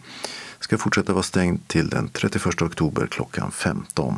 ska 0.59 0.77
fortsätta 0.77 1.13
vara 1.13 1.23
stängd 1.23 1.67
till 1.67 1.89
den 1.89 2.09
31 2.09 2.61
oktober 2.61 3.07
klockan 3.07 3.51
15. 3.51 4.17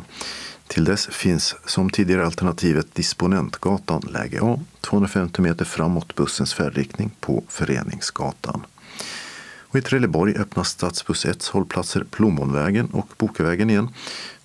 Till 0.66 0.84
dess 0.84 1.06
finns 1.06 1.56
som 1.66 1.90
tidigare 1.90 2.26
alternativet 2.26 2.94
Disponentgatan 2.94 4.02
läge 4.12 4.38
A 4.42 4.60
250 4.80 5.42
meter 5.42 5.64
framåt 5.64 6.14
bussens 6.14 6.54
färdriktning 6.54 7.10
på 7.20 7.44
Föreningsgatan. 7.48 8.66
Och 9.74 9.78
I 9.78 9.82
Trelleborg 9.82 10.36
öppnas 10.36 10.68
stadsbuss 10.68 11.24
1 11.26 11.46
hållplatser 11.46 12.04
Plommonvägen 12.10 12.86
och 12.86 13.08
Bokevägen 13.18 13.70
igen 13.70 13.88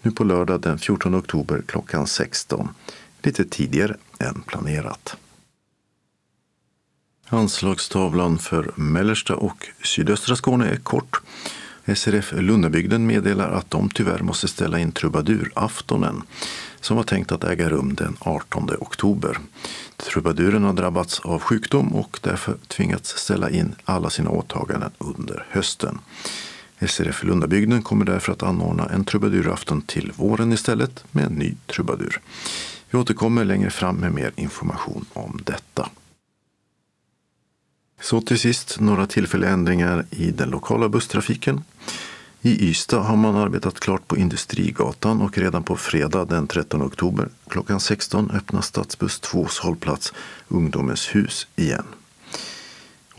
nu 0.02 0.12
på 0.12 0.24
lördag 0.24 0.62
den 0.62 0.80
14 0.80 1.16
oktober 1.16 1.62
klockan 1.68 2.08
16 2.08 2.70
lite 3.22 3.46
tidigare 3.46 3.96
än 4.20 4.42
planerat. 4.42 5.18
Anslagstavlan 7.30 8.40
för 8.40 8.72
mellersta 8.76 9.36
och 9.36 9.68
sydöstra 9.84 10.36
Skåne 10.36 10.70
är 10.70 10.76
kort. 10.78 11.22
SRF 11.96 12.34
Lundabygden 12.38 13.08
meddelar 13.08 13.52
att 13.52 13.72
de 13.72 13.90
tyvärr 13.90 14.20
måste 14.20 14.48
ställa 14.48 14.80
in 14.80 14.92
trubaduraftonen 14.92 16.22
som 16.82 16.98
var 16.98 17.04
tänkt 17.04 17.32
att 17.32 17.44
äga 17.44 17.70
rum 17.70 17.96
den 17.96 18.18
18 18.20 18.70
oktober. 18.80 19.38
Trubaduren 19.98 20.64
har 20.64 20.74
drabbats 20.74 21.20
av 21.20 21.42
sjukdom 21.42 21.96
och 21.96 22.20
därför 22.22 22.56
tvingats 22.68 23.18
ställa 23.18 23.50
in 23.50 23.76
alla 23.86 24.10
sina 24.10 24.30
åtaganden 24.30 24.92
under 24.98 25.46
hösten. 25.50 26.00
SRF 26.88 27.24
Lundabygden 27.24 27.82
kommer 27.82 28.06
därför 28.06 28.32
att 28.32 28.44
anordna 28.44 28.86
en 28.86 29.06
trubadurafton 29.06 29.82
till 29.82 30.12
våren 30.16 30.54
istället 30.54 31.04
med 31.12 31.26
en 31.26 31.34
ny 31.34 31.56
trubadur. 31.68 32.22
Vi 32.90 33.00
återkommer 33.00 33.46
längre 33.46 33.70
fram 33.70 33.96
med 33.96 34.14
mer 34.14 34.32
information 34.36 35.06
om 35.14 35.42
detta. 35.44 35.90
Så 38.02 38.22
till 38.22 38.40
sist 38.40 38.80
några 38.80 39.08
tillfälliga 39.08 39.50
ändringar 39.50 40.06
i 40.12 40.32
den 40.32 40.50
lokala 40.50 40.90
busstrafiken. 40.90 41.64
I 42.42 42.70
Ystad 42.70 43.02
har 43.02 43.16
man 43.16 43.36
arbetat 43.36 43.80
klart 43.80 44.08
på 44.08 44.18
Industrigatan 44.18 45.22
och 45.22 45.38
redan 45.38 45.64
på 45.64 45.76
fredag 45.78 46.26
den 46.26 46.48
13 46.48 46.82
oktober 46.82 47.30
klockan 47.50 47.80
16 47.80 48.32
öppnas 48.32 48.66
stadsbuss 48.66 49.22
2s 49.22 49.62
hållplats 49.62 50.14
Ungdomens 50.48 51.16
hus 51.16 51.48
igen. 51.56 51.86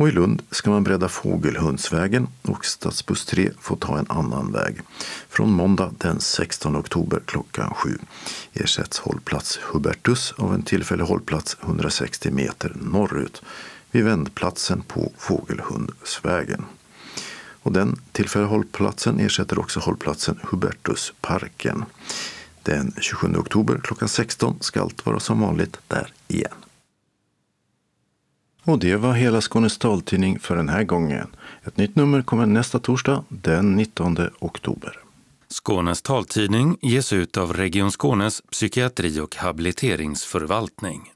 Och 0.01 0.09
i 0.09 0.13
Lund 0.13 0.43
ska 0.51 0.71
man 0.71 0.85
bredda 0.85 1.09
Fågelhundsvägen 1.09 2.29
och 2.43 2.65
stadsbuss 2.65 3.25
3 3.25 3.51
får 3.61 3.77
ta 3.77 3.99
en 3.99 4.07
annan 4.09 4.53
väg. 4.53 4.81
Från 5.29 5.51
måndag 5.51 5.91
den 5.99 6.21
16 6.21 6.77
oktober 6.77 7.21
klockan 7.27 7.75
7 7.75 7.99
ersätts 8.53 8.99
hållplats 8.99 9.59
Hubertus 9.63 10.35
av 10.37 10.55
en 10.55 10.63
tillfällig 10.63 11.05
hållplats 11.05 11.57
160 11.63 12.31
meter 12.31 12.73
norrut 12.81 13.43
vid 13.91 14.05
vändplatsen 14.05 14.83
på 14.83 15.13
Fågelhundsvägen. 15.19 16.65
Och 17.63 17.73
den 17.73 18.01
tillfälliga 18.13 18.49
hållplatsen 18.49 19.21
ersätter 19.21 19.59
också 19.59 19.81
hållplatsen 19.81 20.41
Hubertusparken. 20.43 21.85
Den 22.63 22.93
27 23.01 23.37
oktober 23.37 23.81
klockan 23.83 24.09
16 24.09 24.57
ska 24.61 24.81
allt 24.81 25.07
vara 25.07 25.21
som 25.21 25.41
vanligt 25.41 25.79
där 25.89 26.13
igen. 26.29 26.53
Och 28.65 28.79
det 28.79 28.97
var 28.97 29.13
hela 29.13 29.41
Skånes 29.41 29.79
taltidning 29.79 30.39
för 30.39 30.57
den 30.57 30.69
här 30.69 30.85
gången. 30.85 31.27
Ett 31.65 31.77
nytt 31.77 31.97
nummer 31.97 32.23
kommer 32.23 32.47
nästa 32.47 32.79
torsdag 32.79 33.25
den 33.29 33.77
19 33.77 34.17
oktober. 34.39 34.99
Skånes 35.49 36.03
taltidning 36.03 36.77
ges 36.81 37.13
ut 37.13 37.37
av 37.37 37.53
Region 37.53 37.91
Skånes 37.91 38.43
psykiatri 38.51 39.21
och 39.21 39.37
habiliteringsförvaltning. 39.37 41.13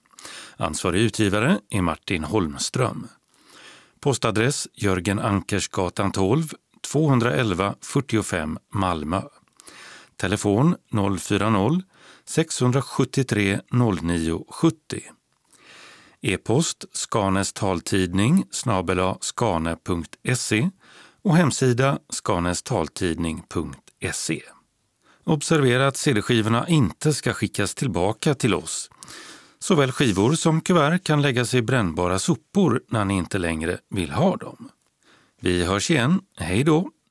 Ansvarig 0.56 1.00
utgivare 1.00 1.60
är 1.70 1.82
Martin 1.82 2.24
Holmström. 2.24 3.08
Postadress 4.00 4.68
Jörgen 4.74 5.18
Ankersgatan 5.18 6.12
12, 6.12 6.52
211 6.92 7.74
45 7.80 8.58
Malmö. 8.74 9.22
Telefon 10.16 10.76
040-673 10.90 13.60
09 14.02 14.44
70. 14.48 15.02
E-post 16.20 16.84
Skanes 16.92 17.52
taltidning 17.52 18.44
snabela 18.50 19.16
skane.se 19.20 20.70
och 21.22 21.36
hemsida 21.36 21.98
skanestaltidning.se. 22.10 24.42
Observera 25.24 25.86
att 25.86 25.96
CD-skivorna 25.96 26.68
inte 26.68 27.12
ska 27.12 27.32
skickas 27.32 27.74
tillbaka 27.74 28.34
till 28.34 28.54
oss. 28.54 28.90
Såväl 29.66 29.92
skivor 29.92 30.32
som 30.32 30.60
kuvert 30.60 31.04
kan 31.04 31.22
läggas 31.22 31.54
i 31.54 31.62
brännbara 31.62 32.18
sopor 32.18 32.82
när 32.88 33.04
ni 33.04 33.14
inte 33.14 33.38
längre 33.38 33.78
vill 33.90 34.10
ha 34.10 34.36
dem. 34.36 34.68
Vi 35.40 35.64
hörs 35.64 35.90
igen. 35.90 36.20
Hej 36.36 36.64
då! 36.64 36.90